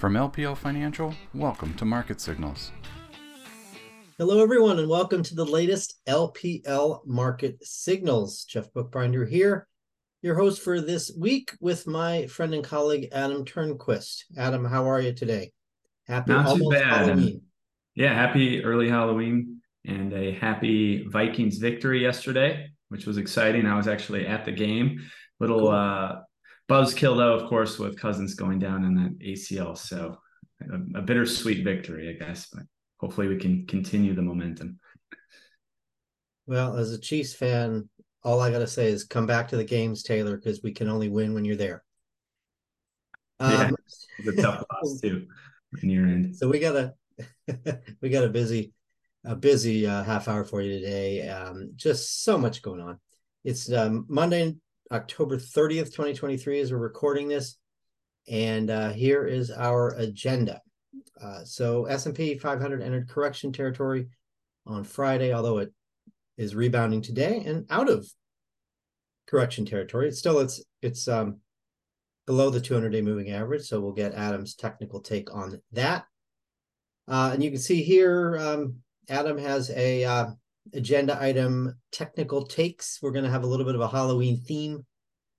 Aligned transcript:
From 0.00 0.14
LPL 0.14 0.56
Financial, 0.56 1.14
welcome 1.34 1.74
to 1.74 1.84
Market 1.84 2.22
Signals. 2.22 2.72
Hello, 4.16 4.42
everyone, 4.42 4.78
and 4.78 4.88
welcome 4.88 5.22
to 5.22 5.34
the 5.34 5.44
latest 5.44 6.00
LPL 6.08 7.06
Market 7.06 7.62
Signals. 7.62 8.44
Jeff 8.44 8.72
Buchbinder 8.72 9.28
here, 9.28 9.68
your 10.22 10.36
host 10.36 10.62
for 10.62 10.80
this 10.80 11.12
week 11.14 11.52
with 11.60 11.86
my 11.86 12.26
friend 12.28 12.54
and 12.54 12.64
colleague 12.64 13.10
Adam 13.12 13.44
Turnquist. 13.44 14.22
Adam, 14.38 14.64
how 14.64 14.88
are 14.88 15.02
you 15.02 15.12
today? 15.12 15.52
Happy 16.06 16.32
Not 16.32 16.56
too 16.56 16.70
bad. 16.70 17.08
Halloween. 17.08 17.42
Yeah, 17.94 18.14
happy 18.14 18.64
early 18.64 18.88
Halloween 18.88 19.60
and 19.84 20.14
a 20.14 20.32
happy 20.32 21.06
Vikings 21.08 21.58
victory 21.58 22.00
yesterday, 22.00 22.70
which 22.88 23.04
was 23.04 23.18
exciting. 23.18 23.66
I 23.66 23.76
was 23.76 23.86
actually 23.86 24.26
at 24.26 24.46
the 24.46 24.52
game. 24.52 25.10
Little 25.40 25.58
cool. 25.58 25.68
uh 25.68 26.20
buzzkill 26.70 27.16
though, 27.16 27.34
of 27.34 27.48
course, 27.48 27.78
with 27.78 27.98
Cousins 27.98 28.34
going 28.34 28.58
down 28.58 28.84
in 28.84 28.94
that 28.94 29.18
ACL. 29.18 29.76
So 29.76 30.16
a, 30.62 30.98
a 30.98 31.02
bittersweet 31.02 31.64
victory, 31.64 32.08
I 32.08 32.24
guess, 32.24 32.46
but 32.52 32.62
hopefully 32.98 33.28
we 33.28 33.36
can 33.36 33.66
continue 33.66 34.14
the 34.14 34.22
momentum. 34.22 34.78
Well, 36.46 36.76
as 36.76 36.92
a 36.92 36.98
Chiefs 36.98 37.34
fan, 37.34 37.88
all 38.22 38.40
I 38.40 38.50
got 38.50 38.58
to 38.58 38.66
say 38.66 38.88
is 38.88 39.04
come 39.04 39.26
back 39.26 39.48
to 39.48 39.56
the 39.56 39.64
games, 39.64 40.02
Taylor, 40.02 40.36
because 40.36 40.62
we 40.62 40.72
can 40.72 40.88
only 40.88 41.08
win 41.08 41.34
when 41.34 41.44
you're 41.44 41.56
there. 41.56 41.82
Yeah, 43.40 43.68
um, 43.68 43.76
it's 44.18 44.38
a 44.38 44.42
tough 44.42 44.64
loss 44.72 45.00
too 45.00 45.26
in 45.82 45.90
your 45.90 46.06
end. 46.06 46.36
So 46.36 46.48
we 46.48 46.58
got 46.58 46.76
a 46.76 46.94
we 48.00 48.10
got 48.10 48.24
a 48.24 48.28
busy 48.28 48.72
a 49.24 49.34
busy 49.34 49.86
uh, 49.86 50.02
half 50.02 50.28
hour 50.28 50.44
for 50.44 50.60
you 50.60 50.78
today. 50.78 51.28
Um, 51.28 51.72
just 51.76 52.22
so 52.22 52.38
much 52.38 52.62
going 52.62 52.80
on. 52.80 52.98
It's 53.44 53.72
um, 53.72 54.04
Monday 54.08 54.56
October 54.92 55.36
30th, 55.36 55.86
2023, 55.86 56.60
as 56.60 56.72
we're 56.72 56.78
recording 56.78 57.28
this. 57.28 57.56
And 58.28 58.70
uh, 58.70 58.90
here 58.90 59.26
is 59.26 59.50
our 59.50 59.90
agenda. 59.96 60.60
Uh, 61.20 61.44
so 61.44 61.84
S&P 61.86 62.38
500 62.38 62.82
entered 62.82 63.08
correction 63.08 63.52
territory 63.52 64.08
on 64.66 64.84
Friday, 64.84 65.32
although 65.32 65.58
it 65.58 65.72
is 66.36 66.54
rebounding 66.54 67.02
today 67.02 67.42
and 67.46 67.66
out 67.70 67.88
of 67.88 68.06
correction 69.26 69.64
territory. 69.64 70.08
It's 70.08 70.18
still 70.18 70.40
it's 70.40 70.62
it's 70.82 71.06
um, 71.06 71.38
below 72.26 72.50
the 72.50 72.60
200-day 72.60 73.02
moving 73.02 73.30
average, 73.30 73.62
so 73.62 73.80
we'll 73.80 73.92
get 73.92 74.14
Adam's 74.14 74.54
technical 74.54 75.00
take 75.00 75.34
on 75.34 75.60
that. 75.72 76.04
Uh, 77.06 77.30
and 77.32 77.42
you 77.42 77.50
can 77.50 77.60
see 77.60 77.82
here, 77.82 78.38
um, 78.38 78.76
Adam 79.08 79.36
has 79.38 79.70
a 79.70 80.04
uh, 80.04 80.26
agenda 80.74 81.20
item 81.20 81.74
technical 81.92 82.44
takes. 82.44 82.98
We're 83.02 83.12
going 83.12 83.24
to 83.24 83.30
have 83.30 83.42
a 83.42 83.46
little 83.46 83.66
bit 83.66 83.74
of 83.74 83.80
a 83.80 83.88
Halloween 83.88 84.40
theme 84.40 84.84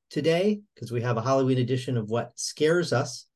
today 0.10 0.62
because 0.76 0.92
we 0.92 1.02
have 1.02 1.18
a 1.18 1.22
Halloween 1.22 1.58
edition 1.58 1.98
of 1.98 2.10
What 2.10 2.32
Scares 2.36 2.94
Us, 2.94 3.28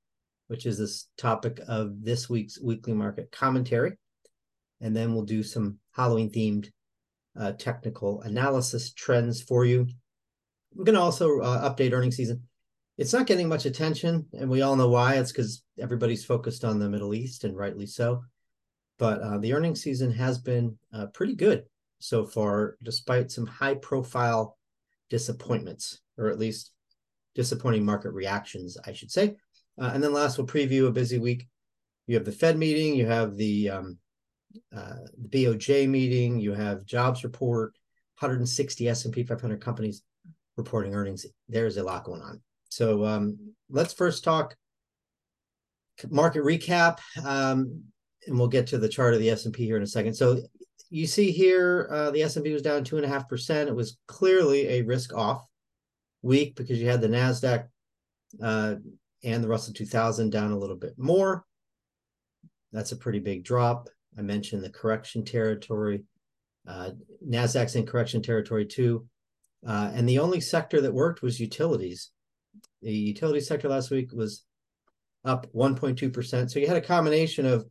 which 0.48 0.66
is 0.66 0.78
this 0.78 1.08
topic 1.18 1.60
of 1.68 2.04
this 2.04 2.30
week's 2.30 2.60
weekly 2.62 2.94
market 2.94 3.32
commentary. 3.32 3.98
And 4.82 4.96
then 4.96 5.14
we'll 5.14 5.24
do 5.24 5.42
some 5.42 5.80
Halloween 5.94 6.30
themed 6.30 6.70
uh, 7.40 7.54
technical 7.54 8.22
analysis 8.22 8.94
trends 8.94 9.42
for 9.42 9.66
you. 9.66 9.88
We're 10.74 10.86
going 10.86 10.96
to 10.96 11.02
also 11.02 11.40
uh, 11.40 11.74
update 11.74 11.94
earnings 11.94 12.18
season. 12.18 12.44
It's 12.98 13.14
not 13.14 13.28
getting 13.28 13.50
much 13.50 13.66
attention, 13.66 14.26
and 14.34 14.50
we 14.50 14.62
all 14.62 14.78
know 14.78 14.90
why. 14.90 15.16
It's 15.16 15.32
because 15.32 15.64
everybody's 15.80 16.24
focused 16.24 16.64
on 16.64 16.80
the 16.80 16.90
Middle 16.90 17.14
East, 17.14 17.44
and 17.44 17.56
rightly 17.56 17.86
so. 17.86 18.24
But 18.98 19.22
uh, 19.22 19.38
the 19.38 19.54
earnings 19.54 19.82
season 19.82 20.12
has 20.12 20.38
been 20.40 20.78
uh, 20.94 21.08
pretty 21.08 21.36
good 21.36 21.66
so 22.00 22.26
far, 22.26 22.78
despite 22.84 23.32
some 23.32 23.46
high 23.46 23.76
profile 23.76 24.58
disappointments, 25.10 26.02
or 26.18 26.30
at 26.30 26.40
least 26.40 26.72
disappointing 27.34 27.86
market 27.86 28.12
reactions, 28.12 28.78
I 28.86 28.94
should 28.94 29.12
say. 29.12 29.36
Uh, 29.80 29.92
and 29.94 30.04
then 30.04 30.14
last, 30.14 30.38
we'll 30.38 30.48
preview 30.48 30.88
a 30.88 30.92
busy 30.92 31.20
week. 31.20 31.48
You 32.08 32.16
have 32.16 32.26
the 32.26 32.32
Fed 32.32 32.58
meeting, 32.58 32.96
you 32.96 33.08
have 33.08 33.36
the, 33.36 33.70
um, 33.70 33.98
uh, 34.76 34.96
the 35.18 35.46
BOJ 35.46 35.90
meeting, 35.90 36.40
you 36.40 36.54
have 36.54 36.86
jobs 36.86 37.24
report, 37.24 37.74
160 38.20 38.88
S&P 38.88 39.24
500 39.24 39.60
companies 39.60 40.04
reporting 40.56 40.94
earnings. 40.94 41.26
There's 41.50 41.78
a 41.78 41.84
lot 41.84 42.06
going 42.06 42.22
on. 42.22 42.42
So 42.70 43.06
um, 43.06 43.38
let's 43.70 43.94
first 43.94 44.24
talk 44.24 44.56
market 46.10 46.44
recap, 46.44 47.00
um, 47.24 47.84
and 48.28 48.38
we'll 48.38 48.48
get 48.48 48.68
to 48.68 48.78
the 48.78 48.90
chart 48.90 49.14
of 49.14 49.20
the 49.20 49.30
S&P 49.30 49.66
here 49.66 49.78
in 49.78 49.84
a 49.84 49.88
second. 49.88 50.14
So 50.14 50.42
you 50.90 51.08
see 51.08 51.32
here, 51.32 51.88
uh, 51.92 52.12
the 52.12 52.24
S&P 52.24 52.52
was 52.52 52.62
down 52.62 52.84
two 52.84 52.98
and 52.98 53.06
a 53.06 53.10
half 53.10 53.28
percent. 53.28 53.70
It 53.70 53.76
was 53.76 53.98
clearly 54.08 54.68
a 54.68 54.82
risk 54.82 55.14
off 55.14 55.46
week 56.22 56.56
because 56.56 56.80
you 56.80 56.88
had 56.88 57.02
the 57.02 57.08
Nasdaq 57.08 57.68
uh, 58.42 58.76
and 59.24 59.44
the 59.44 59.48
Russell 59.48 59.74
2000 59.74 60.30
down 60.30 60.52
a 60.52 60.58
little 60.58 60.76
bit 60.76 60.94
more. 60.98 61.46
That's 62.72 62.92
a 62.92 62.98
pretty 62.98 63.20
big 63.20 63.44
drop. 63.44 63.90
I 64.18 64.22
mentioned 64.22 64.64
the 64.64 64.70
correction 64.70 65.24
territory. 65.24 66.04
Uh, 66.68 66.92
Nasdaq's 67.26 67.76
in 67.76 67.86
correction 67.86 68.22
territory 68.22 68.66
too. 68.66 69.08
Uh, 69.66 69.92
and 69.94 70.08
the 70.08 70.20
only 70.20 70.42
sector 70.42 70.82
that 70.82 70.94
worked 70.94 71.22
was 71.22 71.40
utilities. 71.40 72.12
The 72.82 72.92
utility 72.92 73.40
sector 73.40 73.68
last 73.70 73.92
week 73.92 74.12
was 74.14 74.44
up 75.24 75.48
1.2%. 75.54 76.52
So 76.52 76.60
you 76.60 76.68
had 76.68 76.78
a 76.78 76.82
combination 76.82 77.46
of 77.46 77.66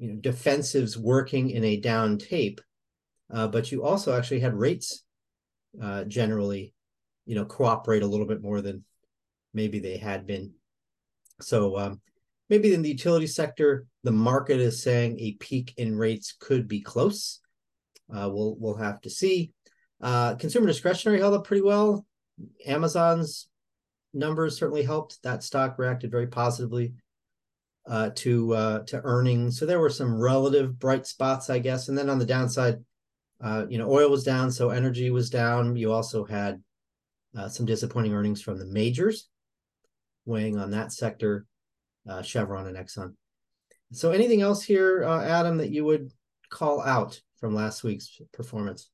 you 0.00 0.08
know 0.08 0.20
defensives 0.20 0.96
working 0.96 1.50
in 1.50 1.62
a 1.62 1.76
down 1.76 2.18
tape, 2.18 2.60
uh, 3.32 3.46
but 3.46 3.70
you 3.70 3.84
also 3.84 4.16
actually 4.16 4.40
had 4.40 4.54
rates 4.54 5.04
uh, 5.80 6.04
generally, 6.04 6.72
you 7.26 7.34
know, 7.34 7.44
cooperate 7.44 8.02
a 8.02 8.06
little 8.06 8.26
bit 8.26 8.42
more 8.42 8.62
than 8.62 8.82
maybe 9.52 9.78
they 9.78 9.98
had 9.98 10.26
been. 10.26 10.52
So 11.42 11.78
um, 11.78 12.00
maybe 12.48 12.72
in 12.72 12.82
the 12.82 12.88
utility 12.88 13.26
sector, 13.26 13.86
the 14.02 14.10
market 14.10 14.58
is 14.58 14.82
saying 14.82 15.20
a 15.20 15.32
peak 15.32 15.74
in 15.76 15.96
rates 15.96 16.34
could 16.40 16.66
be 16.66 16.80
close. 16.80 17.40
Uh, 18.10 18.28
we'll 18.32 18.56
we'll 18.58 18.76
have 18.76 19.00
to 19.02 19.10
see. 19.10 19.52
Uh, 20.00 20.34
consumer 20.36 20.66
discretionary 20.66 21.20
held 21.20 21.34
up 21.34 21.44
pretty 21.44 21.62
well. 21.62 22.06
Amazon's 22.66 23.48
numbers 24.14 24.56
certainly 24.56 24.82
helped. 24.82 25.22
That 25.22 25.44
stock 25.44 25.78
reacted 25.78 26.10
very 26.10 26.26
positively 26.26 26.94
uh, 27.86 28.10
to 28.14 28.54
uh, 28.54 28.78
to 28.84 29.00
earnings. 29.04 29.58
So 29.58 29.66
there 29.66 29.80
were 29.80 29.90
some 29.90 30.20
relative 30.20 30.78
bright 30.78 31.06
spots, 31.06 31.50
I 31.50 31.58
guess. 31.58 31.88
And 31.88 31.96
then 31.96 32.10
on 32.10 32.18
the 32.18 32.26
downside, 32.26 32.84
uh, 33.42 33.66
you 33.68 33.78
know, 33.78 33.90
oil 33.90 34.10
was 34.10 34.24
down, 34.24 34.50
so 34.50 34.70
energy 34.70 35.10
was 35.10 35.30
down. 35.30 35.76
You 35.76 35.92
also 35.92 36.24
had 36.24 36.62
uh, 37.36 37.48
some 37.48 37.66
disappointing 37.66 38.12
earnings 38.12 38.42
from 38.42 38.58
the 38.58 38.66
majors, 38.66 39.28
weighing 40.24 40.58
on 40.58 40.70
that 40.72 40.92
sector, 40.92 41.46
uh, 42.08 42.22
Chevron 42.22 42.66
and 42.66 42.76
Exxon. 42.76 43.14
So 43.92 44.10
anything 44.10 44.40
else 44.40 44.62
here, 44.62 45.04
uh, 45.04 45.24
Adam, 45.24 45.58
that 45.58 45.70
you 45.70 45.84
would 45.84 46.12
call 46.48 46.80
out 46.82 47.20
from 47.38 47.54
last 47.54 47.82
week's 47.82 48.20
performance? 48.32 48.90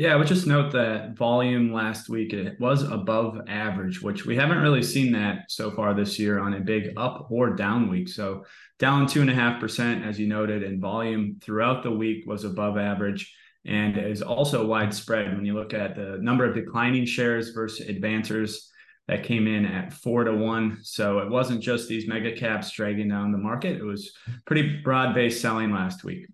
Yeah, 0.00 0.14
I 0.14 0.16
would 0.16 0.28
just 0.28 0.46
note 0.46 0.72
that 0.72 1.14
volume 1.14 1.74
last 1.74 2.08
week 2.08 2.32
it 2.32 2.58
was 2.58 2.84
above 2.84 3.38
average, 3.46 4.00
which 4.00 4.24
we 4.24 4.34
haven't 4.34 4.62
really 4.62 4.82
seen 4.82 5.12
that 5.12 5.50
so 5.50 5.70
far 5.70 5.92
this 5.92 6.18
year 6.18 6.38
on 6.38 6.54
a 6.54 6.60
big 6.60 6.94
up 6.96 7.26
or 7.28 7.54
down 7.54 7.90
week. 7.90 8.08
So 8.08 8.46
down 8.78 9.06
two 9.06 9.20
and 9.20 9.28
a 9.28 9.34
half 9.34 9.60
percent, 9.60 10.06
as 10.06 10.18
you 10.18 10.26
noted, 10.26 10.62
and 10.62 10.80
volume 10.80 11.36
throughout 11.42 11.82
the 11.82 11.90
week 11.90 12.24
was 12.26 12.44
above 12.44 12.78
average 12.78 13.30
and 13.66 13.98
is 13.98 14.22
also 14.22 14.64
widespread 14.64 15.36
when 15.36 15.44
you 15.44 15.52
look 15.52 15.74
at 15.74 15.96
the 15.96 16.16
number 16.22 16.46
of 16.46 16.54
declining 16.54 17.04
shares 17.04 17.50
versus 17.50 17.86
advancers 17.86 18.70
that 19.06 19.22
came 19.22 19.46
in 19.46 19.66
at 19.66 19.92
four 19.92 20.24
to 20.24 20.32
one. 20.32 20.78
So 20.82 21.18
it 21.18 21.28
wasn't 21.28 21.60
just 21.60 21.90
these 21.90 22.08
mega 22.08 22.34
caps 22.34 22.70
dragging 22.70 23.10
down 23.10 23.32
the 23.32 23.36
market. 23.36 23.76
It 23.76 23.84
was 23.84 24.12
pretty 24.46 24.80
broad 24.82 25.14
based 25.14 25.42
selling 25.42 25.72
last 25.72 26.04
week 26.04 26.26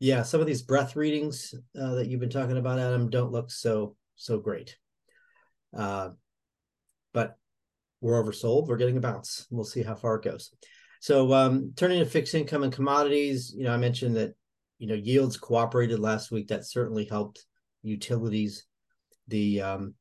yeah, 0.00 0.22
some 0.22 0.40
of 0.40 0.46
these 0.46 0.62
breadth 0.62 0.96
readings 0.96 1.54
uh, 1.80 1.94
that 1.94 2.08
you've 2.08 2.20
been 2.20 2.30
talking 2.30 2.56
about, 2.56 2.78
Adam, 2.78 3.10
don't 3.10 3.32
look 3.32 3.50
so 3.50 3.96
so 4.16 4.38
great. 4.38 4.76
Uh, 5.76 6.10
but 7.12 7.36
we're 8.00 8.22
oversold. 8.22 8.66
We're 8.66 8.76
getting 8.76 8.96
a 8.96 9.00
bounce. 9.00 9.46
We'll 9.50 9.64
see 9.64 9.82
how 9.82 9.94
far 9.94 10.16
it 10.16 10.24
goes. 10.24 10.50
So 11.00 11.32
um, 11.32 11.72
turning 11.76 11.98
to 11.98 12.06
fixed 12.06 12.34
income 12.34 12.62
and 12.62 12.72
commodities, 12.72 13.54
you 13.56 13.64
know, 13.64 13.72
I 13.72 13.76
mentioned 13.76 14.16
that 14.16 14.34
you 14.78 14.88
know 14.88 14.94
yields 14.94 15.36
cooperated 15.36 15.98
last 15.98 16.30
week. 16.30 16.48
That 16.48 16.66
certainly 16.66 17.04
helped 17.04 17.44
utilities. 17.82 18.66
The 19.28 19.60
um, 19.60 19.94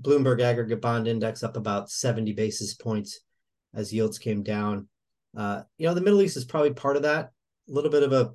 Bloomberg 0.00 0.40
Aggregate 0.40 0.80
Bond 0.80 1.06
Index 1.06 1.42
up 1.42 1.56
about 1.56 1.90
70 1.90 2.32
basis 2.32 2.74
points 2.74 3.20
as 3.74 3.92
yields 3.92 4.18
came 4.18 4.42
down. 4.42 4.88
Uh, 5.36 5.62
you 5.78 5.86
know, 5.86 5.94
the 5.94 6.00
Middle 6.00 6.22
East 6.22 6.36
is 6.36 6.44
probably 6.44 6.72
part 6.72 6.96
of 6.96 7.02
that. 7.02 7.30
A 7.68 7.72
little 7.72 7.90
bit 7.90 8.02
of 8.02 8.12
a 8.12 8.32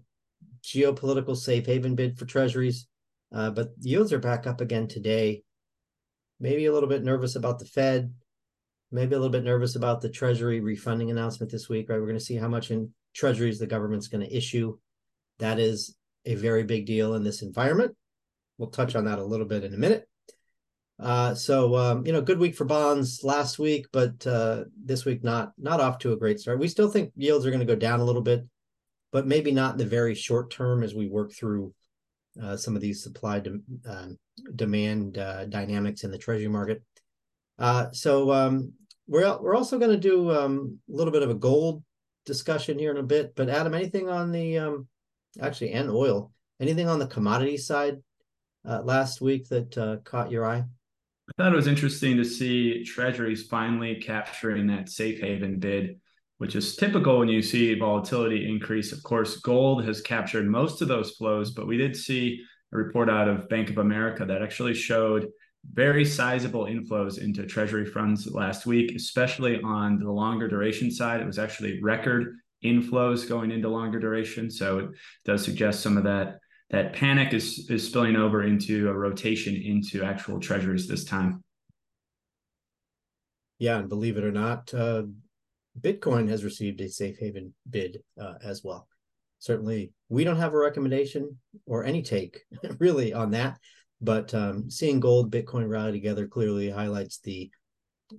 geopolitical 0.68 1.36
safe 1.36 1.66
haven 1.66 1.96
bid 1.96 2.18
for 2.18 2.26
treasuries. 2.26 2.88
Uh, 3.34 3.50
but 3.52 3.70
yields 3.80 4.12
are 4.14 4.20
back 4.20 4.46
up 4.46 4.62
again 4.62 4.88
today. 4.88 5.44
Maybe 6.40 6.66
a 6.66 6.74
little 6.74 6.90
bit 6.90 7.04
nervous 7.04 7.36
about 7.36 7.60
the 7.60 7.66
Fed. 7.66 8.14
Maybe 8.92 9.16
a 9.16 9.20
little 9.20 9.32
bit 9.32 9.44
nervous 9.44 9.76
about 9.76 10.02
the 10.02 10.10
Treasury 10.10 10.62
refunding 10.62 11.12
announcement 11.12 11.52
this 11.52 11.68
week. 11.68 11.90
Right, 11.90 12.00
we're 12.00 12.06
going 12.06 12.20
to 12.20 12.24
see 12.24 12.36
how 12.36 12.48
much 12.48 12.72
in 12.72 12.94
treasuries 13.14 13.60
the 13.60 13.68
government's 13.68 14.08
going 14.08 14.26
to 14.26 14.36
issue. 14.36 14.78
That 15.40 15.60
is 15.60 15.98
a 16.26 16.36
very 16.36 16.64
big 16.64 16.86
deal 16.86 17.16
in 17.16 17.24
this 17.24 17.42
environment. 17.42 17.96
We'll 18.58 18.70
touch 18.70 18.96
on 18.96 19.06
that 19.06 19.20
a 19.20 19.24
little 19.24 19.46
bit 19.46 19.64
in 19.64 19.74
a 19.74 19.78
minute. 19.78 20.08
Uh, 21.00 21.36
so 21.36 21.76
um, 21.76 22.06
you 22.06 22.14
know, 22.14 22.22
good 22.22 22.40
week 22.40 22.56
for 22.56 22.66
bonds 22.66 23.24
last 23.24 23.60
week, 23.60 23.88
but 23.92 24.26
uh, 24.26 24.64
this 24.84 25.06
week 25.06 25.24
not 25.24 25.52
not 25.58 25.80
off 25.80 26.00
to 26.00 26.14
a 26.14 26.18
great 26.18 26.40
start. 26.40 26.60
We 26.60 26.68
still 26.68 26.90
think 26.90 27.12
yields 27.16 27.46
are 27.46 27.52
going 27.52 27.60
to 27.60 27.66
go 27.66 27.76
down 27.76 28.00
a 28.00 28.06
little 28.06 28.22
bit, 28.22 28.46
but 29.12 29.28
maybe 29.28 29.52
not 29.52 29.74
in 29.74 29.78
the 29.78 29.86
very 29.86 30.16
short 30.16 30.52
term 30.52 30.84
as 30.84 30.94
we 30.94 31.08
work 31.08 31.32
through 31.34 31.74
uh, 32.42 32.56
some 32.56 32.76
of 32.76 32.82
these 32.82 33.04
supply 33.04 33.40
de- 33.40 33.60
um, 33.88 34.18
demand 34.56 35.18
uh, 35.18 35.46
dynamics 35.46 36.04
in 36.04 36.12
the 36.12 36.18
treasury 36.18 36.48
market. 36.48 36.82
Uh, 37.58 37.90
so 37.92 38.32
um, 38.32 38.72
we're 39.08 39.38
we're 39.42 39.56
also 39.56 39.80
going 39.80 39.92
to 39.92 39.98
do 39.98 40.32
um, 40.32 40.78
a 40.92 40.96
little 40.96 41.12
bit 41.12 41.24
of 41.24 41.30
a 41.30 41.36
gold 41.36 41.84
discussion 42.26 42.78
here 42.78 42.92
in 42.92 42.98
a 42.98 43.04
bit. 43.04 43.36
But 43.36 43.50
Adam, 43.50 43.74
anything 43.74 44.10
on 44.10 44.32
the 44.32 44.60
um, 44.60 44.88
actually 45.42 45.72
and 45.72 45.90
oil? 45.90 46.32
Anything 46.60 46.90
on 46.90 47.00
the 47.00 47.08
commodity 47.08 47.58
side 47.58 47.98
uh, 48.68 48.82
last 48.82 49.22
week 49.22 49.48
that 49.50 49.78
uh, 49.78 49.98
caught 50.04 50.32
your 50.32 50.46
eye? 50.46 50.64
I 51.30 51.44
thought 51.44 51.54
it 51.54 51.58
was 51.58 51.68
interesting 51.68 52.18
to 52.18 52.24
see 52.24 52.84
Treasuries 52.84 53.48
finally 53.48 53.96
capturing 53.96 54.68
that 54.68 54.90
safe 54.90 55.20
haven 55.20 55.60
bid, 55.60 56.00
which 56.38 56.56
is 56.56 56.76
typical 56.76 57.20
when 57.20 57.28
you 57.28 57.42
see 57.42 57.78
volatility 57.78 58.48
increase. 58.48 58.92
Of 58.92 59.04
course, 59.04 59.38
gold 59.38 59.84
has 59.86 60.02
captured 60.02 60.48
most 60.48 60.82
of 60.82 60.88
those 60.88 61.12
flows, 61.12 61.52
but 61.52 61.68
we 61.68 61.78
did 61.78 61.96
see 61.96 62.44
a 62.74 62.78
report 62.78 63.10
out 63.10 63.28
of 63.28 63.50
Bank 63.50 63.70
of 63.70 63.78
America 63.78 64.26
that 64.26 64.42
actually 64.42 64.74
showed 64.74 65.28
very 65.74 66.06
sizable 66.06 66.66
inflows 66.66 67.20
into 67.20 67.46
treasury 67.46 67.86
funds 67.86 68.28
last 68.32 68.66
week, 68.66 68.94
especially 68.96 69.62
on 69.62 70.00
the 70.00 70.12
longer 70.12 70.48
duration 70.48 70.92
side. 70.92 71.20
It 71.22 71.28
was 71.28 71.40
actually 71.40 71.82
record 71.82 72.36
inflows 72.64 73.28
going 73.28 73.52
into 73.52 73.70
longer 73.70 74.00
duration. 74.00 74.50
So 74.50 74.80
it 74.80 74.90
does 75.26 75.44
suggest 75.44 75.82
some 75.82 75.98
of 75.98 76.04
that 76.06 76.40
that 76.70 76.94
panic 76.94 77.34
is 77.34 77.70
is 77.70 77.88
spilling 77.88 78.16
over 78.16 78.44
into 78.44 78.90
a 78.90 78.94
rotation 78.94 79.56
into 79.56 80.04
actual 80.04 80.40
treasuries 80.40 80.88
this 80.88 81.06
time. 81.06 81.44
Yeah, 83.60 83.80
and 83.80 83.90
believe 83.90 84.18
it 84.18 84.24
or 84.24 84.32
not, 84.32 84.72
uh, 84.74 85.04
Bitcoin 85.80 86.28
has 86.30 86.44
received 86.44 86.82
a 86.82 86.90
safe 86.90 87.18
haven 87.20 87.54
bid 87.70 88.04
uh, 88.20 88.36
as 88.44 88.64
well. 88.64 88.88
Certainly, 89.40 89.92
we 90.10 90.24
don't 90.24 90.38
have 90.38 90.54
a 90.54 90.58
recommendation 90.58 91.38
or 91.66 91.84
any 91.84 92.02
take 92.02 92.42
really 92.80 93.14
on 93.14 93.32
that. 93.32 93.58
But 94.02 94.34
um, 94.34 94.70
seeing 94.70 95.00
gold, 95.00 95.32
Bitcoin 95.32 95.68
rally 95.68 95.92
together 95.92 96.28
clearly 96.28 96.70
highlights 96.70 97.20
the 97.20 97.50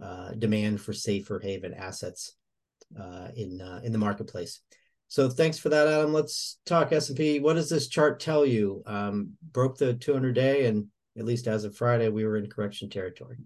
uh, 0.03 0.33
demand 0.33 0.81
for 0.81 0.93
safer 0.93 1.39
haven 1.39 1.73
assets 1.73 2.35
uh, 2.99 3.29
in 3.37 3.61
uh, 3.61 3.81
in 3.85 3.93
the 3.93 3.99
marketplace. 3.99 4.61
So 5.09 5.31
thanks 5.31 5.59
for 5.59 5.71
that, 5.71 5.89
Adam. 5.89 6.13
Let's 6.13 6.59
talk 6.67 6.93
S 6.93 7.09
and 7.09 7.17
P. 7.17 7.41
What 7.41 7.55
does 7.55 7.71
this 7.71 7.89
chart 7.89 8.21
tell 8.21 8.45
you? 8.45 8.83
Um, 8.87 9.31
broke 9.53 9.79
the 9.79 9.95
200 9.95 10.35
day, 10.35 10.67
and 10.67 10.87
at 11.17 11.25
least 11.25 11.47
as 11.47 11.65
of 11.65 11.77
Friday, 11.77 12.09
we 12.09 12.25
were 12.25 12.37
in 12.37 12.49
correction 12.51 12.91
territory. 12.91 13.37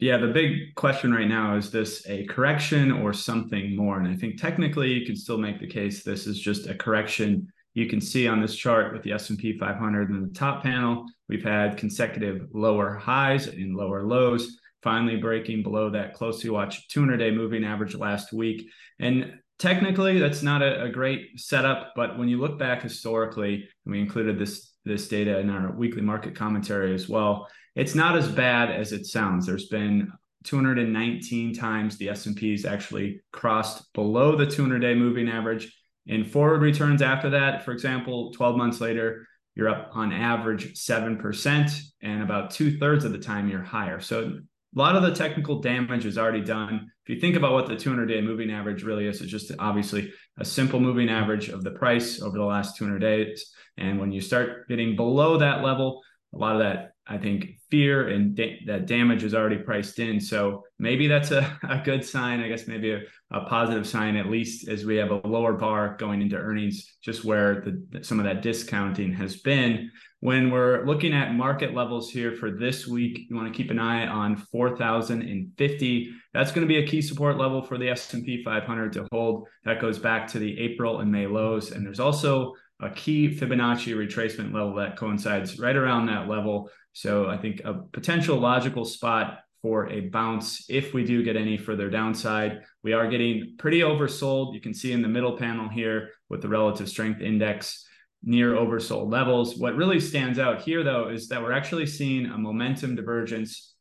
Yeah, 0.00 0.16
the 0.16 0.28
big 0.28 0.74
question 0.74 1.12
right 1.12 1.28
now 1.28 1.56
is 1.56 1.70
this 1.70 2.04
a 2.08 2.26
correction 2.26 2.90
or 2.90 3.12
something 3.12 3.76
more? 3.76 3.98
And 3.98 4.08
I 4.08 4.16
think 4.16 4.40
technically 4.40 4.92
you 4.92 5.06
can 5.06 5.16
still 5.16 5.38
make 5.38 5.60
the 5.60 5.68
case 5.68 6.02
this 6.02 6.26
is 6.26 6.38
just 6.40 6.66
a 6.66 6.74
correction 6.74 7.48
you 7.74 7.86
can 7.86 8.00
see 8.00 8.26
on 8.28 8.40
this 8.40 8.54
chart 8.54 8.92
with 8.92 9.02
the 9.02 9.12
S&P 9.12 9.58
500 9.58 10.10
in 10.10 10.22
the 10.22 10.28
top 10.28 10.62
panel, 10.62 11.06
we've 11.28 11.42
had 11.42 11.76
consecutive 11.76 12.46
lower 12.52 12.94
highs 12.94 13.48
and 13.48 13.74
lower 13.74 14.04
lows, 14.04 14.58
finally 14.82 15.16
breaking 15.16 15.62
below 15.62 15.90
that 15.90 16.14
closely 16.14 16.50
watched 16.50 16.94
200-day 16.94 17.32
moving 17.32 17.64
average 17.64 17.96
last 17.96 18.32
week. 18.32 18.68
And 19.00 19.40
technically, 19.58 20.20
that's 20.20 20.42
not 20.42 20.62
a, 20.62 20.84
a 20.84 20.88
great 20.88 21.40
setup, 21.40 21.92
but 21.96 22.16
when 22.16 22.28
you 22.28 22.40
look 22.40 22.60
back 22.60 22.80
historically, 22.80 23.68
and 23.84 23.92
we 23.92 24.00
included 24.00 24.38
this 24.38 24.70
this 24.86 25.08
data 25.08 25.38
in 25.38 25.48
our 25.48 25.72
weekly 25.72 26.02
market 26.02 26.34
commentary 26.34 26.92
as 26.94 27.08
well, 27.08 27.48
it's 27.74 27.94
not 27.94 28.16
as 28.16 28.28
bad 28.28 28.70
as 28.70 28.92
it 28.92 29.06
sounds. 29.06 29.46
There's 29.46 29.68
been 29.68 30.12
219 30.44 31.54
times 31.54 31.96
the 31.96 32.10
S&P's 32.10 32.64
actually 32.64 33.20
crossed 33.32 33.92
below 33.94 34.36
the 34.36 34.46
200-day 34.46 34.94
moving 34.94 35.28
average 35.28 35.74
in 36.06 36.24
forward 36.24 36.60
returns 36.60 37.00
after 37.02 37.30
that, 37.30 37.64
for 37.64 37.72
example, 37.72 38.30
12 38.32 38.56
months 38.56 38.80
later, 38.80 39.26
you're 39.54 39.68
up 39.68 39.90
on 39.94 40.12
average 40.12 40.74
7%, 40.74 41.80
and 42.02 42.22
about 42.22 42.50
two 42.50 42.76
thirds 42.78 43.04
of 43.04 43.12
the 43.12 43.18
time 43.18 43.48
you're 43.48 43.62
higher. 43.62 44.00
So 44.00 44.38
a 44.76 44.78
lot 44.78 44.96
of 44.96 45.02
the 45.02 45.14
technical 45.14 45.60
damage 45.60 46.04
is 46.04 46.18
already 46.18 46.42
done. 46.42 46.90
If 47.06 47.14
you 47.14 47.20
think 47.20 47.36
about 47.36 47.52
what 47.52 47.68
the 47.68 47.76
200 47.76 48.06
day 48.06 48.20
moving 48.20 48.50
average 48.50 48.82
really 48.82 49.06
is, 49.06 49.20
it's 49.20 49.30
just 49.30 49.52
obviously 49.58 50.12
a 50.38 50.44
simple 50.44 50.80
moving 50.80 51.08
average 51.08 51.48
of 51.48 51.62
the 51.62 51.70
price 51.70 52.20
over 52.20 52.36
the 52.36 52.44
last 52.44 52.76
200 52.76 52.98
days. 52.98 53.52
And 53.76 54.00
when 54.00 54.10
you 54.12 54.20
start 54.20 54.68
getting 54.68 54.96
below 54.96 55.38
that 55.38 55.62
level, 55.62 56.02
a 56.34 56.38
lot 56.38 56.56
of 56.56 56.62
that 56.62 56.94
I 57.06 57.18
think 57.18 57.58
fear 57.70 58.08
and 58.08 58.34
da- 58.34 58.60
that 58.66 58.86
damage 58.86 59.24
is 59.24 59.34
already 59.34 59.58
priced 59.58 59.98
in. 59.98 60.20
So 60.20 60.64
maybe 60.78 61.06
that's 61.06 61.32
a, 61.32 61.58
a 61.68 61.82
good 61.84 62.04
sign. 62.04 62.40
I 62.40 62.48
guess 62.48 62.66
maybe 62.66 62.92
a, 62.92 63.00
a 63.30 63.44
positive 63.44 63.86
sign, 63.86 64.16
at 64.16 64.30
least 64.30 64.68
as 64.68 64.86
we 64.86 64.96
have 64.96 65.10
a 65.10 65.26
lower 65.26 65.52
bar 65.52 65.96
going 65.98 66.22
into 66.22 66.36
earnings, 66.36 66.96
just 67.02 67.24
where 67.24 67.60
the, 67.60 68.02
some 68.02 68.18
of 68.18 68.24
that 68.24 68.42
discounting 68.42 69.12
has 69.12 69.36
been. 69.36 69.90
When 70.20 70.50
we're 70.50 70.86
looking 70.86 71.12
at 71.12 71.34
market 71.34 71.74
levels 71.74 72.08
here 72.08 72.32
for 72.32 72.50
this 72.50 72.86
week, 72.86 73.26
you 73.28 73.36
want 73.36 73.52
to 73.52 73.56
keep 73.56 73.70
an 73.70 73.78
eye 73.78 74.06
on 74.06 74.36
4,050. 74.36 76.14
That's 76.32 76.52
going 76.52 76.66
to 76.66 76.74
be 76.74 76.82
a 76.82 76.86
key 76.86 77.02
support 77.02 77.36
level 77.36 77.60
for 77.60 77.76
the 77.76 77.90
S&P 77.90 78.42
500 78.42 78.94
to 78.94 79.06
hold. 79.12 79.46
That 79.64 79.82
goes 79.82 79.98
back 79.98 80.26
to 80.28 80.38
the 80.38 80.58
April 80.58 81.00
and 81.00 81.12
May 81.12 81.26
lows. 81.26 81.72
And 81.72 81.84
there's 81.84 82.00
also 82.00 82.54
a 82.80 82.90
key 82.90 83.28
Fibonacci 83.28 83.94
retracement 83.94 84.52
level 84.52 84.74
that 84.74 84.96
coincides 84.96 85.58
right 85.58 85.76
around 85.76 86.06
that 86.06 86.28
level 86.28 86.70
so 86.94 87.26
I 87.26 87.36
think 87.36 87.60
a 87.64 87.74
potential 87.74 88.38
logical 88.38 88.84
spot 88.84 89.40
for 89.60 89.90
a 89.90 90.00
bounce 90.08 90.64
if 90.68 90.94
we 90.94 91.04
do 91.04 91.24
get 91.24 91.36
any 91.36 91.58
further 91.58 91.90
downside. 91.90 92.62
We 92.82 92.92
are 92.92 93.08
getting 93.08 93.56
pretty 93.58 93.80
oversold. 93.80 94.54
You 94.54 94.60
can 94.60 94.72
see 94.72 94.92
in 94.92 95.02
the 95.02 95.08
middle 95.08 95.36
panel 95.36 95.68
here 95.68 96.10
with 96.30 96.40
the 96.40 96.48
relative 96.48 96.88
strength 96.88 97.20
index 97.20 97.84
near 98.22 98.52
oversold 98.52 99.10
levels. 99.10 99.56
What 99.56 99.74
really 99.74 99.98
stands 99.98 100.38
out 100.38 100.62
here, 100.62 100.84
though, 100.84 101.08
is 101.08 101.28
that 101.28 101.42
we're 101.42 101.52
actually 101.52 101.86
seeing 101.86 102.26
a 102.26 102.38
momentum 102.38 102.94
divergence, 102.94 103.74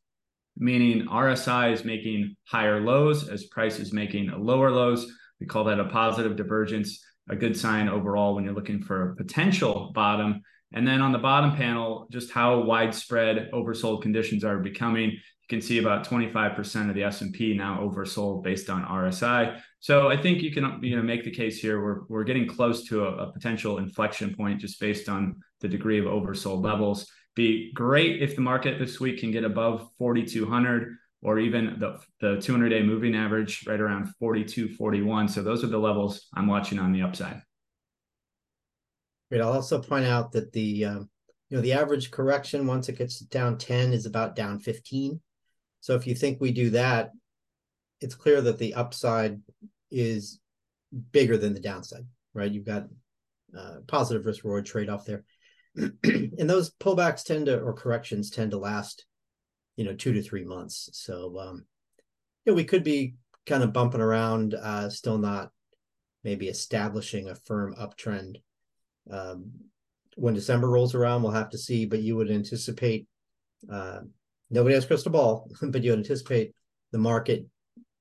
meaning 0.57 1.05
RSI 1.07 1.71
is 1.71 1.85
making 1.85 2.35
higher 2.45 2.81
lows 2.81 3.29
as 3.29 3.45
price 3.45 3.77
is 3.79 3.93
making 3.93 4.31
lower 4.35 4.71
lows. 4.71 5.11
We 5.39 5.45
call 5.45 5.65
that 5.65 5.79
a 5.79 5.85
positive 5.85 6.35
divergence, 6.35 7.05
a 7.29 7.35
good 7.35 7.57
sign 7.57 7.87
overall 7.87 8.35
when 8.35 8.43
you're 8.43 8.53
looking 8.53 8.81
for 8.81 9.11
a 9.11 9.15
potential 9.15 9.91
bottom. 9.93 10.41
And 10.73 10.87
then 10.87 11.01
on 11.01 11.11
the 11.11 11.19
bottom 11.19 11.55
panel, 11.55 12.07
just 12.11 12.31
how 12.31 12.61
widespread 12.61 13.49
oversold 13.53 14.01
conditions 14.01 14.43
are 14.43 14.59
becoming. 14.59 15.11
You 15.11 15.47
can 15.49 15.61
see 15.61 15.77
about 15.77 16.07
25% 16.07 16.89
of 16.89 16.95
the 16.95 17.03
S&P 17.03 17.53
now 17.53 17.79
oversold 17.79 18.43
based 18.43 18.69
on 18.69 18.83
RSI. 18.83 19.59
So 19.79 20.09
I 20.09 20.17
think 20.17 20.41
you 20.41 20.51
can 20.51 20.79
you 20.81 20.95
know 20.95 21.03
make 21.03 21.23
the 21.23 21.31
case 21.31 21.59
here 21.59 21.83
we're 21.83 22.05
we're 22.07 22.23
getting 22.23 22.47
close 22.47 22.85
to 22.85 23.05
a, 23.05 23.27
a 23.27 23.33
potential 23.33 23.77
inflection 23.77 24.33
point 24.33 24.61
just 24.61 24.79
based 24.79 25.09
on 25.09 25.35
the 25.59 25.67
degree 25.67 25.99
of 25.99 26.05
oversold 26.05 26.63
levels. 26.63 27.09
Be 27.35 27.71
great 27.73 28.21
if 28.21 28.35
the 28.35 28.41
market 28.41 28.79
this 28.79 28.99
week 28.99 29.19
can 29.19 29.31
get 29.31 29.43
above 29.43 29.89
4200 29.97 30.95
or 31.23 31.39
even 31.39 31.77
the 31.79 31.99
the 32.19 32.41
200 32.41 32.69
day 32.69 32.83
moving 32.83 33.15
average 33.15 33.65
right 33.67 33.79
around 33.79 34.13
42, 34.19 34.75
41. 34.75 35.29
So 35.29 35.41
those 35.41 35.63
are 35.63 35.67
the 35.67 35.77
levels 35.77 36.27
I'm 36.35 36.47
watching 36.47 36.79
on 36.79 36.91
the 36.91 37.01
upside. 37.01 37.41
I'll 39.41 39.53
also 39.53 39.81
point 39.81 40.05
out 40.05 40.31
that 40.33 40.51
the 40.51 40.85
um, 40.85 41.09
you 41.49 41.57
know 41.57 41.61
the 41.61 41.73
average 41.73 42.11
correction 42.11 42.67
once 42.67 42.89
it 42.89 42.97
gets 42.97 43.19
down 43.19 43.57
10 43.57 43.93
is 43.93 44.05
about 44.05 44.35
down 44.35 44.59
15. 44.59 45.19
So 45.81 45.95
if 45.95 46.05
you 46.05 46.15
think 46.15 46.39
we 46.39 46.51
do 46.51 46.69
that, 46.71 47.11
it's 47.99 48.15
clear 48.15 48.41
that 48.41 48.57
the 48.57 48.75
upside 48.75 49.41
is 49.91 50.39
bigger 51.11 51.37
than 51.37 51.53
the 51.53 51.59
downside, 51.59 52.05
right? 52.33 52.51
You've 52.51 52.65
got 52.65 52.87
uh, 53.57 53.77
positive 53.87 54.25
risk 54.25 54.43
reward 54.43 54.65
trade 54.65 54.89
off 54.89 55.05
there. 55.05 55.23
and 55.75 56.49
those 56.49 56.71
pullbacks 56.75 57.23
tend 57.23 57.47
to 57.47 57.59
or 57.59 57.73
corrections 57.73 58.29
tend 58.29 58.51
to 58.51 58.57
last, 58.57 59.05
you 59.75 59.83
know, 59.85 59.93
two 59.93 60.13
to 60.13 60.21
three 60.21 60.43
months. 60.43 60.89
So 60.93 61.39
um, 61.39 61.65
you 62.45 62.51
know, 62.51 62.55
we 62.55 62.63
could 62.63 62.83
be 62.83 63.15
kind 63.45 63.63
of 63.63 63.73
bumping 63.73 64.01
around, 64.01 64.53
uh, 64.53 64.89
still 64.89 65.17
not 65.17 65.49
maybe 66.23 66.47
establishing 66.47 67.27
a 67.29 67.35
firm 67.35 67.75
uptrend 67.75 68.37
um, 69.11 69.51
when 70.15 70.33
December 70.33 70.69
rolls 70.69 70.95
around, 70.95 71.23
we'll 71.23 71.31
have 71.31 71.49
to 71.49 71.57
see. 71.57 71.85
But 71.85 72.01
you 72.01 72.15
would 72.15 72.31
anticipate 72.31 73.07
uh, 73.71 74.01
nobody 74.49 74.75
has 74.75 74.85
crystal 74.85 75.11
ball, 75.11 75.49
but 75.61 75.83
you 75.83 75.93
anticipate 75.93 76.53
the 76.91 76.97
market, 76.97 77.45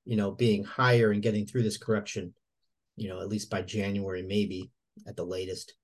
you 0.04 0.16
know, 0.16 0.30
being 0.30 0.64
higher 0.64 1.10
and 1.10 1.22
getting 1.22 1.46
through 1.46 1.62
this 1.62 1.78
correction, 1.78 2.34
you 2.96 3.08
know, 3.08 3.20
at 3.20 3.28
least 3.28 3.50
by 3.50 3.62
January, 3.62 4.22
maybe 4.22 4.70
at 5.06 5.16
the 5.16 5.24
latest, 5.24 5.74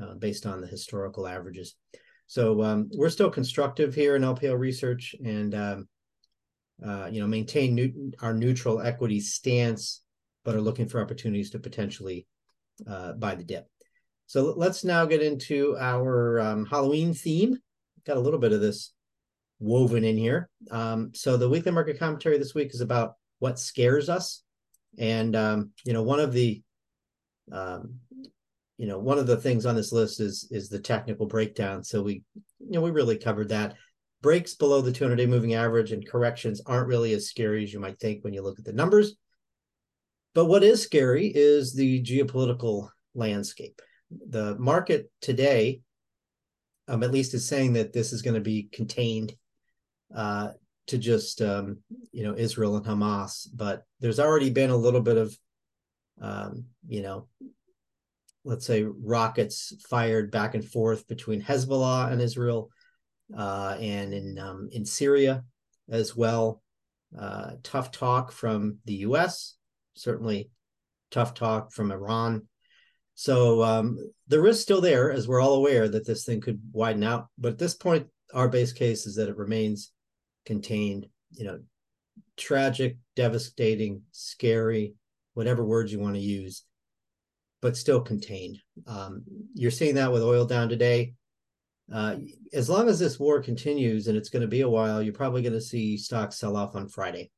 uh, 0.00 0.14
based 0.14 0.46
on 0.46 0.60
the 0.60 0.66
historical 0.66 1.26
averages. 1.26 1.76
So 2.26 2.62
um, 2.62 2.88
we're 2.94 3.10
still 3.10 3.30
constructive 3.30 3.94
here 3.94 4.16
in 4.16 4.22
LPL 4.22 4.58
research, 4.58 5.14
and 5.24 5.54
um, 5.54 5.88
uh, 6.84 7.08
you 7.10 7.20
know, 7.20 7.26
maintain 7.26 7.74
new, 7.74 8.12
our 8.20 8.34
neutral 8.34 8.80
equity 8.80 9.20
stance, 9.20 10.02
but 10.44 10.54
are 10.54 10.60
looking 10.60 10.88
for 10.88 11.00
opportunities 11.00 11.50
to 11.50 11.58
potentially 11.58 12.26
uh, 12.88 13.12
buy 13.12 13.34
the 13.34 13.44
dip. 13.44 13.66
So 14.26 14.54
let's 14.56 14.84
now 14.84 15.04
get 15.04 15.22
into 15.22 15.76
our 15.78 16.40
um, 16.40 16.66
Halloween 16.66 17.14
theme. 17.14 17.58
Got 18.06 18.16
a 18.16 18.20
little 18.20 18.40
bit 18.40 18.52
of 18.52 18.60
this 18.60 18.92
woven 19.60 20.04
in 20.04 20.16
here. 20.16 20.48
Um, 20.70 21.12
so 21.14 21.36
the 21.36 21.48
weekly 21.48 21.72
market 21.72 21.98
commentary 21.98 22.38
this 22.38 22.54
week 22.54 22.74
is 22.74 22.80
about 22.80 23.14
what 23.38 23.58
scares 23.58 24.08
us, 24.08 24.42
and 24.98 25.36
um, 25.36 25.70
you 25.84 25.92
know 25.92 26.02
one 26.02 26.20
of 26.20 26.32
the 26.32 26.62
um, 27.52 28.00
you 28.78 28.86
know 28.86 28.98
one 28.98 29.18
of 29.18 29.26
the 29.26 29.36
things 29.36 29.66
on 29.66 29.76
this 29.76 29.92
list 29.92 30.20
is 30.20 30.48
is 30.50 30.68
the 30.68 30.78
technical 30.78 31.26
breakdown. 31.26 31.84
So 31.84 32.02
we 32.02 32.22
you 32.58 32.72
know 32.72 32.80
we 32.80 32.90
really 32.90 33.16
covered 33.16 33.48
that. 33.50 33.74
Breaks 34.22 34.54
below 34.54 34.80
the 34.80 34.92
200 34.92 35.16
day 35.16 35.26
moving 35.26 35.54
average 35.54 35.92
and 35.92 36.08
corrections 36.08 36.62
aren't 36.64 36.88
really 36.88 37.12
as 37.12 37.28
scary 37.28 37.62
as 37.62 37.72
you 37.72 37.80
might 37.80 37.98
think 37.98 38.24
when 38.24 38.32
you 38.32 38.42
look 38.42 38.58
at 38.58 38.64
the 38.64 38.72
numbers. 38.72 39.14
But 40.34 40.46
what 40.46 40.64
is 40.64 40.82
scary 40.82 41.30
is 41.32 41.74
the 41.74 42.02
geopolitical 42.02 42.88
landscape. 43.14 43.80
The 44.30 44.56
market 44.58 45.10
today, 45.20 45.82
um, 46.88 47.02
at 47.02 47.12
least, 47.12 47.34
is 47.34 47.46
saying 47.46 47.74
that 47.74 47.92
this 47.92 48.12
is 48.12 48.22
going 48.22 48.34
to 48.34 48.40
be 48.40 48.68
contained 48.72 49.34
uh, 50.14 50.48
to 50.86 50.98
just 50.98 51.42
um, 51.42 51.78
you 52.10 52.24
know 52.24 52.34
Israel 52.34 52.76
and 52.76 52.86
Hamas. 52.86 53.46
But 53.54 53.84
there's 54.00 54.20
already 54.20 54.50
been 54.50 54.70
a 54.70 54.76
little 54.76 55.02
bit 55.02 55.18
of 55.18 55.36
um, 56.20 56.66
you 56.86 57.02
know, 57.02 57.28
let's 58.44 58.66
say 58.66 58.82
rockets 58.84 59.74
fired 59.88 60.30
back 60.30 60.54
and 60.54 60.64
forth 60.64 61.08
between 61.08 61.42
Hezbollah 61.42 62.12
and 62.12 62.20
Israel, 62.20 62.70
uh, 63.36 63.76
and 63.80 64.12
in 64.12 64.38
um, 64.38 64.68
in 64.72 64.84
Syria 64.84 65.44
as 65.88 66.16
well. 66.16 66.62
Uh, 67.18 67.52
tough 67.62 67.92
talk 67.92 68.32
from 68.32 68.78
the 68.86 68.94
U.S 68.94 69.56
certainly 69.94 70.50
tough 71.10 71.34
talk 71.34 71.72
from 71.72 71.92
Iran. 71.92 72.46
So 73.14 73.62
um, 73.62 73.98
the 74.28 74.40
risk 74.40 74.62
still 74.62 74.80
there, 74.80 75.12
as 75.12 75.28
we're 75.28 75.40
all 75.40 75.54
aware 75.54 75.88
that 75.88 76.06
this 76.06 76.24
thing 76.24 76.40
could 76.40 76.60
widen 76.72 77.04
out. 77.04 77.28
But 77.38 77.52
at 77.52 77.58
this 77.58 77.74
point, 77.74 78.08
our 78.32 78.48
base 78.48 78.72
case 78.72 79.06
is 79.06 79.16
that 79.16 79.28
it 79.28 79.36
remains 79.36 79.92
contained. 80.44 81.06
You 81.30 81.44
know, 81.46 81.60
tragic, 82.36 82.96
devastating, 83.16 84.02
scary, 84.10 84.94
whatever 85.34 85.64
words 85.64 85.92
you 85.92 86.00
want 86.00 86.14
to 86.14 86.20
use, 86.20 86.64
but 87.64 87.78
still 87.78 88.02
contained. 88.02 88.58
Um, 88.86 89.22
you're 89.54 89.70
seeing 89.70 89.94
that 89.94 90.12
with 90.12 90.22
oil 90.22 90.44
down 90.44 90.68
today. 90.68 91.14
Uh, 91.90 92.16
as 92.52 92.68
long 92.68 92.90
as 92.90 92.98
this 92.98 93.18
war 93.18 93.40
continues, 93.40 94.06
and 94.06 94.18
it's 94.18 94.28
going 94.28 94.42
to 94.42 94.48
be 94.48 94.60
a 94.60 94.68
while, 94.68 95.02
you're 95.02 95.14
probably 95.14 95.40
going 95.40 95.54
to 95.54 95.62
see 95.62 95.96
stocks 95.96 96.36
sell 96.36 96.58
off 96.58 96.76
on 96.76 96.88
Friday 96.88 97.30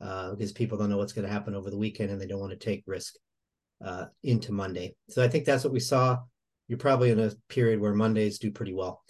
uh, 0.00 0.30
because 0.30 0.52
people 0.52 0.78
don't 0.78 0.88
know 0.88 0.96
what's 0.96 1.12
going 1.12 1.26
to 1.26 1.32
happen 1.32 1.54
over 1.54 1.68
the 1.68 1.76
weekend 1.76 2.10
and 2.10 2.18
they 2.18 2.26
don't 2.26 2.40
want 2.40 2.52
to 2.52 2.58
take 2.58 2.84
risk 2.86 3.16
uh, 3.84 4.06
into 4.22 4.50
Monday. 4.50 4.96
So 5.10 5.22
I 5.22 5.28
think 5.28 5.44
that's 5.44 5.62
what 5.62 5.74
we 5.74 5.80
saw. 5.80 6.20
You're 6.66 6.78
probably 6.78 7.10
in 7.10 7.20
a 7.20 7.32
period 7.50 7.80
where 7.80 7.92
Mondays 7.92 8.38
do 8.38 8.50
pretty 8.50 8.72
well. 8.72 9.02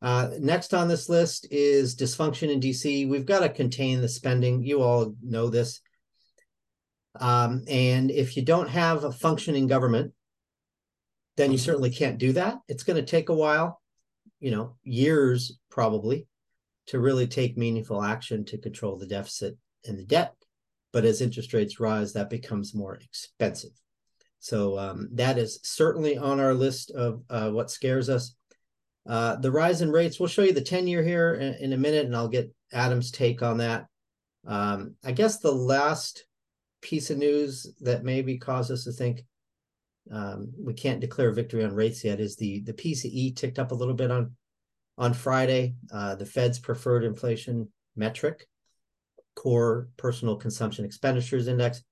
Uh, 0.00 0.30
next 0.38 0.72
on 0.72 0.86
this 0.86 1.08
list 1.08 1.48
is 1.50 1.96
dysfunction 1.96 2.48
in 2.48 2.60
DC. 2.60 3.08
We've 3.08 3.26
got 3.26 3.40
to 3.40 3.48
contain 3.48 4.00
the 4.00 4.08
spending. 4.08 4.62
You 4.62 4.82
all 4.82 5.16
know 5.20 5.48
this. 5.48 5.80
Um, 7.20 7.62
and 7.68 8.10
if 8.10 8.36
you 8.36 8.42
don't 8.42 8.68
have 8.68 9.04
a 9.04 9.12
functioning 9.12 9.66
government, 9.66 10.12
then 11.36 11.52
you 11.52 11.58
certainly 11.58 11.90
can't 11.90 12.18
do 12.18 12.32
that. 12.32 12.58
It's 12.68 12.84
going 12.84 12.96
to 12.96 13.10
take 13.10 13.28
a 13.28 13.34
while, 13.34 13.80
you 14.40 14.50
know, 14.50 14.76
years 14.82 15.58
probably, 15.70 16.26
to 16.86 17.00
really 17.00 17.26
take 17.26 17.56
meaningful 17.56 18.02
action 18.02 18.44
to 18.46 18.58
control 18.58 18.96
the 18.96 19.06
deficit 19.06 19.56
and 19.84 19.98
the 19.98 20.04
debt. 20.04 20.34
But 20.92 21.04
as 21.04 21.20
interest 21.20 21.52
rates 21.52 21.80
rise, 21.80 22.12
that 22.12 22.30
becomes 22.30 22.74
more 22.74 22.94
expensive. 22.94 23.72
So 24.38 24.78
um, 24.78 25.08
that 25.12 25.38
is 25.38 25.58
certainly 25.62 26.18
on 26.18 26.38
our 26.38 26.54
list 26.54 26.90
of 26.90 27.22
uh, 27.30 27.50
what 27.50 27.70
scares 27.70 28.08
us. 28.10 28.36
Uh, 29.08 29.36
the 29.36 29.50
rise 29.50 29.82
in 29.82 29.90
rates, 29.90 30.20
we'll 30.20 30.28
show 30.28 30.42
you 30.42 30.52
the 30.52 30.60
10 30.60 30.86
year 30.86 31.02
here 31.02 31.34
in, 31.34 31.54
in, 31.54 31.72
a 31.72 31.78
minute, 31.78 32.06
and 32.06 32.14
I'll 32.14 32.28
get 32.28 32.54
Adam's 32.72 33.10
take 33.10 33.42
on 33.42 33.58
that. 33.58 33.86
Um, 34.46 34.94
I 35.04 35.12
guess 35.12 35.38
the 35.38 35.52
last 35.52 36.26
piece 36.84 37.10
of 37.10 37.18
news 37.18 37.66
that 37.80 38.04
maybe 38.04 38.36
caused 38.36 38.70
us 38.70 38.84
to 38.84 38.92
think 38.92 39.24
um, 40.12 40.52
we 40.62 40.74
can't 40.74 41.00
declare 41.00 41.32
victory 41.32 41.64
on 41.64 41.74
rates 41.74 42.04
yet 42.04 42.20
is 42.20 42.36
the 42.36 42.60
the 42.60 42.74
PCE 42.74 43.34
ticked 43.34 43.58
up 43.58 43.72
a 43.72 43.74
little 43.74 43.94
bit 43.94 44.10
on 44.10 44.36
on 44.98 45.14
Friday. 45.14 45.74
Uh, 45.92 46.14
the 46.14 46.26
Fed's 46.26 46.58
preferred 46.58 47.04
inflation 47.04 47.68
metric 47.96 48.46
core 49.34 49.88
personal 49.96 50.36
consumption 50.36 50.84
expenditures 50.84 51.48
index. 51.48 51.82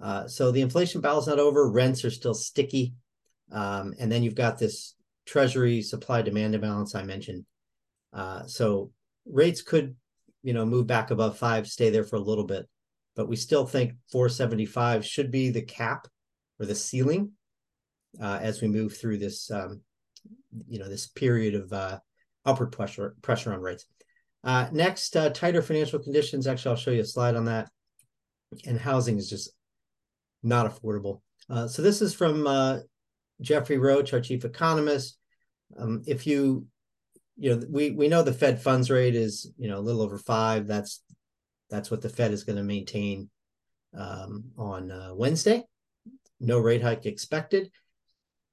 Uh, 0.00 0.28
so 0.28 0.50
the 0.50 0.60
inflation 0.60 1.00
battle's 1.00 1.26
not 1.26 1.38
over. 1.38 1.70
Rents 1.70 2.04
are 2.04 2.10
still 2.10 2.34
sticky. 2.34 2.94
Um, 3.50 3.94
and 3.98 4.10
then 4.10 4.22
you've 4.22 4.34
got 4.34 4.58
this 4.58 4.94
treasury 5.24 5.82
supply 5.82 6.22
demand 6.22 6.54
imbalance 6.54 6.94
I 6.94 7.02
mentioned. 7.02 7.44
Uh, 8.12 8.46
so 8.46 8.92
rates 9.24 9.62
could, 9.62 9.96
you 10.42 10.52
know, 10.52 10.64
move 10.64 10.86
back 10.86 11.10
above 11.10 11.38
five, 11.38 11.66
stay 11.66 11.90
there 11.90 12.04
for 12.04 12.16
a 12.16 12.20
little 12.20 12.44
bit, 12.44 12.68
but 13.16 13.28
we 13.28 13.36
still 13.36 13.66
think 13.66 13.94
475 14.12 15.04
should 15.04 15.30
be 15.30 15.50
the 15.50 15.62
cap 15.62 16.06
or 16.60 16.66
the 16.66 16.74
ceiling 16.74 17.32
uh, 18.20 18.38
as 18.40 18.60
we 18.60 18.68
move 18.68 18.96
through 18.96 19.18
this, 19.18 19.50
um, 19.50 19.80
you 20.68 20.78
know, 20.78 20.88
this 20.88 21.06
period 21.06 21.54
of 21.54 21.72
uh, 21.72 21.98
upward 22.44 22.72
pressure 22.72 23.16
pressure 23.22 23.52
on 23.52 23.60
rates. 23.60 23.86
Uh, 24.44 24.68
next, 24.72 25.16
uh, 25.16 25.30
tighter 25.30 25.62
financial 25.62 25.98
conditions. 25.98 26.46
Actually, 26.46 26.70
I'll 26.70 26.76
show 26.76 26.92
you 26.92 27.00
a 27.00 27.04
slide 27.04 27.34
on 27.34 27.46
that. 27.46 27.68
And 28.64 28.78
housing 28.78 29.18
is 29.18 29.28
just 29.28 29.50
not 30.42 30.70
affordable. 30.70 31.20
Uh, 31.50 31.66
so 31.66 31.82
this 31.82 32.00
is 32.00 32.14
from 32.14 32.46
uh, 32.46 32.78
Jeffrey 33.40 33.78
Roach, 33.78 34.12
our 34.12 34.20
chief 34.20 34.44
economist. 34.44 35.18
Um, 35.76 36.02
if 36.06 36.26
you, 36.26 36.66
you 37.36 37.50
know, 37.50 37.66
we 37.68 37.90
we 37.90 38.08
know 38.08 38.22
the 38.22 38.32
Fed 38.32 38.62
funds 38.62 38.88
rate 38.90 39.14
is 39.14 39.50
you 39.58 39.68
know 39.68 39.78
a 39.78 39.80
little 39.80 40.00
over 40.00 40.16
five. 40.16 40.66
That's 40.66 41.02
that's 41.70 41.90
what 41.90 42.02
the 42.02 42.08
Fed 42.08 42.32
is 42.32 42.44
going 42.44 42.56
to 42.56 42.62
maintain 42.62 43.30
um, 43.96 44.44
on 44.56 44.90
uh, 44.90 45.10
Wednesday. 45.14 45.64
No 46.40 46.58
rate 46.58 46.82
hike 46.82 47.06
expected. 47.06 47.70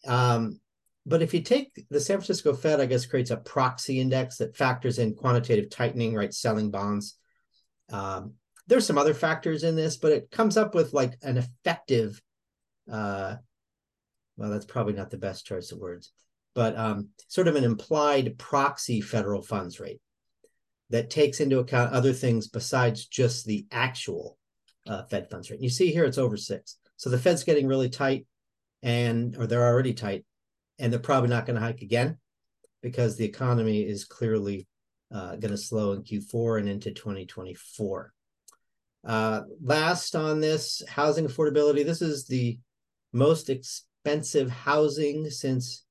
Um, 0.06 0.60
but 1.06 1.22
if 1.22 1.34
you 1.34 1.42
take 1.42 1.86
the 1.90 2.00
San 2.00 2.18
Francisco 2.18 2.54
Fed, 2.54 2.80
I 2.80 2.86
guess 2.86 3.06
creates 3.06 3.32
a 3.32 3.38
proxy 3.38 4.00
index 4.00 4.38
that 4.38 4.56
factors 4.56 5.00
in 5.00 5.16
quantitative 5.16 5.70
tightening, 5.70 6.16
right? 6.16 6.34
Selling 6.34 6.72
bonds. 6.72 7.18
Um, 7.92 8.34
there's 8.68 8.88
some 8.88 8.98
other 8.98 9.14
factors 9.14 9.64
in 9.64 9.76
this, 9.76 9.98
but 9.98 10.14
it 10.14 10.32
comes 10.32 10.56
up 10.56 10.74
with 10.74 10.94
like 10.94 11.18
an 11.22 11.38
effective. 11.38 12.22
Uh, 12.90 13.36
well, 14.38 14.50
that's 14.50 14.66
probably 14.66 14.94
not 14.94 15.10
the 15.10 15.18
best 15.18 15.46
choice 15.46 15.72
of 15.72 15.80
words, 15.80 16.12
but 16.56 16.78
um, 16.78 17.10
sort 17.28 17.50
of 17.50 17.56
an 17.56 17.66
implied 17.66 18.38
proxy 18.38 19.02
federal 19.02 19.42
funds 19.42 19.80
rate 19.80 20.00
that 20.94 21.10
takes 21.10 21.40
into 21.40 21.58
account 21.58 21.92
other 21.92 22.14
things 22.14 22.48
besides 22.48 23.08
just 23.08 23.46
the 23.46 23.66
actual 23.72 24.38
uh, 24.88 25.04
Fed 25.06 25.28
funds 25.30 25.50
rate. 25.50 25.60
You 25.60 25.70
see 25.70 25.92
here 25.92 26.06
it's 26.06 26.20
over 26.20 26.38
six, 26.38 26.78
so 26.98 27.10
the 27.10 27.18
Fed's 27.18 27.44
getting 27.44 27.68
really 27.68 27.90
tight, 27.90 28.28
and 28.84 29.36
or 29.36 29.48
they're 29.48 29.66
already 29.66 29.94
tight, 29.94 30.24
and 30.78 30.94
they're 30.94 31.00
probably 31.00 31.30
not 31.30 31.48
going 31.48 31.56
to 31.56 31.66
hike 31.66 31.82
again 31.82 32.18
because 32.84 33.18
the 33.18 33.26
economy 33.26 33.82
is 33.82 34.06
clearly 34.06 34.68
uh, 35.12 35.36
going 35.38 35.52
to 35.52 35.58
slow 35.58 35.94
in 35.94 36.04
Q4 36.04 36.60
and 36.60 36.70
into 36.70 36.92
2024. 36.92 38.14
Uh, 39.04 39.42
last 39.64 40.16
on 40.16 40.42
this, 40.42 40.84
housing 40.88 41.26
affordability. 41.26 41.84
This 41.84 42.02
is 42.02 42.26
the 42.26 42.60
most 43.12 43.50
expensive 43.50 44.52
housing 44.52 45.30
since, 45.30 45.86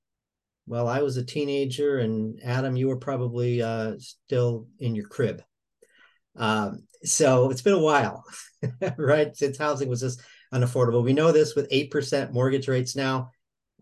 well, 0.66 0.88
I 0.88 1.02
was 1.02 1.16
a 1.16 1.24
teenager, 1.24 1.98
and 1.98 2.40
Adam, 2.44 2.76
you 2.76 2.88
were 2.88 2.96
probably 2.96 3.62
uh, 3.62 3.94
still 3.98 4.68
in 4.78 4.94
your 4.94 5.06
crib. 5.06 5.42
Um, 6.36 6.84
so 7.02 7.50
it's 7.50 7.62
been 7.62 7.72
a 7.74 7.78
while, 7.78 8.24
right? 8.96 9.36
Since 9.36 9.58
housing 9.58 9.88
was 9.88 10.00
just 10.00 10.22
unaffordable. 10.52 11.02
We 11.02 11.12
know 11.12 11.32
this 11.32 11.54
with 11.54 11.70
8% 11.70 12.32
mortgage 12.32 12.68
rates 12.68 12.94
now 12.94 13.30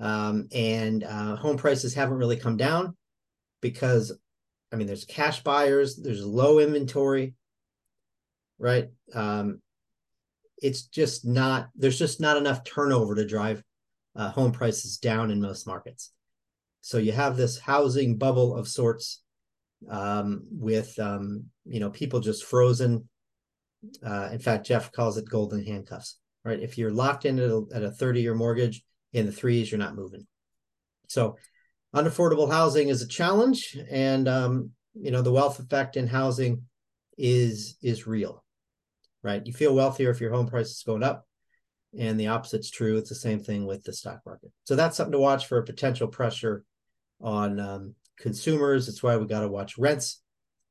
um, 0.01 0.49
and 0.53 1.05
uh, 1.05 1.37
home 1.37 1.57
prices 1.57 1.95
haven't 1.95 2.17
really 2.17 2.37
come 2.37 2.57
down 2.57 2.97
because, 3.61 4.13
I 4.73 4.77
mean, 4.77 4.87
there's 4.87 5.05
cash 5.05 5.43
buyers, 5.43 5.97
there's 5.97 6.25
low 6.25 6.59
inventory, 6.59 7.35
right? 8.59 8.89
Um, 9.15 9.61
it's 10.63 10.83
just 10.83 11.27
not, 11.27 11.69
there's 11.75 11.99
just 11.99 12.21
not 12.21 12.37
enough 12.37 12.65
turnover 12.65 13.15
to 13.15 13.27
drive 13.27 13.63
uh, 14.17 14.31
home 14.31 14.53
prices 14.53 14.99
down 14.99 15.31
in 15.31 15.41
most 15.41 15.67
markets. 15.67 16.13
So 16.81 16.99
you 16.99 17.13
have 17.13 17.37
this 17.37 17.59
housing 17.59 18.17
bubble 18.17 18.57
of 18.57 18.69
sorts 18.69 19.23
um, 19.89 20.45
with, 20.51 20.99
um, 20.99 21.45
you 21.67 21.81
know, 21.81 21.91
people 21.91 22.21
just 22.21 22.45
frozen. 22.45 23.09
Uh, 24.05 24.29
in 24.33 24.39
fact, 24.39 24.67
Jeff 24.67 24.93
calls 24.93 25.17
it 25.17 25.29
golden 25.29 25.65
handcuffs, 25.65 26.19
right? 26.45 26.61
If 26.61 26.77
you're 26.79 26.93
locked 26.93 27.25
into 27.25 27.69
at 27.75 27.83
a 27.83 27.91
30 27.91 28.21
year 28.21 28.35
mortgage, 28.35 28.83
in 29.13 29.27
the 29.27 29.33
threes, 29.33 29.71
you're 29.71 29.79
not 29.79 29.97
moving. 29.97 30.27
So 31.09 31.37
unaffordable 31.95 32.51
housing 32.51 32.89
is 32.89 33.03
a 33.03 33.09
challenge. 33.09 33.77
And, 33.91 34.29
um, 34.29 34.71
you 34.95 35.11
know, 35.11 35.23
the 35.23 35.33
wealth 35.33 35.59
effect 35.59 35.97
in 35.97 36.07
housing 36.07 36.63
is, 37.19 37.77
is 37.83 38.07
real, 38.07 38.45
right? 39.23 39.45
You 39.45 39.53
feel 39.53 39.75
wealthier 39.75 40.11
if 40.11 40.21
your 40.21 40.33
home 40.33 40.47
price 40.47 40.71
is 40.71 40.83
going 40.85 41.03
up 41.03 41.27
and 41.99 42.19
the 42.19 42.29
opposite's 42.29 42.71
true. 42.71 42.97
It's 42.99 43.09
the 43.09 43.17
same 43.17 43.41
thing 43.41 43.67
with 43.67 43.83
the 43.83 43.93
stock 43.93 44.21
market. 44.25 44.53
So 44.65 44.77
that's 44.77 44.97
something 44.97 45.13
to 45.13 45.19
watch 45.19 45.47
for 45.47 45.59
a 45.59 45.65
potential 45.65 46.09
pressure 46.09 46.65
on 47.21 47.61
um, 47.61 47.95
consumers. 48.19 48.89
It's 48.89 49.03
why 49.03 49.17
we 49.17 49.27
got 49.27 49.41
to 49.41 49.49
watch 49.49 49.79
rents. 49.79 50.23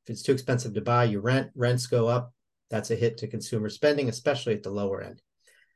If 0.06 0.14
it's 0.14 0.24
too 0.24 0.32
expensive 0.32 0.74
to 0.74 0.82
buy, 0.82 1.06
you 1.06 1.20
rent. 1.20 1.52
Rents 1.56 1.88
go 1.88 2.08
up. 2.08 2.34
That's 2.70 2.92
a 2.92 2.96
hit 2.96 3.18
to 3.18 3.28
consumer 3.28 3.70
spending, 3.70 4.10
especially 4.10 4.54
at 4.54 4.64
the 4.64 4.70
lower 4.70 5.02
end. 5.02 5.22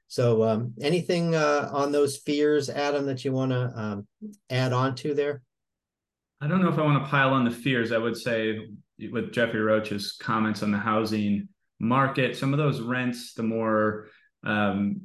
So, 0.08 0.44
um, 0.44 0.74
anything 0.80 1.34
uh, 1.34 1.70
on 1.74 1.92
those 1.92 2.18
fears, 2.18 2.70
Adam, 2.70 3.08
that 3.08 3.25
you 3.25 3.32
want 3.32 3.51
to 3.51 3.74
um, 3.75 4.08
add 4.50 4.72
on 4.72 4.96
to 4.98 5.15
there? 5.15 5.42
I 6.39 6.48
don't 6.48 6.62
know 6.62 6.70
if 6.70 6.77
I 6.77 6.84
want 6.84 7.03
to 7.03 7.10
pile 7.10 7.30
on 7.30 7.46
the 7.46 7.51
fears. 7.51 7.92
I 7.92 7.98
would 7.98 8.18
say 8.18 8.60
with 9.12 9.32
Jeffrey 9.32 9.62
Roach's 9.62 10.12
comments 10.12 10.62
on 10.62 10.72
the 10.72 10.77
housing 10.77 11.48
market, 11.80 12.38
some 12.38 12.53
of 12.53 12.60
those 12.60 12.80
rents, 12.80 13.34
the 13.34 13.44
more, 13.44 14.08
um, 14.46 15.01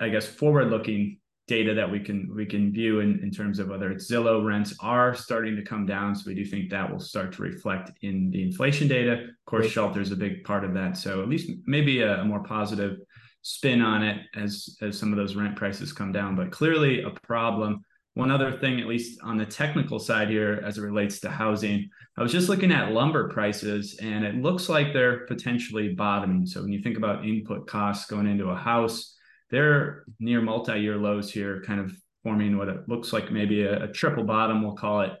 I 0.00 0.08
guess, 0.08 0.26
forward-looking 0.26 1.18
data 1.48 1.74
that 1.74 1.90
we 1.90 1.98
can 1.98 2.30
we 2.34 2.46
can 2.46 2.72
view 2.72 3.00
in, 3.00 3.20
in 3.22 3.30
terms 3.30 3.58
of 3.58 3.68
whether 3.68 3.90
it's 3.90 4.10
Zillow 4.10 4.44
rents 4.44 4.74
are 4.80 5.14
starting 5.14 5.56
to 5.56 5.62
come 5.62 5.86
down. 5.86 6.14
So 6.14 6.24
we 6.26 6.34
do 6.34 6.44
think 6.44 6.70
that 6.70 6.90
will 6.90 7.00
start 7.00 7.32
to 7.34 7.42
reflect 7.42 7.90
in 8.02 8.30
the 8.30 8.42
inflation 8.42 8.88
data. 8.88 9.12
Of 9.24 9.44
course, 9.46 9.66
shelter 9.66 10.00
is 10.00 10.12
a 10.12 10.16
big 10.16 10.44
part 10.44 10.64
of 10.64 10.72
that. 10.74 10.96
So 10.96 11.22
at 11.22 11.28
least 11.28 11.50
maybe 11.66 12.02
a, 12.02 12.20
a 12.20 12.24
more 12.24 12.42
positive 12.42 12.98
spin 13.42 13.82
on 13.82 14.04
it 14.04 14.20
as 14.36 14.76
as 14.80 14.98
some 14.98 15.12
of 15.12 15.16
those 15.16 15.34
rent 15.34 15.56
prices 15.56 15.92
come 15.92 16.12
down. 16.12 16.36
But 16.36 16.52
clearly 16.52 17.02
a 17.02 17.10
problem. 17.10 17.84
One 18.14 18.30
other 18.30 18.52
thing, 18.52 18.78
at 18.78 18.86
least 18.86 19.18
on 19.22 19.38
the 19.38 19.46
technical 19.46 19.98
side 19.98 20.28
here, 20.28 20.62
as 20.66 20.76
it 20.76 20.82
relates 20.82 21.18
to 21.20 21.30
housing, 21.30 21.88
I 22.18 22.22
was 22.22 22.30
just 22.30 22.50
looking 22.50 22.70
at 22.70 22.92
lumber 22.92 23.30
prices 23.30 23.98
and 24.02 24.22
it 24.22 24.34
looks 24.34 24.68
like 24.68 24.92
they're 24.92 25.26
potentially 25.26 25.94
bottoming. 25.94 26.44
So 26.44 26.60
when 26.60 26.72
you 26.72 26.82
think 26.82 26.98
about 26.98 27.24
input 27.24 27.66
costs 27.66 28.10
going 28.10 28.26
into 28.26 28.50
a 28.50 28.54
house, 28.54 29.16
they're 29.52 30.04
near 30.18 30.40
multi-year 30.40 30.96
lows 30.96 31.30
here, 31.30 31.62
kind 31.64 31.78
of 31.78 31.92
forming 32.24 32.56
what 32.56 32.68
it 32.68 32.88
looks 32.88 33.12
like 33.12 33.30
maybe 33.30 33.62
a, 33.62 33.84
a 33.84 33.92
triple 33.92 34.24
bottom, 34.24 34.62
we'll 34.62 34.74
call 34.74 35.02
it. 35.02 35.12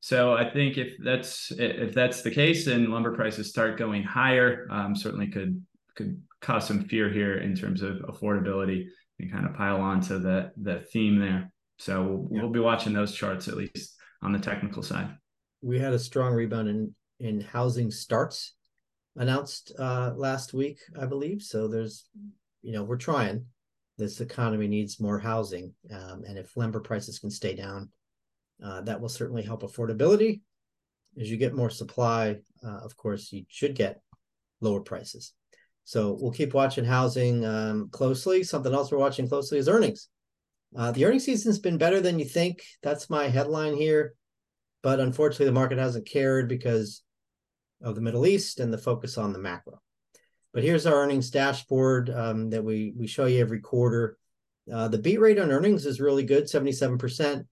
So 0.00 0.34
I 0.34 0.48
think 0.48 0.78
if 0.78 0.96
that's 1.04 1.52
if 1.52 1.92
that's 1.92 2.22
the 2.22 2.30
case, 2.30 2.66
and 2.66 2.88
lumber 2.88 3.14
prices 3.14 3.50
start 3.50 3.78
going 3.78 4.02
higher, 4.02 4.66
um, 4.70 4.96
certainly 4.96 5.26
could 5.26 5.62
could 5.96 6.22
cause 6.40 6.66
some 6.66 6.84
fear 6.84 7.10
here 7.10 7.38
in 7.38 7.54
terms 7.54 7.82
of 7.82 7.98
affordability 7.98 8.86
and 9.18 9.30
kind 9.30 9.46
of 9.46 9.54
pile 9.54 9.80
on 9.80 10.00
to 10.02 10.18
the 10.18 10.50
the 10.56 10.80
theme 10.92 11.18
there. 11.18 11.52
So 11.78 12.02
we'll, 12.02 12.28
yeah. 12.30 12.42
we'll 12.42 12.52
be 12.52 12.60
watching 12.60 12.92
those 12.92 13.14
charts 13.14 13.48
at 13.48 13.56
least 13.56 13.96
on 14.22 14.32
the 14.32 14.38
technical 14.38 14.82
side. 14.82 15.16
We 15.60 15.78
had 15.78 15.92
a 15.92 15.98
strong 15.98 16.32
rebound 16.34 16.68
in 16.68 16.94
in 17.20 17.40
housing 17.40 17.90
starts 17.90 18.54
announced 19.16 19.72
uh, 19.78 20.12
last 20.16 20.52
week, 20.54 20.78
I 21.00 21.06
believe. 21.06 21.42
So 21.42 21.68
there's, 21.68 22.06
you 22.62 22.72
know, 22.72 22.82
we're 22.82 22.96
trying 22.96 23.46
this 24.02 24.20
economy 24.20 24.66
needs 24.66 25.00
more 25.00 25.18
housing. 25.18 25.72
Um, 25.90 26.24
and 26.26 26.36
if 26.36 26.56
lumber 26.56 26.80
prices 26.80 27.18
can 27.18 27.30
stay 27.30 27.54
down, 27.54 27.90
uh, 28.62 28.80
that 28.82 29.00
will 29.00 29.08
certainly 29.08 29.42
help 29.42 29.62
affordability. 29.62 30.40
As 31.20 31.30
you 31.30 31.36
get 31.36 31.54
more 31.54 31.70
supply, 31.70 32.36
uh, 32.64 32.78
of 32.78 32.96
course, 32.96 33.32
you 33.32 33.44
should 33.48 33.74
get 33.74 34.00
lower 34.60 34.80
prices. 34.80 35.34
So 35.84 36.16
we'll 36.20 36.32
keep 36.32 36.54
watching 36.54 36.84
housing 36.84 37.44
um, 37.44 37.88
closely. 37.90 38.42
Something 38.44 38.72
else 38.72 38.90
we're 38.90 38.98
watching 38.98 39.28
closely 39.28 39.58
is 39.58 39.68
earnings. 39.68 40.08
Uh, 40.76 40.90
the 40.92 41.04
earnings 41.04 41.24
season's 41.24 41.58
been 41.58 41.76
better 41.76 42.00
than 42.00 42.18
you 42.18 42.24
think. 42.24 42.62
That's 42.82 43.10
my 43.10 43.28
headline 43.28 43.74
here. 43.76 44.14
But 44.82 45.00
unfortunately, 45.00 45.46
the 45.46 45.52
market 45.52 45.78
hasn't 45.78 46.08
cared 46.08 46.48
because 46.48 47.02
of 47.82 47.94
the 47.94 48.00
Middle 48.00 48.26
East 48.26 48.58
and 48.58 48.72
the 48.72 48.78
focus 48.78 49.18
on 49.18 49.32
the 49.32 49.38
macro. 49.38 49.80
But 50.52 50.62
here's 50.62 50.86
our 50.86 50.94
earnings 50.94 51.30
dashboard 51.30 52.10
um, 52.10 52.50
that 52.50 52.62
we 52.62 52.92
we 52.96 53.06
show 53.06 53.26
you 53.26 53.40
every 53.40 53.60
quarter. 53.60 54.18
Uh, 54.72 54.88
the 54.88 54.98
beat 54.98 55.18
rate 55.18 55.38
on 55.38 55.50
earnings 55.50 55.86
is 55.86 56.00
really 56.00 56.24
good, 56.24 56.44
77%. 56.44 57.44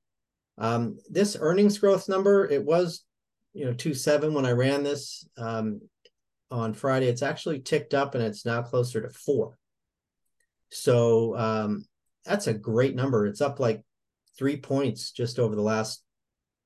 Um, 0.58 0.98
this 1.08 1.36
earnings 1.40 1.78
growth 1.78 2.08
number, 2.08 2.46
it 2.48 2.64
was, 2.64 3.04
you 3.52 3.64
know, 3.64 3.72
two 3.72 3.94
seven 3.94 4.34
when 4.34 4.46
I 4.46 4.52
ran 4.52 4.84
this 4.84 5.26
um, 5.38 5.80
on 6.50 6.74
Friday. 6.74 7.08
It's 7.08 7.22
actually 7.22 7.60
ticked 7.60 7.94
up 7.94 8.14
and 8.14 8.22
it's 8.22 8.44
now 8.44 8.62
closer 8.62 9.00
to 9.00 9.08
four. 9.08 9.58
So 10.70 11.36
um, 11.36 11.84
that's 12.24 12.46
a 12.46 12.54
great 12.54 12.94
number. 12.94 13.26
It's 13.26 13.40
up 13.40 13.58
like 13.58 13.82
three 14.38 14.58
points 14.58 15.10
just 15.10 15.38
over 15.38 15.56
the 15.56 15.62
last, 15.62 16.02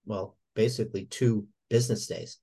well, 0.04 0.36
basically 0.54 1.06
two 1.06 1.46
business 1.70 2.06
days. 2.06 2.38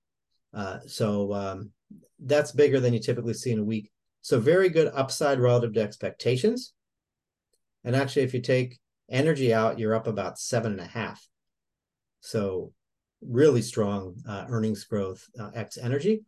Uh, 0.53 0.79
so 0.87 1.33
um, 1.33 1.71
that's 2.19 2.51
bigger 2.51 2.79
than 2.79 2.93
you 2.93 2.99
typically 2.99 3.33
see 3.33 3.51
in 3.51 3.59
a 3.59 3.63
week. 3.63 3.91
So 4.21 4.39
very 4.39 4.69
good 4.69 4.91
upside 4.93 5.39
relative 5.39 5.73
to 5.73 5.81
expectations. 5.81 6.73
And 7.83 7.95
actually, 7.95 8.23
if 8.23 8.33
you 8.33 8.41
take 8.41 8.79
energy 9.09 9.53
out, 9.53 9.79
you're 9.79 9.95
up 9.95 10.07
about 10.07 10.39
seven 10.39 10.71
and 10.73 10.81
a 10.81 10.85
half. 10.85 11.27
So 12.21 12.73
really 13.21 13.61
strong 13.61 14.15
uh, 14.27 14.45
earnings 14.49 14.83
growth 14.83 15.27
uh, 15.39 15.51
ex 15.55 15.77
energy. 15.77 16.23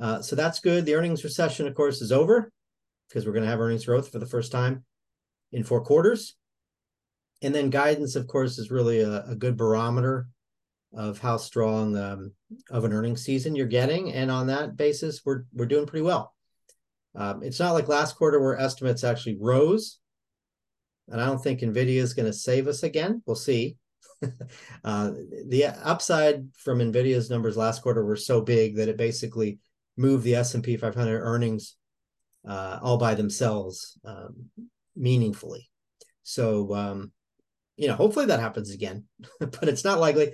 Uh, 0.00 0.20
so 0.20 0.36
that's 0.36 0.60
good. 0.60 0.84
The 0.84 0.94
earnings 0.94 1.24
recession, 1.24 1.66
of 1.66 1.74
course, 1.74 2.02
is 2.02 2.12
over 2.12 2.52
because 3.08 3.24
we're 3.24 3.32
going 3.32 3.44
to 3.44 3.50
have 3.50 3.60
earnings 3.60 3.86
growth 3.86 4.10
for 4.10 4.18
the 4.18 4.26
first 4.26 4.52
time 4.52 4.84
in 5.52 5.64
four 5.64 5.82
quarters. 5.82 6.36
And 7.42 7.54
then 7.54 7.70
guidance, 7.70 8.16
of 8.16 8.26
course, 8.26 8.58
is 8.58 8.70
really 8.70 9.00
a, 9.00 9.24
a 9.24 9.34
good 9.36 9.56
barometer 9.56 10.26
of 10.92 11.18
how 11.18 11.36
strong 11.36 11.96
um, 11.96 12.32
of 12.70 12.84
an 12.84 12.92
earnings 12.92 13.22
season 13.22 13.54
you're 13.54 13.66
getting, 13.66 14.12
and 14.12 14.30
on 14.30 14.46
that 14.48 14.76
basis, 14.76 15.22
we're 15.24 15.44
we're 15.52 15.66
doing 15.66 15.86
pretty 15.86 16.04
well. 16.04 16.34
Um, 17.14 17.42
it's 17.42 17.60
not 17.60 17.72
like 17.72 17.88
last 17.88 18.16
quarter 18.16 18.40
where 18.40 18.58
estimates 18.58 19.04
actually 19.04 19.38
rose, 19.40 19.98
and 21.08 21.20
I 21.20 21.26
don't 21.26 21.42
think 21.42 21.60
Nvidia 21.60 21.96
is 21.96 22.14
going 22.14 22.26
to 22.26 22.32
save 22.32 22.66
us 22.68 22.82
again. 22.82 23.22
We'll 23.26 23.36
see. 23.36 23.76
uh, 24.84 25.10
the 25.48 25.66
upside 25.82 26.46
from 26.56 26.78
Nvidia's 26.78 27.30
numbers 27.30 27.56
last 27.56 27.82
quarter 27.82 28.04
were 28.04 28.16
so 28.16 28.40
big 28.40 28.76
that 28.76 28.88
it 28.88 28.96
basically 28.96 29.58
moved 29.96 30.24
the 30.24 30.36
S 30.36 30.54
and 30.54 30.64
P 30.64 30.76
500 30.76 31.20
earnings 31.20 31.76
uh, 32.46 32.78
all 32.82 32.98
by 32.98 33.14
themselves 33.14 33.98
um, 34.04 34.50
meaningfully. 34.94 35.68
So, 36.22 36.74
um, 36.74 37.12
you 37.76 37.88
know, 37.88 37.94
hopefully 37.94 38.26
that 38.26 38.40
happens 38.40 38.72
again, 38.72 39.04
but 39.40 39.68
it's 39.68 39.84
not 39.84 40.00
likely. 40.00 40.32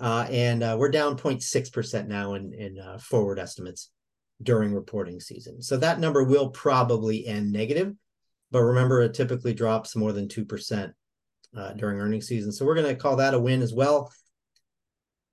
Uh, 0.00 0.26
and 0.30 0.62
uh, 0.62 0.76
we're 0.78 0.90
down 0.90 1.16
0.6% 1.16 2.06
now 2.08 2.34
in, 2.34 2.52
in 2.54 2.78
uh, 2.78 2.98
forward 2.98 3.38
estimates 3.38 3.90
during 4.42 4.74
reporting 4.74 5.20
season. 5.20 5.62
So 5.62 5.76
that 5.76 6.00
number 6.00 6.24
will 6.24 6.50
probably 6.50 7.26
end 7.26 7.52
negative, 7.52 7.94
but 8.50 8.62
remember 8.62 9.02
it 9.02 9.14
typically 9.14 9.54
drops 9.54 9.94
more 9.94 10.12
than 10.12 10.28
2% 10.28 10.92
uh, 11.56 11.72
during 11.74 12.00
earnings 12.00 12.26
season. 12.26 12.52
So 12.52 12.64
we're 12.64 12.74
going 12.74 12.88
to 12.88 13.00
call 13.00 13.16
that 13.16 13.34
a 13.34 13.38
win 13.38 13.62
as 13.62 13.74
well. 13.74 14.12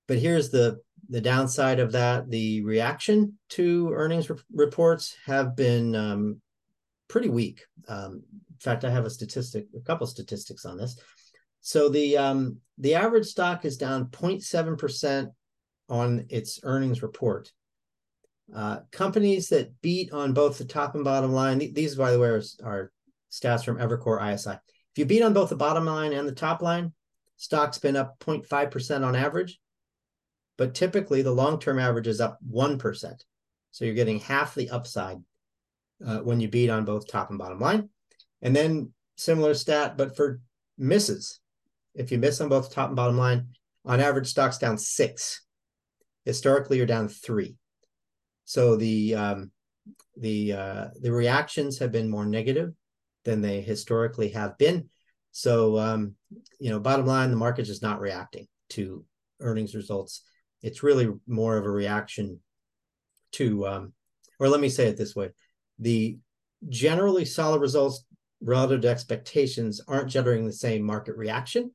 But 0.07 0.19
here's 0.19 0.49
the 0.49 0.79
the 1.07 1.21
downside 1.21 1.79
of 1.79 1.91
that: 1.93 2.29
the 2.29 2.63
reaction 2.63 3.37
to 3.49 3.91
earnings 3.93 4.29
re- 4.29 4.37
reports 4.51 5.15
have 5.25 5.55
been 5.55 5.95
um, 5.95 6.41
pretty 7.07 7.29
weak. 7.29 7.63
Um, 7.87 8.23
in 8.33 8.59
fact, 8.59 8.83
I 8.85 8.89
have 8.89 9.05
a 9.05 9.09
statistic, 9.09 9.67
a 9.75 9.81
couple 9.81 10.07
statistics 10.07 10.65
on 10.65 10.77
this. 10.77 10.99
So 11.61 11.89
the 11.89 12.17
um, 12.17 12.57
the 12.77 12.95
average 12.95 13.25
stock 13.25 13.65
is 13.65 13.77
down 13.77 14.05
0.7% 14.07 15.27
on 15.89 16.25
its 16.29 16.59
earnings 16.63 17.01
report. 17.01 17.51
Uh, 18.55 18.79
companies 18.91 19.49
that 19.49 19.79
beat 19.81 20.11
on 20.11 20.33
both 20.33 20.57
the 20.57 20.65
top 20.65 20.95
and 20.95 21.03
bottom 21.03 21.31
line, 21.31 21.59
these, 21.59 21.95
by 21.95 22.11
the 22.11 22.19
way, 22.19 22.29
are, 22.29 22.41
are 22.63 22.91
stats 23.31 23.63
from 23.63 23.77
Evercore 23.77 24.33
ISI. 24.33 24.51
If 24.51 24.97
you 24.97 25.05
beat 25.05 25.21
on 25.21 25.33
both 25.33 25.49
the 25.49 25.55
bottom 25.55 25.85
line 25.85 26.13
and 26.13 26.27
the 26.27 26.33
top 26.33 26.61
line, 26.61 26.93
stock's 27.37 27.77
been 27.77 27.95
up 27.95 28.17
0.5% 28.19 29.05
on 29.05 29.15
average. 29.15 29.59
But 30.57 30.73
typically, 30.73 31.21
the 31.21 31.31
long 31.31 31.59
term 31.59 31.79
average 31.79 32.07
is 32.07 32.21
up 32.21 32.39
1%. 32.49 33.13
So 33.71 33.85
you're 33.85 33.93
getting 33.93 34.19
half 34.19 34.55
the 34.55 34.69
upside 34.69 35.17
uh, 36.05 36.19
when 36.19 36.39
you 36.39 36.47
beat 36.47 36.69
on 36.69 36.85
both 36.85 37.07
top 37.07 37.29
and 37.29 37.37
bottom 37.37 37.59
line. 37.59 37.89
And 38.41 38.55
then 38.55 38.93
similar 39.15 39.53
stat, 39.53 39.95
but 39.95 40.15
for 40.15 40.41
misses, 40.77 41.39
if 41.95 42.11
you 42.11 42.17
miss 42.17 42.41
on 42.41 42.49
both 42.49 42.73
top 42.73 42.87
and 42.87 42.95
bottom 42.95 43.17
line, 43.17 43.49
on 43.85 43.99
average, 43.99 44.27
stocks 44.27 44.57
down 44.57 44.77
six. 44.77 45.41
Historically, 46.25 46.77
you're 46.77 46.85
down 46.85 47.07
three. 47.07 47.55
So 48.45 48.75
the 48.75 49.15
um, 49.15 49.51
the 50.17 50.53
uh, 50.53 50.87
the 51.01 51.11
reactions 51.11 51.79
have 51.79 51.91
been 51.91 52.09
more 52.09 52.25
negative 52.25 52.73
than 53.25 53.41
they 53.41 53.61
historically 53.61 54.29
have 54.29 54.57
been. 54.57 54.89
So 55.31 55.77
um, 55.77 56.15
you 56.59 56.69
know, 56.69 56.79
bottom 56.79 57.05
line, 57.05 57.29
the 57.29 57.35
market 57.35 57.67
is 57.67 57.81
not 57.81 57.99
reacting 57.99 58.47
to 58.69 59.05
earnings 59.39 59.75
results. 59.75 60.23
It's 60.61 60.83
really 60.83 61.09
more 61.27 61.57
of 61.57 61.65
a 61.65 61.71
reaction 61.71 62.39
to, 63.33 63.65
um, 63.67 63.93
or 64.39 64.49
let 64.49 64.59
me 64.59 64.69
say 64.69 64.87
it 64.87 64.97
this 64.97 65.15
way: 65.15 65.29
the 65.79 66.17
generally 66.67 67.25
solid 67.25 67.61
results 67.61 68.03
relative 68.41 68.81
to 68.81 68.89
expectations 68.89 69.81
aren't 69.87 70.09
generating 70.09 70.45
the 70.45 70.53
same 70.53 70.83
market 70.83 71.15
reaction 71.15 71.71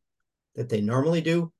that 0.57 0.69
they 0.69 0.81
normally 0.81 1.21
do 1.21 1.53